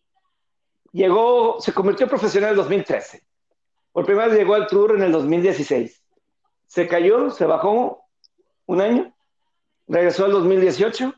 llegó, 0.93 1.61
se 1.61 1.73
convirtió 1.73 2.05
en 2.05 2.11
profesional 2.11 2.51
en 2.51 2.53
el 2.53 2.63
2013. 2.63 3.23
Por 3.93 4.07
primera 4.07 4.29
vez 4.29 4.39
llegó 4.39 4.55
al 4.55 4.69
Tour 4.69 4.95
en 4.95 5.03
el 5.03 5.13
2016. 5.13 6.03
Se 6.67 6.87
cayó, 6.87 7.31
se 7.31 7.45
bajó 7.45 8.05
un 8.67 8.81
año, 8.81 9.13
regresó 9.89 10.25
al 10.25 10.33
2018 10.33 11.13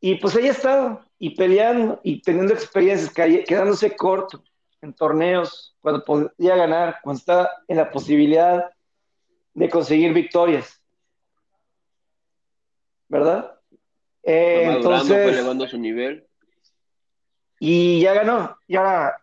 y 0.00 0.14
pues 0.16 0.36
ahí 0.36 0.46
ha 0.46 0.52
estado 0.52 1.04
y 1.18 1.34
peleando 1.34 2.00
y 2.04 2.22
teniendo 2.22 2.54
experiencias, 2.54 3.12
quedándose 3.12 3.96
corto 3.96 4.44
en 4.82 4.94
torneos, 4.94 5.76
cuando 5.80 6.04
podía 6.04 6.56
ganar, 6.56 6.98
cuando 7.02 7.18
está 7.18 7.50
en 7.68 7.76
la 7.76 7.90
posibilidad 7.90 8.70
de 9.54 9.68
conseguir 9.68 10.12
victorias. 10.12 10.82
¿Verdad? 13.08 13.58
Eh, 14.22 14.64
entonces, 14.76 15.08
fue 15.08 15.32
elevando 15.32 15.66
su 15.68 15.78
nivel. 15.78 16.26
Y 17.58 18.00
ya 18.00 18.12
ganó. 18.12 18.56
Y 18.66 18.76
ahora, 18.76 19.16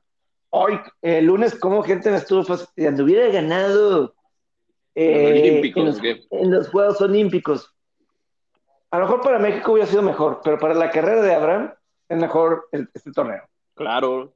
hoy, 0.50 0.80
el 1.02 1.26
lunes, 1.26 1.56
como 1.56 1.84
gente 1.84 2.10
me 2.10 2.18
estuvo 2.18 2.44
fastidiando, 2.44 3.04
hubiera 3.04 3.28
ganado 3.28 4.16
eh, 4.96 5.62
en 6.32 6.52
los 6.52 6.70
Juegos 6.70 7.02
Olímpicos. 7.02 7.70
A 8.92 9.00
lo 9.00 9.06
mejor 9.06 9.22
para 9.22 9.40
México 9.40 9.72
hubiera 9.74 9.90
sido 9.90 10.04
mejor, 10.04 10.42
pero 10.44 10.58
para 10.60 10.74
la 10.74 10.92
carrera 10.92 11.22
de 11.22 11.34
Abraham 11.34 11.74
es 12.10 12.18
mejor 12.18 12.70
este 12.72 13.12
torneo. 13.12 13.44
Claro. 13.74 14.34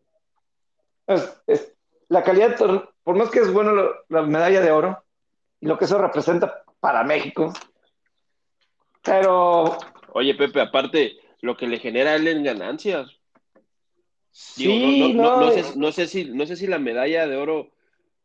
Es, 1.08 1.74
la 2.10 2.24
calidad, 2.24 2.55
por 3.03 3.16
más 3.16 3.30
que 3.30 3.39
es 3.39 3.51
bueno 3.51 3.74
la 4.10 4.22
medalla 4.22 4.62
de 4.62 4.72
oro 4.72 5.03
y 5.60 5.66
lo 5.66 5.78
que 5.78 5.86
eso 5.86 5.97
representa 5.97 6.64
para 6.80 7.03
México, 7.03 7.51
pero... 9.03 9.78
Oye, 10.14 10.36
Pepe, 10.36 10.62
aparte, 10.62 11.18
lo 11.41 11.55
que 11.55 11.68
le 11.68 11.80
genera 11.80 12.12
a 12.12 12.16
él 12.16 12.28
en 12.28 12.43
ganancias. 12.43 13.12
Sí, 14.32 15.14
no, 15.14 15.51
sé, 15.91 16.08
si, 16.08 16.26
no 16.26 16.45
sé 16.45 16.55
si 16.55 16.68
la 16.68 16.78
medalla 16.78 17.28
de 17.28 17.38
oro 17.38 17.72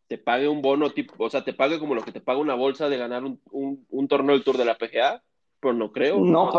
te 0.09 0.19
pague 0.19 0.49
un 0.49 0.61
bono 0.61 0.91
tipo, 0.91 1.15
o 1.25 1.31
sea, 1.31 1.43
te 1.43 1.55
pague 1.55 1.79
como 1.79 1.95
lo 1.95 2.03
que 2.03 2.13
te 2.13 2.21
paga 2.21 2.39
una 2.39 2.55
bolsa 2.55 2.89
de 2.89 2.99
ganar 2.99 3.25
un, 3.25 3.87
un 3.89 4.09
torneo 4.09 4.35
del 4.35 4.45
Tour 4.45 4.59
de 4.59 4.65
la 4.65 4.77
PGA. 4.77 5.23
Pues 5.63 5.77
no 5.77 5.93
creo. 5.93 6.19
No, 6.19 6.51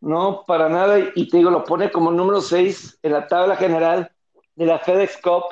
no, 0.00 0.44
para 0.46 0.70
nada. 0.70 0.98
Y 1.14 1.28
te 1.28 1.36
digo, 1.36 1.50
lo 1.50 1.62
pone 1.62 1.90
como 1.90 2.10
número 2.10 2.40
6 2.40 3.00
en 3.02 3.12
la 3.12 3.28
tabla 3.28 3.54
general 3.54 4.10
de 4.54 4.64
la 4.64 4.78
FedEx 4.78 5.20
Cup, 5.20 5.44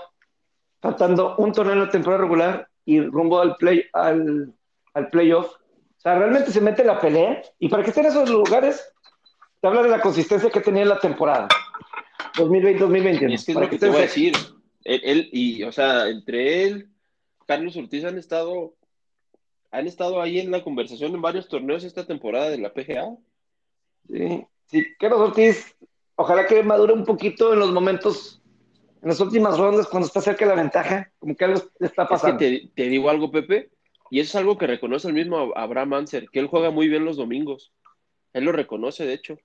faltando 0.84 1.34
un 1.38 1.50
torneo 1.50 1.72
en 1.72 1.80
la 1.80 1.88
temporada 1.88 2.24
regular 2.24 2.68
y 2.84 3.00
rumbo 3.00 3.40
al, 3.40 3.56
play, 3.56 3.84
al, 3.94 4.52
al 4.92 5.08
playoff. 5.08 5.46
O 5.46 6.00
sea, 6.00 6.18
realmente 6.18 6.52
se 6.52 6.60
mete 6.60 6.84
la 6.84 7.00
pelea. 7.00 7.40
Y 7.58 7.70
para 7.70 7.82
que 7.82 7.88
esté 7.88 8.02
en 8.02 8.08
esos 8.08 8.28
lugares, 8.28 8.92
te 9.62 9.66
habla 9.66 9.82
de 9.82 9.88
la 9.88 10.02
consistencia 10.02 10.50
que 10.50 10.60
tenía 10.60 10.82
en 10.82 10.90
la 10.90 10.98
temporada 10.98 11.48
2020-2021. 12.34 13.32
Es 13.32 13.46
que 13.46 13.52
es 13.52 13.58
lo 13.58 13.70
que, 13.70 13.78
te 13.78 13.88
voy 13.88 13.96
a 13.96 14.00
decir. 14.02 14.34
él, 14.84 15.30
y, 15.32 15.62
o 15.62 15.72
sea, 15.72 16.06
entre 16.08 16.64
él, 16.64 16.90
Carlos 17.46 17.74
Ortiz 17.78 18.04
han 18.04 18.18
estado 18.18 18.74
han 19.70 19.86
estado 19.86 20.20
ahí 20.20 20.38
en 20.38 20.50
la 20.50 20.62
conversación 20.62 21.14
en 21.14 21.22
varios 21.22 21.48
torneos 21.48 21.82
esta 21.82 22.06
temporada 22.06 22.50
de 22.50 22.58
la 22.58 22.74
PGA. 22.74 23.16
Sí, 24.06 24.46
sí, 24.66 24.84
Carlos 24.98 25.20
Ortiz, 25.20 25.74
ojalá 26.14 26.46
que 26.46 26.62
madure 26.62 26.92
un 26.92 27.06
poquito 27.06 27.54
en 27.54 27.58
los 27.58 27.72
momentos, 27.72 28.42
en 29.04 29.08
las 29.10 29.20
últimas 29.20 29.58
rondas, 29.58 29.86
cuando 29.86 30.06
está 30.06 30.22
cerca 30.22 30.46
de 30.46 30.56
la 30.56 30.62
ventaja, 30.62 31.12
como 31.18 31.36
que 31.36 31.44
algo 31.44 31.60
le 31.78 31.88
está 31.88 32.08
pasando. 32.08 32.38
te, 32.38 32.70
digo 32.74 33.10
algo, 33.10 33.30
Pepe, 33.30 33.68
y 34.08 34.18
eso 34.18 34.30
es 34.30 34.36
algo 34.36 34.56
que 34.56 34.66
reconoce 34.66 35.08
el 35.08 35.12
mismo 35.12 35.52
Abraham 35.54 35.92
Anser, 35.92 36.30
que 36.30 36.38
él 36.38 36.46
juega 36.46 36.70
muy 36.70 36.88
bien 36.88 37.04
los 37.04 37.18
domingos. 37.18 37.70
Él 38.32 38.44
lo 38.44 38.52
reconoce, 38.52 39.04
de 39.04 39.12
hecho. 39.12 39.36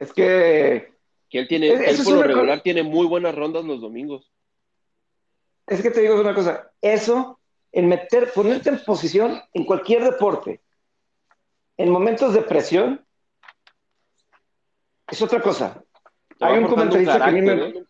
Es 0.00 0.12
que. 0.12 0.90
Que 1.30 1.38
él 1.38 1.48
tiene, 1.48 1.68
él 1.68 1.96
por 2.04 2.14
lo 2.14 2.22
regular 2.24 2.62
tiene 2.62 2.82
muy 2.82 3.06
buenas 3.06 3.32
rondas 3.32 3.64
los 3.64 3.80
domingos. 3.80 4.32
Es 5.68 5.80
que 5.80 5.90
te 5.92 6.00
digo 6.00 6.20
una 6.20 6.34
cosa, 6.34 6.72
eso 6.80 7.38
en 7.70 7.88
meter, 7.88 8.32
ponerte 8.34 8.70
en 8.70 8.80
posición 8.84 9.40
en 9.54 9.64
cualquier 9.64 10.02
deporte, 10.02 10.60
en 11.76 11.90
momentos 11.90 12.34
de 12.34 12.42
presión, 12.42 13.06
es 15.08 15.22
otra 15.22 15.40
cosa. 15.40 15.82
Hay 16.40 16.58
un 16.58 16.66
comentarista 16.66 17.18
que 17.18 17.22
a 17.22 17.30
mí 17.30 17.40
me... 17.40 17.52
¿eh? 17.52 17.84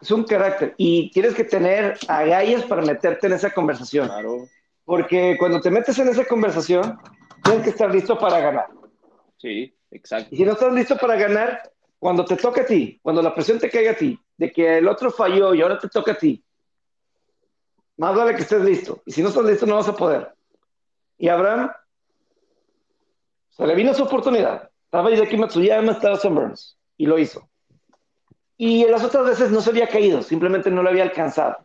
Es 0.00 0.10
un 0.10 0.24
carácter. 0.24 0.74
Y 0.76 1.10
tienes 1.10 1.34
que 1.34 1.44
tener 1.44 1.98
agallas 2.08 2.64
para 2.64 2.82
meterte 2.82 3.26
en 3.26 3.34
esa 3.34 3.50
conversación. 3.50 4.08
Claro. 4.08 4.48
Porque 4.84 5.36
cuando 5.38 5.60
te 5.60 5.70
metes 5.70 5.98
en 5.98 6.08
esa 6.08 6.24
conversación, 6.24 6.98
tienes 7.42 7.62
que 7.62 7.70
estar 7.70 7.92
listo 7.92 8.18
para 8.18 8.40
ganar. 8.40 8.66
Sí, 9.38 9.74
exacto. 9.90 10.28
Y 10.32 10.36
si 10.36 10.44
no 10.44 10.52
estás 10.52 10.72
listo 10.72 10.96
para 10.96 11.16
ganar, 11.16 11.70
cuando 11.98 12.24
te 12.24 12.36
toca 12.36 12.62
a 12.62 12.66
ti, 12.66 12.98
cuando 13.02 13.22
la 13.22 13.34
presión 13.34 13.58
te 13.58 13.70
caiga 13.70 13.92
a 13.92 13.96
ti, 13.96 14.18
de 14.36 14.52
que 14.52 14.78
el 14.78 14.88
otro 14.88 15.10
falló 15.10 15.54
y 15.54 15.62
ahora 15.62 15.78
te 15.78 15.88
toca 15.88 16.12
a 16.12 16.18
ti, 16.18 16.44
más 17.96 18.14
vale 18.14 18.34
que 18.34 18.42
estés 18.42 18.62
listo. 18.62 19.02
Y 19.06 19.12
si 19.12 19.22
no 19.22 19.28
estás 19.28 19.44
listo, 19.44 19.66
no 19.66 19.76
vas 19.76 19.88
a 19.88 19.96
poder. 19.96 20.34
Y 21.16 21.28
Abraham, 21.28 21.70
se 23.50 23.66
le 23.66 23.74
vino 23.74 23.94
su 23.94 24.02
oportunidad. 24.02 24.68
Estaba 24.84 25.10
Hideki 25.10 25.36
Matsuyama, 25.36 25.92
estaba 25.92 26.16
Sam 26.16 26.34
Burns. 26.34 26.76
Y 26.96 27.06
lo 27.06 27.18
hizo. 27.18 27.48
Y 28.56 28.86
las 28.86 29.02
otras 29.02 29.26
veces 29.26 29.50
no 29.50 29.60
se 29.60 29.70
había 29.70 29.88
caído, 29.88 30.22
simplemente 30.22 30.70
no 30.70 30.82
lo 30.82 30.90
había 30.90 31.02
alcanzado. 31.02 31.56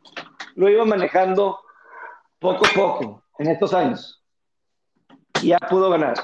Lo 0.56 0.70
iba 0.70 0.86
manejando 0.86 1.60
poco 2.40 2.66
a 2.66 2.70
poco 2.74 3.24
en 3.38 3.50
estos 3.50 3.74
años. 3.74 4.24
Y 5.42 5.50
ya 5.50 5.60
pudo 5.60 5.90
ganar. 5.90 6.16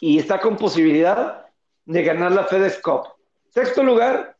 Y 0.00 0.18
está 0.18 0.40
con 0.40 0.56
posibilidad 0.56 1.46
de 1.86 2.02
ganar 2.02 2.32
la 2.32 2.44
FedEx 2.44 2.80
Cup. 2.82 3.08
Sexto 3.48 3.82
lugar, 3.82 4.36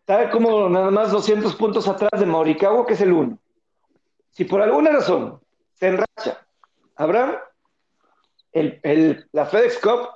está 0.00 0.30
como 0.30 0.68
nada 0.68 0.90
más 0.90 1.10
200 1.10 1.54
puntos 1.56 1.86
atrás 1.88 2.18
de 2.18 2.26
Mauricago, 2.26 2.86
que 2.86 2.94
es 2.94 3.00
el 3.00 3.12
uno. 3.12 3.38
Si 4.30 4.44
por 4.44 4.62
alguna 4.62 4.90
razón 4.90 5.40
se 5.74 5.88
enracha, 5.88 6.46
habrá 6.96 7.50
el, 8.52 9.28
la 9.32 9.46
FedEx 9.46 9.78
Cup 9.78 10.08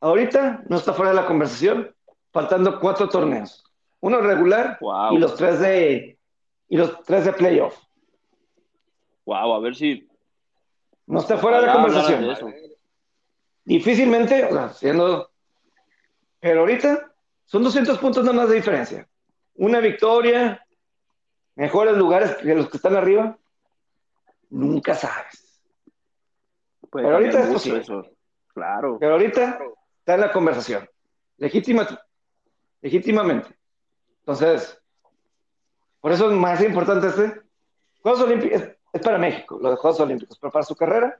ahorita 0.00 0.64
no 0.68 0.76
está 0.76 0.92
fuera 0.92 1.10
de 1.10 1.16
la 1.16 1.26
conversación, 1.26 1.94
faltando 2.32 2.80
cuatro 2.80 3.08
torneos. 3.08 3.64
Uno 4.00 4.20
regular 4.20 4.78
y 5.10 5.18
los 5.18 5.34
tres 5.36 5.60
de 5.60 6.18
y 6.68 6.76
los 6.76 7.02
tres 7.04 7.24
de 7.24 7.32
playoff. 7.32 7.76
Wow, 9.26 9.54
a 9.54 9.60
ver 9.60 9.74
si 9.74 10.08
no 11.06 11.20
está 11.20 11.36
fuera 11.36 11.60
de 11.60 11.66
la 11.66 11.72
conversación. 11.74 12.54
Difícilmente, 13.64 14.44
o 14.44 14.52
sea, 14.52 14.68
siendo 14.70 15.30
pero 16.40 16.60
ahorita 16.60 17.12
son 17.44 17.62
200 17.62 17.98
puntos 17.98 18.24
nada 18.24 18.36
más 18.36 18.48
de 18.48 18.56
diferencia. 18.56 19.08
Una 19.54 19.80
victoria, 19.80 20.66
mejores 21.54 21.96
lugares 21.96 22.36
que 22.36 22.54
los 22.54 22.70
que 22.70 22.78
están 22.78 22.96
arriba, 22.96 23.38
nunca 24.48 24.94
sabes. 24.94 25.62
pero 26.90 27.14
ahorita 27.16 27.42
es 27.42 27.48
posible. 27.48 27.80
Eso. 27.80 28.06
Claro. 28.54 28.96
Pero 28.98 29.12
ahorita 29.12 29.60
está 29.98 30.14
en 30.14 30.20
la 30.22 30.32
conversación. 30.32 30.88
Legítima, 31.36 31.86
legítimamente. 32.80 33.54
Entonces, 34.20 34.80
por 36.00 36.12
eso 36.12 36.30
es 36.30 36.36
más 36.36 36.62
importante 36.62 37.08
este. 37.08 37.40
Juegos 38.02 38.22
Olímpicos 38.22 38.62
es, 38.92 39.02
para 39.02 39.18
México, 39.18 39.58
los 39.60 39.78
Juegos 39.78 40.00
Olímpicos, 40.00 40.38
pero 40.38 40.50
para 40.50 40.64
su 40.64 40.74
carrera, 40.74 41.16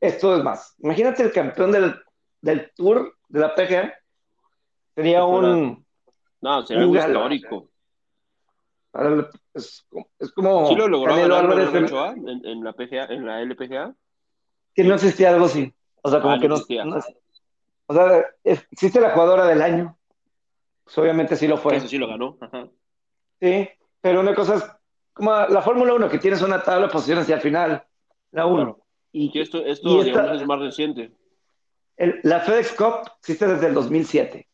esto 0.00 0.36
es 0.36 0.42
más. 0.42 0.74
Imagínate 0.78 1.22
el 1.22 1.32
campeón 1.32 1.72
del, 1.72 1.94
del 2.40 2.72
Tour 2.74 3.14
de 3.28 3.40
la 3.40 3.54
PGA. 3.54 3.94
Sería 4.94 5.24
un. 5.24 5.84
No, 6.40 6.66
sería 6.66 6.82
algo 6.82 6.96
histórico. 6.96 7.70
Es, 9.52 9.86
es, 10.18 10.32
como. 10.32 10.68
¿Sí 10.68 10.74
lo 10.74 10.88
logró 10.88 11.12
Álvarez 11.12 11.74
en, 11.74 12.46
en, 12.46 12.64
la 12.64 12.72
PGA, 12.72 13.04
en 13.06 13.26
la 13.26 13.42
LPGA? 13.42 13.94
Que 14.74 14.84
no 14.84 14.94
existía 14.94 15.30
algo 15.30 15.46
así. 15.46 15.72
O 16.02 16.10
sea, 16.10 16.20
como 16.20 16.34
ah, 16.34 16.38
que 16.40 16.48
no, 16.48 16.56
no, 16.84 17.00
O 17.86 17.94
sea, 17.94 18.24
existe 18.44 19.00
la 19.00 19.10
jugadora 19.10 19.46
del 19.46 19.60
año. 19.60 19.98
Pues 20.86 20.96
obviamente 20.98 21.34
sí 21.34 21.48
lo 21.48 21.58
fue. 21.58 21.76
Eso 21.76 21.88
sí 21.88 21.98
lo 21.98 22.06
ganó. 22.06 22.38
Sí, 23.40 23.68
pero 24.00 24.20
una 24.20 24.34
cosa 24.34 24.54
es 24.54 24.64
como 25.12 25.32
la 25.32 25.60
Fórmula 25.60 25.92
1, 25.94 26.08
que 26.08 26.18
tienes 26.18 26.40
una 26.42 26.62
tabla 26.62 26.86
de 26.86 26.92
posiciones 26.92 27.28
y 27.28 27.32
al 27.32 27.40
final 27.40 27.84
la 28.30 28.46
1. 28.46 28.78
Y, 29.10 29.36
esto, 29.40 29.64
esto 29.64 30.02
es 30.02 30.46
más 30.46 30.60
reciente. 30.60 31.10
la 31.96 32.40
FedEx 32.40 32.72
Cup 32.74 33.10
existe 33.18 33.48
desde 33.48 33.66
el 33.66 33.74
2007. 33.74 34.46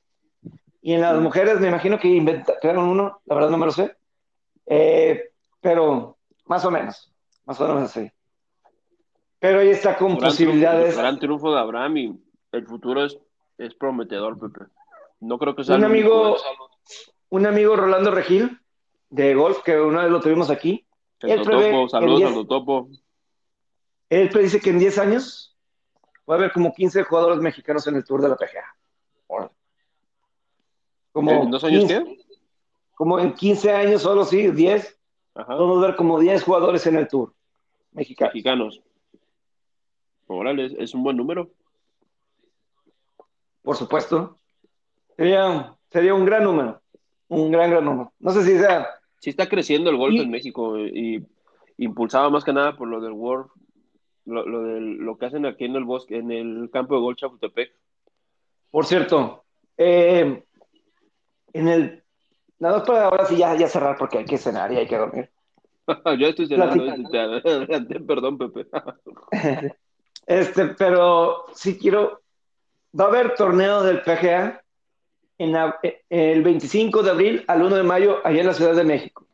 Y 0.80 0.94
en 0.94 1.02
las 1.02 1.20
mujeres 1.20 1.60
me 1.60 1.68
imagino 1.68 1.98
que 1.98 2.08
inventaron 2.08 2.88
uno, 2.88 3.20
la 3.26 3.34
verdad 3.34 3.50
no 3.50 3.58
me 3.58 3.66
lo 3.66 3.72
sé. 3.72 3.94
Eh, 4.66 5.32
pero 5.60 6.16
más 6.46 6.64
o 6.64 6.70
menos, 6.70 7.12
más 7.44 7.60
o 7.60 7.68
menos 7.68 7.82
así. 7.82 8.10
Pero 9.38 9.60
ahí 9.60 9.68
está 9.68 9.98
con 9.98 10.16
posibilidades. 10.16 10.96
gran 10.96 11.18
triunfo 11.18 11.52
de 11.52 11.60
Abraham 11.60 11.96
y 11.98 12.20
el 12.52 12.66
futuro 12.66 13.04
es, 13.04 13.18
es 13.58 13.74
prometedor, 13.74 14.38
Pepe. 14.38 14.70
No 15.22 15.38
creo 15.38 15.54
que 15.54 15.62
sea 15.62 15.76
un 15.76 15.84
amigo, 15.84 16.36
un 17.28 17.46
amigo 17.46 17.76
Rolando 17.76 18.10
Regil 18.10 18.60
de 19.08 19.34
golf 19.34 19.62
que 19.62 19.78
una 19.78 20.02
vez 20.02 20.10
lo 20.10 20.20
tuvimos 20.20 20.50
aquí. 20.50 20.84
él 21.20 21.44
saludos 21.88 22.44
a 22.44 22.48
topo. 22.48 22.88
Él 24.10 24.30
dice 24.30 24.60
que 24.60 24.70
en 24.70 24.80
10 24.80 24.98
años 24.98 25.56
va 26.28 26.34
a 26.34 26.38
haber 26.38 26.52
como 26.52 26.74
15 26.74 27.04
jugadores 27.04 27.38
mexicanos 27.38 27.86
en 27.86 27.94
el 27.94 28.04
Tour 28.04 28.20
de 28.20 28.30
la 28.30 28.36
PGA. 28.36 28.76
Como 31.12 31.30
¿En 31.30 31.50
dos 31.50 31.62
años 31.62 31.84
qué? 31.84 32.18
Como 32.94 33.20
en 33.20 33.32
15 33.32 33.72
años 33.72 34.02
solo, 34.02 34.24
sí, 34.24 34.50
10. 34.50 34.98
Vamos 35.34 35.84
a 35.84 35.86
ver 35.86 35.96
como 35.96 36.18
10 36.18 36.42
jugadores 36.42 36.84
en 36.86 36.96
el 36.96 37.06
Tour 37.06 37.32
mexicanos. 37.92 38.34
Mexicanos. 38.34 38.82
Órale, 40.26 40.74
es 40.82 40.94
un 40.94 41.04
buen 41.04 41.16
número. 41.16 41.48
Por 43.62 43.76
supuesto. 43.76 44.41
Sería, 45.16 45.76
sería 45.90 46.14
un 46.14 46.24
gran 46.24 46.44
número. 46.44 46.80
Un 47.28 47.50
gran, 47.50 47.70
gran 47.70 47.84
número. 47.84 48.12
No 48.18 48.30
sé 48.30 48.44
si 48.44 48.58
sea. 48.58 48.88
Sí 49.18 49.30
está 49.30 49.48
creciendo 49.48 49.90
el 49.90 49.96
golf 49.96 50.14
en 50.16 50.30
México 50.30 50.78
y 50.78 51.24
impulsado 51.76 52.30
más 52.30 52.44
que 52.44 52.52
nada 52.52 52.76
por 52.76 52.88
lo 52.88 53.00
del 53.00 53.12
World, 53.12 53.50
lo, 54.24 54.46
lo, 54.46 54.62
lo 54.80 55.18
que 55.18 55.26
hacen 55.26 55.46
aquí 55.46 55.64
en 55.64 55.76
el 55.76 55.84
bosque, 55.84 56.16
en 56.16 56.30
el 56.30 56.70
campo 56.72 56.94
de 56.94 57.00
golf 57.00 57.18
Chapultepec. 57.18 57.72
Por 58.70 58.86
cierto, 58.86 59.44
eh, 59.76 60.44
en 61.52 61.68
el. 61.68 62.02
Nada 62.58 62.78
más 62.78 62.86
para 62.86 63.06
ahora 63.06 63.26
sí 63.26 63.36
ya, 63.36 63.54
ya 63.56 63.68
cerrar 63.68 63.96
porque 63.98 64.18
hay 64.18 64.24
que 64.24 64.38
cenar 64.38 64.72
y 64.72 64.76
hay 64.76 64.86
que 64.86 64.96
dormir. 64.96 65.30
Yo 66.18 66.28
estoy 66.28 66.46
cenando, 66.46 66.84
perdón, 68.06 68.38
Pepe. 68.38 68.66
este, 70.26 70.66
pero 70.68 71.46
sí 71.54 71.76
quiero. 71.76 72.22
Va 72.98 73.06
a 73.06 73.08
haber 73.08 73.34
torneo 73.34 73.82
del 73.82 74.02
PGA 74.02 74.61
eh, 75.38 76.02
el 76.10 76.42
25 76.42 77.02
de 77.02 77.10
abril 77.10 77.44
al 77.48 77.62
1 77.62 77.76
de 77.76 77.82
mayo 77.82 78.18
allá 78.24 78.40
en 78.40 78.46
la 78.46 78.54
Ciudad 78.54 78.74
de 78.74 78.84
México. 78.84 79.26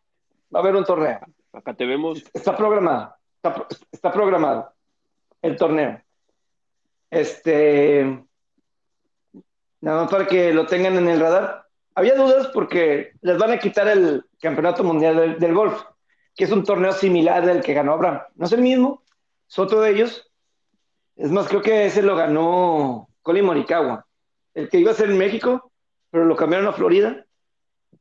Va 0.55 0.61
a 0.61 0.62
haber 0.62 0.76
un 0.76 0.84
torneo. 0.84 1.20
Acá 1.53 1.74
te 1.74 1.86
vemos. 1.86 2.24
Está 2.32 2.57
programado. 2.57 3.14
Está, 3.92 4.12
programado 4.12 4.72
el 5.42 5.57
torneo. 5.57 6.01
Este. 7.11 8.24
Nada 9.80 10.03
más 10.03 10.11
para 10.11 10.26
que 10.26 10.53
lo 10.53 10.66
tengan 10.66 10.96
en 10.96 11.09
el 11.09 11.20
radar. 11.20 11.66
Había 11.94 12.14
dudas 12.14 12.49
porque 12.49 13.12
les 13.22 13.38
van 13.38 13.53
a 13.53 13.59
quitar 13.59 13.88
el 13.88 14.24
Campeonato 14.40 14.84
Mundial 14.84 15.38
del, 15.38 15.55
Golf, 15.55 15.82
que 16.34 16.44
es 16.44 16.53
un 16.53 16.64
torneo 16.64 16.92
similar 16.92 17.49
al 17.49 17.61
que 17.61 17.74
ganó 17.74 17.92
Abraham. 17.92 18.20
No 18.36 18.46
es 18.46 18.53
el 18.53 18.62
mismo, 18.62 19.03
es 19.49 19.59
otro 19.59 19.80
de 19.80 19.90
ellos. 19.90 20.30
Es 21.16 21.30
más, 21.32 21.49
creo 21.49 21.62
que 21.62 21.86
ese 21.86 22.03
lo 22.03 22.14
ganó 22.14 23.09
Colin 23.22 23.44
Morikawa. 23.44 24.07
El 24.55 24.68
que 24.68 24.78
iba 24.78 24.92
a 24.92 24.94
ser 24.94 25.11
en 25.11 25.18
México 25.18 25.67
pero 26.11 26.24
lo 26.24 26.36
cambiaron 26.36 26.68
a 26.68 26.72
Florida 26.72 27.24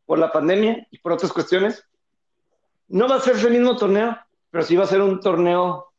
por 0.05 0.19
la 0.19 0.31
pandemia 0.31 0.87
y 0.89 0.99
por 0.99 1.11
otras 1.11 1.31
cuestiones. 1.33 1.83
No 2.87 3.07
va 3.07 3.15
a 3.15 3.19
ser 3.19 3.35
ese 3.35 3.49
mismo 3.49 3.75
torneo, 3.75 4.17
pero 4.49 4.63
sí 4.63 4.75
va 4.75 4.85
a 4.85 4.87
ser 4.87 5.01
un 5.01 5.19
torneo 5.19 5.91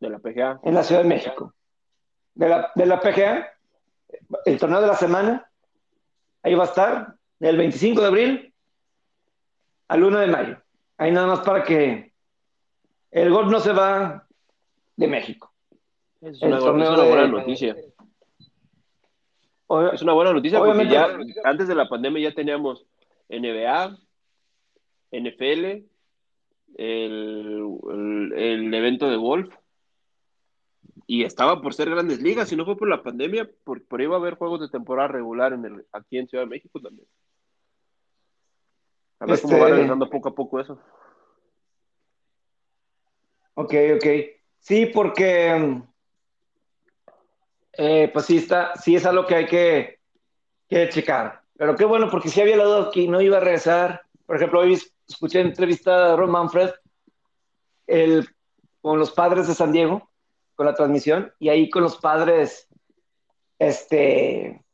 de 0.00 0.10
la 0.10 0.18
PGA 0.18 0.60
en 0.62 0.74
la 0.74 0.82
Ciudad 0.82 1.02
de 1.02 1.08
México. 1.08 1.54
De 2.34 2.48
la, 2.48 2.70
de 2.74 2.86
la 2.86 3.00
PGA, 3.00 3.48
el 4.44 4.58
torneo 4.58 4.80
de 4.80 4.86
la 4.86 4.96
semana, 4.96 5.50
ahí 6.42 6.54
va 6.54 6.64
a 6.64 6.68
estar 6.68 7.14
del 7.38 7.56
25 7.56 8.00
de 8.00 8.06
abril 8.06 8.54
al 9.88 10.04
1 10.04 10.18
de 10.18 10.26
mayo. 10.26 10.58
Ahí 10.98 11.12
nada 11.12 11.26
más 11.26 11.40
para 11.40 11.64
que 11.64 12.12
el 13.10 13.30
golf 13.30 13.50
no 13.50 13.60
se 13.60 13.72
va 13.72 14.26
de 14.96 15.06
México. 15.06 15.52
Es 16.20 16.42
una, 16.42 16.58
buena 16.60 17.28
noticia 17.28 17.76
es 19.92 20.02
una 20.02 20.12
buena 20.12 20.32
noticia 20.32 20.58
porque 20.58 20.88
ya 20.88 21.08
antes 21.44 21.68
de 21.68 21.74
la 21.74 21.88
pandemia 21.88 22.28
ya 22.28 22.34
teníamos 22.34 22.86
NBA, 23.28 23.98
NFL, 25.12 25.84
el, 26.76 28.74
evento 28.74 29.08
de 29.08 29.16
golf 29.16 29.54
y 31.06 31.24
estaba 31.24 31.60
por 31.62 31.74
ser 31.74 31.90
grandes 31.90 32.20
ligas, 32.20 32.48
si 32.48 32.56
no 32.56 32.64
fue 32.64 32.76
por 32.76 32.88
la 32.88 33.02
pandemia, 33.02 33.48
por, 33.64 33.84
por 33.84 34.00
iba 34.00 34.16
a 34.16 34.18
haber 34.18 34.34
juegos 34.34 34.60
de 34.60 34.68
temporada 34.68 35.08
regular 35.08 35.52
en 35.52 35.64
el, 35.64 35.86
aquí 35.92 36.18
en 36.18 36.28
Ciudad 36.28 36.44
de 36.44 36.50
México 36.50 36.80
también. 36.80 37.06
A 39.20 39.26
ver 39.26 39.40
cómo 39.40 39.54
va 39.54 39.64
este 39.64 39.72
regresando 39.72 40.10
poco 40.10 40.28
a 40.28 40.34
poco 40.34 40.60
eso. 40.60 40.78
Ok, 43.54 43.74
ok. 43.96 44.06
Sí, 44.58 44.86
porque 44.86 45.80
eh, 47.78 48.10
pues 48.12 48.26
sí, 48.26 48.38
está, 48.38 48.74
sí 48.76 48.96
es 48.96 49.06
algo 49.06 49.26
que 49.26 49.34
hay 49.34 49.46
que, 49.46 49.98
checar. 50.90 51.42
Pero 51.56 51.76
qué 51.76 51.84
bueno, 51.84 52.08
porque 52.10 52.28
sí 52.28 52.40
había 52.40 52.56
la 52.56 52.64
duda 52.64 52.90
que 52.92 53.06
no 53.06 53.20
iba 53.20 53.36
a 53.36 53.40
regresar. 53.40 54.02
Por 54.26 54.36
ejemplo, 54.36 54.60
hoy 54.60 54.78
escuché 55.08 55.40
entrevista 55.40 56.12
a 56.12 56.16
Ron 56.16 56.30
Manfred 56.30 56.70
con 58.80 58.98
los 58.98 59.12
padres 59.12 59.48
de 59.48 59.54
San 59.54 59.72
Diego, 59.72 60.10
con 60.54 60.66
la 60.66 60.74
transmisión, 60.74 61.32
y 61.38 61.48
ahí 61.48 61.70
con 61.70 61.82
los 61.82 61.96
padres, 61.96 62.68
este, 63.58 64.64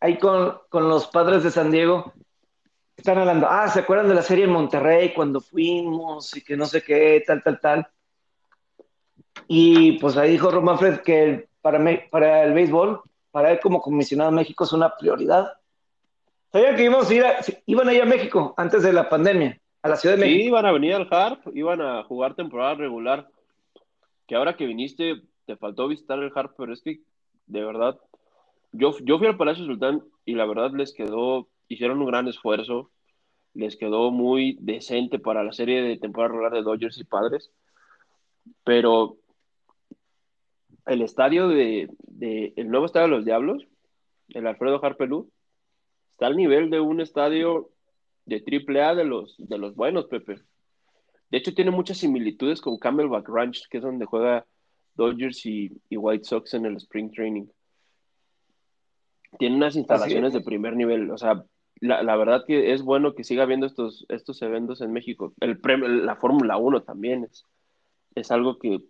ahí 0.00 0.18
con, 0.18 0.58
con 0.68 0.88
los 0.88 1.06
padres 1.08 1.44
de 1.44 1.50
San 1.50 1.70
Diego, 1.70 2.12
están 2.96 3.18
hablando, 3.18 3.48
ah, 3.48 3.68
¿se 3.68 3.80
acuerdan 3.80 4.08
de 4.08 4.14
la 4.14 4.22
serie 4.22 4.44
en 4.44 4.50
Monterrey 4.50 5.12
cuando 5.12 5.40
fuimos 5.40 6.36
y 6.36 6.42
que 6.42 6.56
no 6.56 6.66
sé 6.66 6.82
qué, 6.82 7.22
tal, 7.26 7.42
tal, 7.42 7.60
tal? 7.60 7.91
Y 9.54 9.98
pues 9.98 10.16
ahí 10.16 10.30
dijo 10.30 10.50
Román 10.50 10.78
Fred 10.78 11.00
que 11.00 11.46
para, 11.60 11.78
para 12.08 12.44
el 12.44 12.54
béisbol, 12.54 13.02
para 13.30 13.50
él 13.50 13.60
como 13.60 13.82
comisionado 13.82 14.30
de 14.30 14.36
México 14.36 14.64
es 14.64 14.72
una 14.72 14.96
prioridad. 14.96 15.52
Sabían 16.50 16.74
que 16.74 16.84
íbamos 16.84 17.10
a 17.10 17.14
ir 17.14 17.24
iban 17.66 17.86
a 17.86 17.92
ir 17.92 18.00
a 18.00 18.06
México 18.06 18.54
antes 18.56 18.82
de 18.82 18.94
la 18.94 19.10
pandemia, 19.10 19.60
a 19.82 19.90
la 19.90 19.96
Ciudad 19.96 20.14
de 20.16 20.22
México. 20.22 20.40
Sí, 20.40 20.46
iban 20.46 20.64
a 20.64 20.72
venir 20.72 20.94
al 20.94 21.06
Harp, 21.10 21.54
iban 21.54 21.82
a 21.82 22.02
jugar 22.04 22.34
temporada 22.34 22.76
regular. 22.76 23.28
Que 24.26 24.36
ahora 24.36 24.56
que 24.56 24.64
viniste, 24.64 25.20
te 25.44 25.58
faltó 25.58 25.86
visitar 25.86 26.18
el 26.18 26.32
Harp, 26.34 26.54
pero 26.56 26.72
es 26.72 26.80
que, 26.80 27.00
de 27.44 27.62
verdad, 27.62 27.98
yo, 28.72 28.96
yo 29.02 29.18
fui 29.18 29.26
al 29.26 29.36
Palacio 29.36 29.66
Sultán 29.66 30.02
y 30.24 30.34
la 30.34 30.46
verdad 30.46 30.70
les 30.70 30.94
quedó, 30.94 31.46
hicieron 31.68 32.00
un 32.00 32.06
gran 32.06 32.26
esfuerzo, 32.26 32.90
les 33.52 33.76
quedó 33.76 34.12
muy 34.12 34.56
decente 34.62 35.18
para 35.18 35.44
la 35.44 35.52
serie 35.52 35.82
de 35.82 35.98
temporada 35.98 36.32
regular 36.32 36.52
de 36.54 36.62
Dodgers 36.62 36.96
y 36.96 37.04
Padres, 37.04 37.50
pero 38.64 39.18
el 40.86 41.02
estadio 41.02 41.48
de, 41.48 41.88
de 41.98 42.52
el 42.56 42.68
nuevo 42.68 42.86
estadio 42.86 43.08
de 43.08 43.16
los 43.16 43.24
Diablos, 43.24 43.66
el 44.28 44.46
Alfredo 44.46 44.84
Harpelú, 44.84 45.30
está 46.12 46.26
al 46.26 46.36
nivel 46.36 46.70
de 46.70 46.80
un 46.80 47.00
estadio 47.00 47.70
de 48.26 48.40
triple 48.40 48.82
A 48.82 48.94
de 48.94 49.04
los, 49.04 49.36
de 49.38 49.58
los 49.58 49.74
buenos, 49.74 50.06
Pepe. 50.06 50.40
De 51.30 51.38
hecho, 51.38 51.54
tiene 51.54 51.70
muchas 51.70 51.98
similitudes 51.98 52.60
con 52.60 52.78
Camelback 52.78 53.28
Ranch, 53.28 53.66
que 53.68 53.78
es 53.78 53.82
donde 53.82 54.04
juega 54.04 54.46
Dodgers 54.94 55.46
y, 55.46 55.72
y 55.88 55.96
White 55.96 56.24
Sox 56.24 56.54
en 56.54 56.66
el 56.66 56.76
Spring 56.76 57.10
Training. 57.10 57.46
Tiene 59.38 59.56
unas 59.56 59.76
instalaciones 59.76 60.34
de 60.34 60.42
primer 60.42 60.76
nivel. 60.76 61.10
O 61.10 61.16
sea, 61.16 61.42
la, 61.80 62.02
la, 62.02 62.16
verdad 62.16 62.44
que 62.46 62.72
es 62.72 62.82
bueno 62.82 63.14
que 63.14 63.24
siga 63.24 63.44
habiendo 63.44 63.66
estos, 63.66 64.04
estos 64.10 64.42
eventos 64.42 64.82
en 64.82 64.92
México. 64.92 65.32
El 65.40 65.58
premio, 65.58 65.88
la 65.88 66.16
Fórmula 66.16 66.58
1 66.58 66.82
también 66.82 67.24
es, 67.24 67.46
es 68.14 68.30
algo 68.30 68.58
que, 68.58 68.80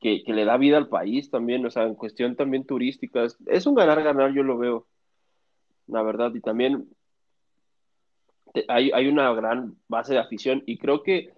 que, 0.00 0.22
le 0.26 0.44
da 0.44 0.56
vida 0.56 0.78
al 0.78 0.88
país 0.88 1.30
también, 1.30 1.64
o 1.66 1.70
sea, 1.70 1.84
en 1.84 1.94
cuestión 1.94 2.34
también 2.34 2.64
turística. 2.64 3.26
Es, 3.46 3.66
un 3.66 3.74
ganar-ganar, 3.74 4.32
yo 4.32 4.42
lo 4.42 4.58
veo, 4.58 4.86
la 5.86 6.02
verdad. 6.02 6.34
Y 6.34 6.40
también 6.40 6.88
hay, 8.68 8.90
hay 8.92 9.08
una 9.08 9.32
gran 9.34 9.76
base 9.88 10.14
de 10.14 10.20
afición 10.20 10.62
y 10.66 10.78
creo 10.78 11.02
que 11.02 11.32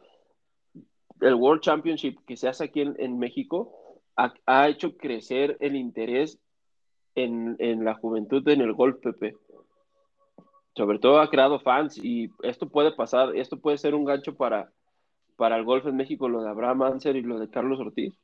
el 1.21 1.35
World 1.35 1.61
Championship 1.61 2.19
que 2.27 2.37
se 2.37 2.49
hace 2.49 2.65
aquí 2.65 2.81
en, 2.81 2.95
en 2.99 3.19
México 3.19 4.01
ha, 4.17 4.33
ha, 4.47 4.69
hecho 4.69 4.97
crecer 4.97 5.57
el 5.61 5.77
interés 5.77 6.39
en, 7.15 7.57
en, 7.59 7.85
la 7.85 7.95
juventud 7.95 8.47
en 8.49 8.61
el 8.61 8.73
golf, 8.73 8.99
Pepe. 9.01 9.37
Sobre 10.75 10.99
todo 10.99 11.21
ha 11.21 11.31
creado 11.31 11.61
fans 11.61 11.99
y 11.99 12.31
esto 12.43 12.69
puede 12.69 12.93
pasar, 12.93 13.37
esto 13.37 13.59
puede 13.59 13.77
ser 13.77 13.95
un 13.95 14.05
gancho 14.05 14.35
para, 14.35 14.73
para 15.37 15.57
el 15.57 15.65
golf 15.65 15.87
en 15.87 15.97
México, 15.97 16.29
lo 16.29 16.43
de 16.43 16.49
Abraham 16.49 16.83
Anser 16.83 17.17
y 17.17 17.23
lo 17.23 17.39
de 17.39 17.51
Carlos 17.51 17.79
Ortiz. 17.79 18.22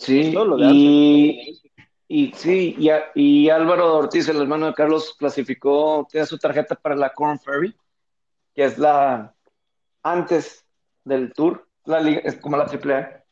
Sí, 0.00 0.32
lo 0.32 0.56
de 0.56 0.66
y, 0.72 1.60
y, 2.08 2.32
sí, 2.32 2.74
y, 2.78 2.88
y, 3.14 3.50
Álvaro 3.50 3.98
Ortiz, 3.98 4.26
el 4.28 4.40
hermano 4.40 4.66
de 4.66 4.72
Carlos, 4.72 5.14
clasificó, 5.18 6.08
tiene 6.10 6.24
su 6.26 6.38
tarjeta 6.38 6.74
para 6.74 6.96
la 6.96 7.12
Corn 7.12 7.38
Ferry, 7.38 7.76
que 8.54 8.64
es 8.64 8.78
la 8.78 9.34
antes 10.02 10.66
del 11.04 11.34
Tour, 11.34 11.68
la 11.84 12.00
liga, 12.00 12.22
es 12.24 12.36
como 12.36 12.56
la 12.56 12.64
triple 12.64 12.94
A 12.94 13.24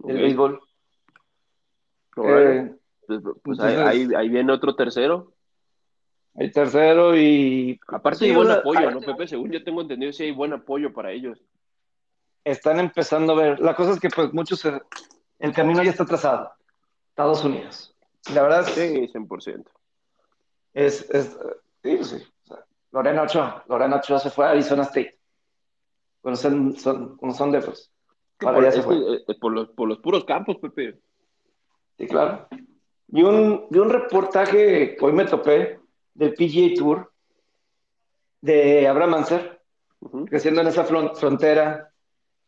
del 0.00 0.16
okay. 0.16 0.22
béisbol. 0.22 0.60
Eh, 2.18 2.74
pues, 3.06 3.20
pues 3.42 3.58
entonces, 3.58 3.78
ahí, 3.78 4.08
ahí, 4.14 4.28
viene 4.28 4.52
otro 4.52 4.76
tercero. 4.76 5.32
Hay 6.34 6.50
tercero 6.50 7.16
y. 7.16 7.80
Aparte, 7.88 8.18
sí, 8.18 8.24
hay 8.26 8.36
buen 8.36 8.50
apoyo, 8.50 8.90
¿no, 8.90 9.00
Pepe? 9.00 9.26
Según 9.26 9.50
yo 9.50 9.64
tengo 9.64 9.80
entendido, 9.80 10.12
sí 10.12 10.24
hay 10.24 10.32
buen 10.32 10.52
apoyo 10.52 10.92
para 10.92 11.10
ellos. 11.10 11.42
Están 12.44 12.80
empezando 12.80 13.32
a 13.32 13.36
ver. 13.36 13.60
La 13.60 13.74
cosa 13.74 13.92
es 13.92 14.00
que, 14.00 14.10
pues, 14.10 14.34
muchos. 14.34 14.62
El 15.38 15.52
camino 15.52 15.82
ya 15.82 15.90
está 15.90 16.04
trazado. 16.04 16.52
Estados 17.08 17.44
Unidos. 17.44 17.94
La 18.32 18.42
verdad. 18.42 18.64
Sí, 18.64 19.08
100%. 19.12 19.64
Es. 20.74 21.08
es 21.10 21.36
sí, 21.82 22.04
sí. 22.04 22.16
O 22.44 22.46
sea, 22.46 22.64
Lorena 22.92 23.22
Ochoa. 23.22 23.64
Lorena 23.68 23.96
Ochoa 23.96 24.18
se 24.18 24.30
fue 24.30 24.46
a 24.46 24.50
Arizona 24.50 24.82
State. 24.82 25.18
Bueno, 26.22 26.36
son, 26.36 26.76
son, 26.76 27.18
son 27.34 27.52
de 27.52 27.58
esos. 27.58 27.92
Por, 28.38 28.64
es 28.64 28.74
que, 28.74 28.80
eh, 28.80 29.36
por, 29.40 29.52
los, 29.52 29.68
por 29.70 29.88
los 29.88 29.98
puros 29.98 30.24
campos, 30.24 30.56
Pepe. 30.60 30.98
Sí, 31.96 32.06
claro. 32.06 32.48
Y 33.08 33.22
un, 33.22 33.66
y 33.70 33.78
un 33.78 33.88
reportaje 33.88 34.96
que 34.96 35.04
hoy 35.04 35.12
me 35.12 35.24
topé 35.24 35.80
del 36.12 36.34
PGA 36.34 36.74
Tour 36.76 37.12
de 38.40 38.86
Abraham 38.88 39.14
Anser, 39.14 39.62
uh 40.00 40.08
-huh. 40.08 40.28
creciendo 40.28 40.60
en 40.60 40.66
esa 40.66 40.84
frontera 40.84 41.92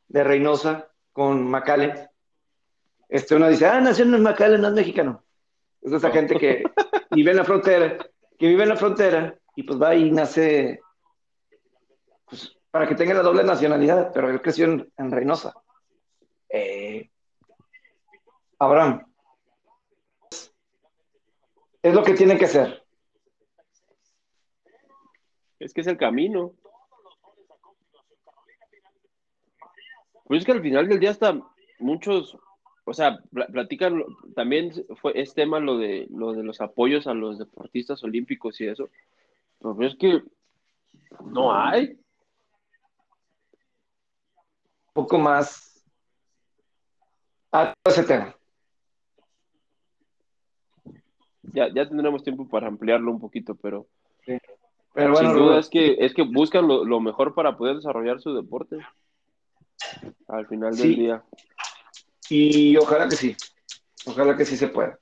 de 0.09 0.24
Reynosa 0.24 0.91
con 1.12 1.49
McAllen. 1.49 2.07
Este, 3.09 3.34
uno 3.34 3.48
dice, 3.48 3.66
ah, 3.66 3.80
nació 3.80 4.04
en 4.04 4.22
McAllen, 4.22 4.61
no 4.61 4.68
es 4.68 4.74
mexicano. 4.74 5.24
Es 5.80 5.92
esa 5.92 6.11
gente 6.11 6.38
que 6.38 6.62
vive 7.11 7.30
en 7.30 7.36
la 7.36 7.44
frontera, 7.44 7.98
que 8.38 8.46
vive 8.46 8.64
en 8.64 8.68
la 8.68 8.76
frontera 8.76 9.38
y 9.56 9.62
pues 9.62 9.80
va 9.80 9.94
y 9.94 10.11
nace 10.11 10.80
pues, 12.28 12.56
para 12.70 12.86
que 12.86 12.94
tenga 12.94 13.14
la 13.14 13.22
doble 13.22 13.44
nacionalidad, 13.44 14.12
pero 14.12 14.28
él 14.28 14.42
creció 14.42 14.66
en, 14.66 14.92
en 14.96 15.11
Reynosa. 15.11 15.54
Eh, 16.50 17.11
Abraham, 18.59 19.04
es 21.82 21.94
lo 21.94 22.02
que 22.02 22.14
tiene 22.14 22.36
que 22.36 22.46
ser. 22.46 22.84
Es 25.59 25.72
que 25.72 25.80
es 25.80 25.86
el 25.86 25.96
camino. 25.96 26.54
Pues 30.24 30.40
es 30.40 30.46
que 30.46 30.52
al 30.52 30.62
final 30.62 30.88
del 30.88 31.00
día 31.00 31.11
hasta 31.11 31.40
muchos, 31.78 32.36
o 32.89 32.95
sea, 32.95 33.20
platican, 33.30 34.03
también 34.34 34.72
fue, 35.01 35.12
es 35.20 35.34
tema 35.34 35.61
lo 35.61 35.76
de, 35.78 36.07
lo 36.11 36.32
de 36.32 36.43
los 36.43 36.61
apoyos 36.61 37.07
a 37.07 37.14
los 37.14 37.39
deportistas 37.39 38.03
olímpicos 38.03 38.61
y 38.61 38.66
eso. 38.66 38.89
Pero 39.61 39.82
es 39.82 39.97
que 39.97 40.22
no 41.26 41.55
hay. 41.55 41.99
Un 44.86 45.05
poco 45.05 45.18
más 45.18 45.84
a 47.53 47.74
ese 47.84 48.05
tema. 48.05 48.34
Ya, 51.53 51.68
ya 51.72 51.89
tendremos 51.89 52.22
tiempo 52.22 52.49
para 52.49 52.68
ampliarlo 52.68 53.11
un 53.11 53.20
poquito, 53.20 53.55
pero, 53.55 53.86
sí. 54.24 54.39
pero 54.93 55.12
bueno, 55.12 55.30
sin 55.30 55.39
duda 55.39 55.59
es 55.59 55.68
que, 55.68 55.97
es 55.99 56.14
que 56.14 56.22
buscan 56.22 56.66
lo, 56.66 56.84
lo, 56.84 57.01
mejor 57.01 57.34
para 57.34 57.57
poder 57.57 57.76
desarrollar 57.76 58.20
su 58.20 58.34
deporte 58.34 58.78
al 60.26 60.47
final 60.47 60.76
del 60.76 60.82
sí. 60.82 60.95
día. 60.95 61.22
Y 62.31 62.76
ojalá 62.76 63.09
que 63.09 63.16
sí, 63.16 63.37
ojalá 64.07 64.37
que 64.37 64.45
sí 64.45 64.57
se 64.57 64.68
pueda. 64.68 64.99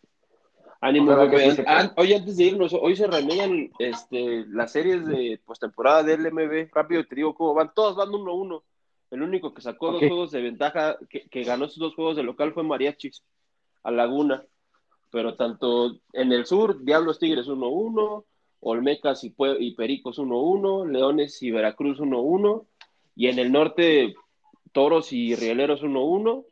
Ánimo. 0.80 1.12
Sí 1.30 1.62
An 1.66 1.92
oye, 1.96 2.16
antes 2.16 2.36
de 2.36 2.44
irnos, 2.44 2.72
hoy 2.72 2.96
se 2.96 3.06
reanudan 3.06 3.70
este, 3.78 4.44
las 4.48 4.72
series 4.72 5.04
de 5.06 5.40
postemporada 5.44 6.02
del 6.02 6.32
MB. 6.32 6.68
Rápido 6.72 7.04
te 7.06 7.16
digo 7.16 7.34
cómo 7.34 7.54
van, 7.54 7.72
todas 7.74 7.96
van 7.96 8.10
1-1. 8.10 8.34
Uno, 8.34 8.64
El 9.10 9.22
único 9.22 9.52
que 9.54 9.62
sacó 9.62 9.88
okay. 9.88 10.00
dos 10.00 10.08
juegos 10.08 10.30
de 10.32 10.42
ventaja, 10.42 10.98
que, 11.08 11.28
que 11.28 11.42
ganó 11.42 11.64
esos 11.64 11.78
dos 11.78 11.94
juegos 11.94 12.16
de 12.16 12.22
local 12.22 12.52
fue 12.52 12.62
Mariachis, 12.62 13.22
a 13.82 13.90
Laguna 13.90 14.44
pero 15.16 15.34
tanto 15.34 15.98
en 16.12 16.32
el 16.32 16.46
sur, 16.46 16.84
Diablos 16.84 17.18
Tigres 17.18 17.46
1-1, 17.46 18.24
Olmecas 18.60 19.24
y, 19.24 19.34
y, 19.60 19.74
Pericos 19.74 20.18
1-1, 20.18 20.90
Leones 20.90 21.42
y 21.42 21.50
Veracruz 21.50 22.00
1-1, 22.00 22.66
y 23.14 23.28
en 23.28 23.38
el 23.38 23.50
norte, 23.52 24.14
Toros 24.72 25.14
y 25.14 25.34
Rieleros 25.34 25.82
1-1, 25.82 26.44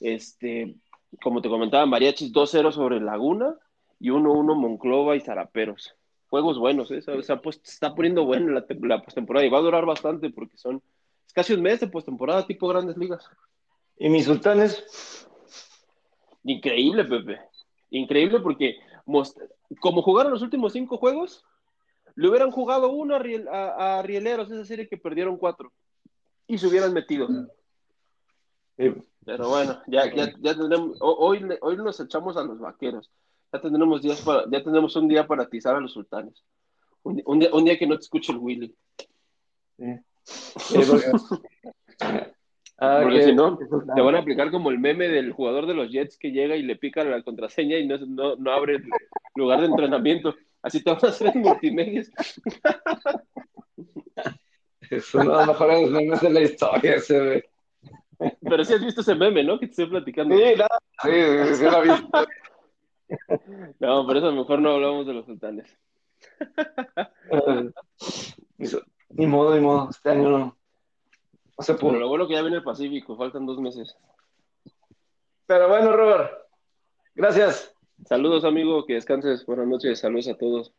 este, 0.00 0.76
como 1.22 1.42
te 1.42 1.48
comentaba, 1.48 1.86
Mariachis 1.86 2.32
2-0 2.32 2.72
sobre 2.72 3.00
Laguna, 3.00 3.56
y 4.00 4.10
1-1 4.10 4.54
Monclova 4.54 5.16
y 5.16 5.20
Zaraperos. 5.20 5.94
Juegos 6.30 6.58
buenos, 6.58 6.90
¿eh? 6.90 7.02
o 7.06 7.22
sea, 7.22 7.40
pues, 7.40 7.60
se 7.62 7.72
está 7.72 7.94
poniendo 7.94 8.24
bueno 8.24 8.52
la, 8.52 8.64
la 8.82 9.02
postemporada 9.02 9.46
y 9.46 9.50
va 9.50 9.58
a 9.58 9.62
durar 9.62 9.86
bastante 9.86 10.30
porque 10.30 10.58
son 10.58 10.82
es 11.26 11.32
casi 11.32 11.54
un 11.54 11.62
mes 11.62 11.80
de 11.80 11.88
postemporada 11.88 12.46
tipo 12.46 12.68
grandes 12.68 12.96
ligas. 12.96 13.28
¿Y 13.98 14.08
mis 14.08 14.26
sultanes? 14.26 15.26
Increíble, 16.44 17.04
Pepe 17.04 17.40
increíble 17.90 18.40
porque 18.40 18.76
como 19.80 20.02
jugaron 20.02 20.32
los 20.32 20.42
últimos 20.42 20.72
cinco 20.72 20.98
juegos, 20.98 21.44
le 22.14 22.28
hubieran 22.28 22.50
jugado 22.50 22.90
uno 22.90 23.14
a, 23.14 23.18
Riel, 23.18 23.48
a, 23.48 23.98
a, 23.98 24.02
Rieleros, 24.02 24.50
esa 24.50 24.64
serie 24.64 24.88
que 24.88 24.96
perdieron 24.96 25.36
cuatro, 25.36 25.72
y 26.46 26.58
se 26.58 26.66
hubieran 26.66 26.92
metido. 26.92 27.28
Pero 29.28 29.50
bueno, 29.50 29.78
ya, 29.86 30.10
ya, 30.14 30.32
ya 30.40 30.56
tendremos, 30.56 30.96
hoy, 31.00 31.46
hoy 31.60 31.76
nos 31.76 32.00
echamos 32.00 32.38
a 32.38 32.44
los 32.44 32.58
vaqueros, 32.58 33.10
ya 33.52 33.60
tendremos, 33.60 34.00
días 34.00 34.22
para, 34.22 34.44
ya 34.50 34.62
tendremos 34.62 34.96
un 34.96 35.06
día 35.06 35.26
para 35.26 35.42
atizar 35.42 35.76
a 35.76 35.80
los 35.80 35.92
sultanes. 35.92 36.42
Un, 37.02 37.22
un, 37.26 37.38
día, 37.38 37.50
un 37.52 37.62
día 37.66 37.78
que 37.78 37.86
no 37.86 37.96
te 37.96 38.04
escuche 38.04 38.32
el 38.32 38.38
Willy. 38.38 38.74
Sí. 39.76 39.84
Sí, 40.24 40.78
porque... 40.88 42.32
Ah, 42.80 43.00
Porque 43.02 43.24
si 43.24 43.34
no, 43.34 43.58
te 43.58 44.00
van 44.00 44.14
a 44.14 44.20
aplicar 44.20 44.50
como 44.50 44.70
el 44.70 44.78
meme 44.78 45.08
del 45.08 45.32
jugador 45.32 45.66
de 45.66 45.74
los 45.74 45.90
Jets 45.90 46.16
que 46.16 46.30
llega 46.30 46.56
y 46.56 46.62
le 46.62 46.76
pica 46.76 47.04
la 47.04 47.22
contraseña 47.22 47.76
y 47.76 47.86
no, 47.86 47.98
no, 47.98 48.36
no 48.36 48.52
abre 48.52 48.76
el 48.76 48.84
lugar 49.34 49.60
de 49.60 49.66
entrenamiento. 49.66 50.36
Así 50.62 50.82
te 50.82 50.90
van 50.90 51.04
a 51.04 51.08
hacer 51.08 51.32
en 51.34 51.42
multimedios. 51.42 52.10
Es 54.90 55.14
uno 55.14 55.32
de 55.32 55.36
los 55.36 55.46
mejores 55.48 55.90
memes 55.90 56.20
de 56.22 56.30
la 56.30 56.40
historia 56.40 56.94
ese, 56.94 57.26
güey. 57.26 57.42
Pero 58.18 58.64
sí 58.64 58.74
has 58.74 58.84
visto 58.84 59.00
ese 59.00 59.14
meme, 59.14 59.44
¿no? 59.44 59.58
Que 59.58 59.66
te 59.66 59.72
estoy 59.72 59.86
platicando. 59.86 60.36
Sí, 60.36 60.54
no, 60.56 60.66
sí, 61.02 61.10
sí 61.54 61.64
lo 61.64 61.84
he 61.84 61.88
visto. 61.88 62.26
No, 63.78 64.06
por 64.06 64.16
eso 64.16 64.32
mejor 64.32 64.60
no 64.60 64.72
hablamos 64.72 65.06
de 65.06 65.14
los 65.14 65.26
sultanes. 65.26 65.78
Ni 69.10 69.26
modo, 69.26 69.54
ni 69.54 69.60
modo. 69.60 69.90
Este 69.90 70.10
año 70.10 70.28
no 70.28 70.38
No 70.38 71.64
se 71.64 71.74
Pero 71.74 71.92
lo 71.92 72.08
bueno 72.08 72.26
que 72.26 72.34
ya 72.34 72.42
viene 72.42 72.56
el 72.56 72.64
Pacífico, 72.64 73.16
faltan 73.16 73.46
dos 73.46 73.58
meses. 73.58 73.96
Pero 75.46 75.68
bueno, 75.68 75.92
Robert, 75.92 76.32
gracias. 77.14 77.74
Saludos, 78.04 78.44
amigo, 78.44 78.84
que 78.84 78.94
descanses. 78.94 79.46
Buenas 79.46 79.66
noches, 79.66 79.98
saludos 79.98 80.28
a 80.28 80.36
todos. 80.36 80.74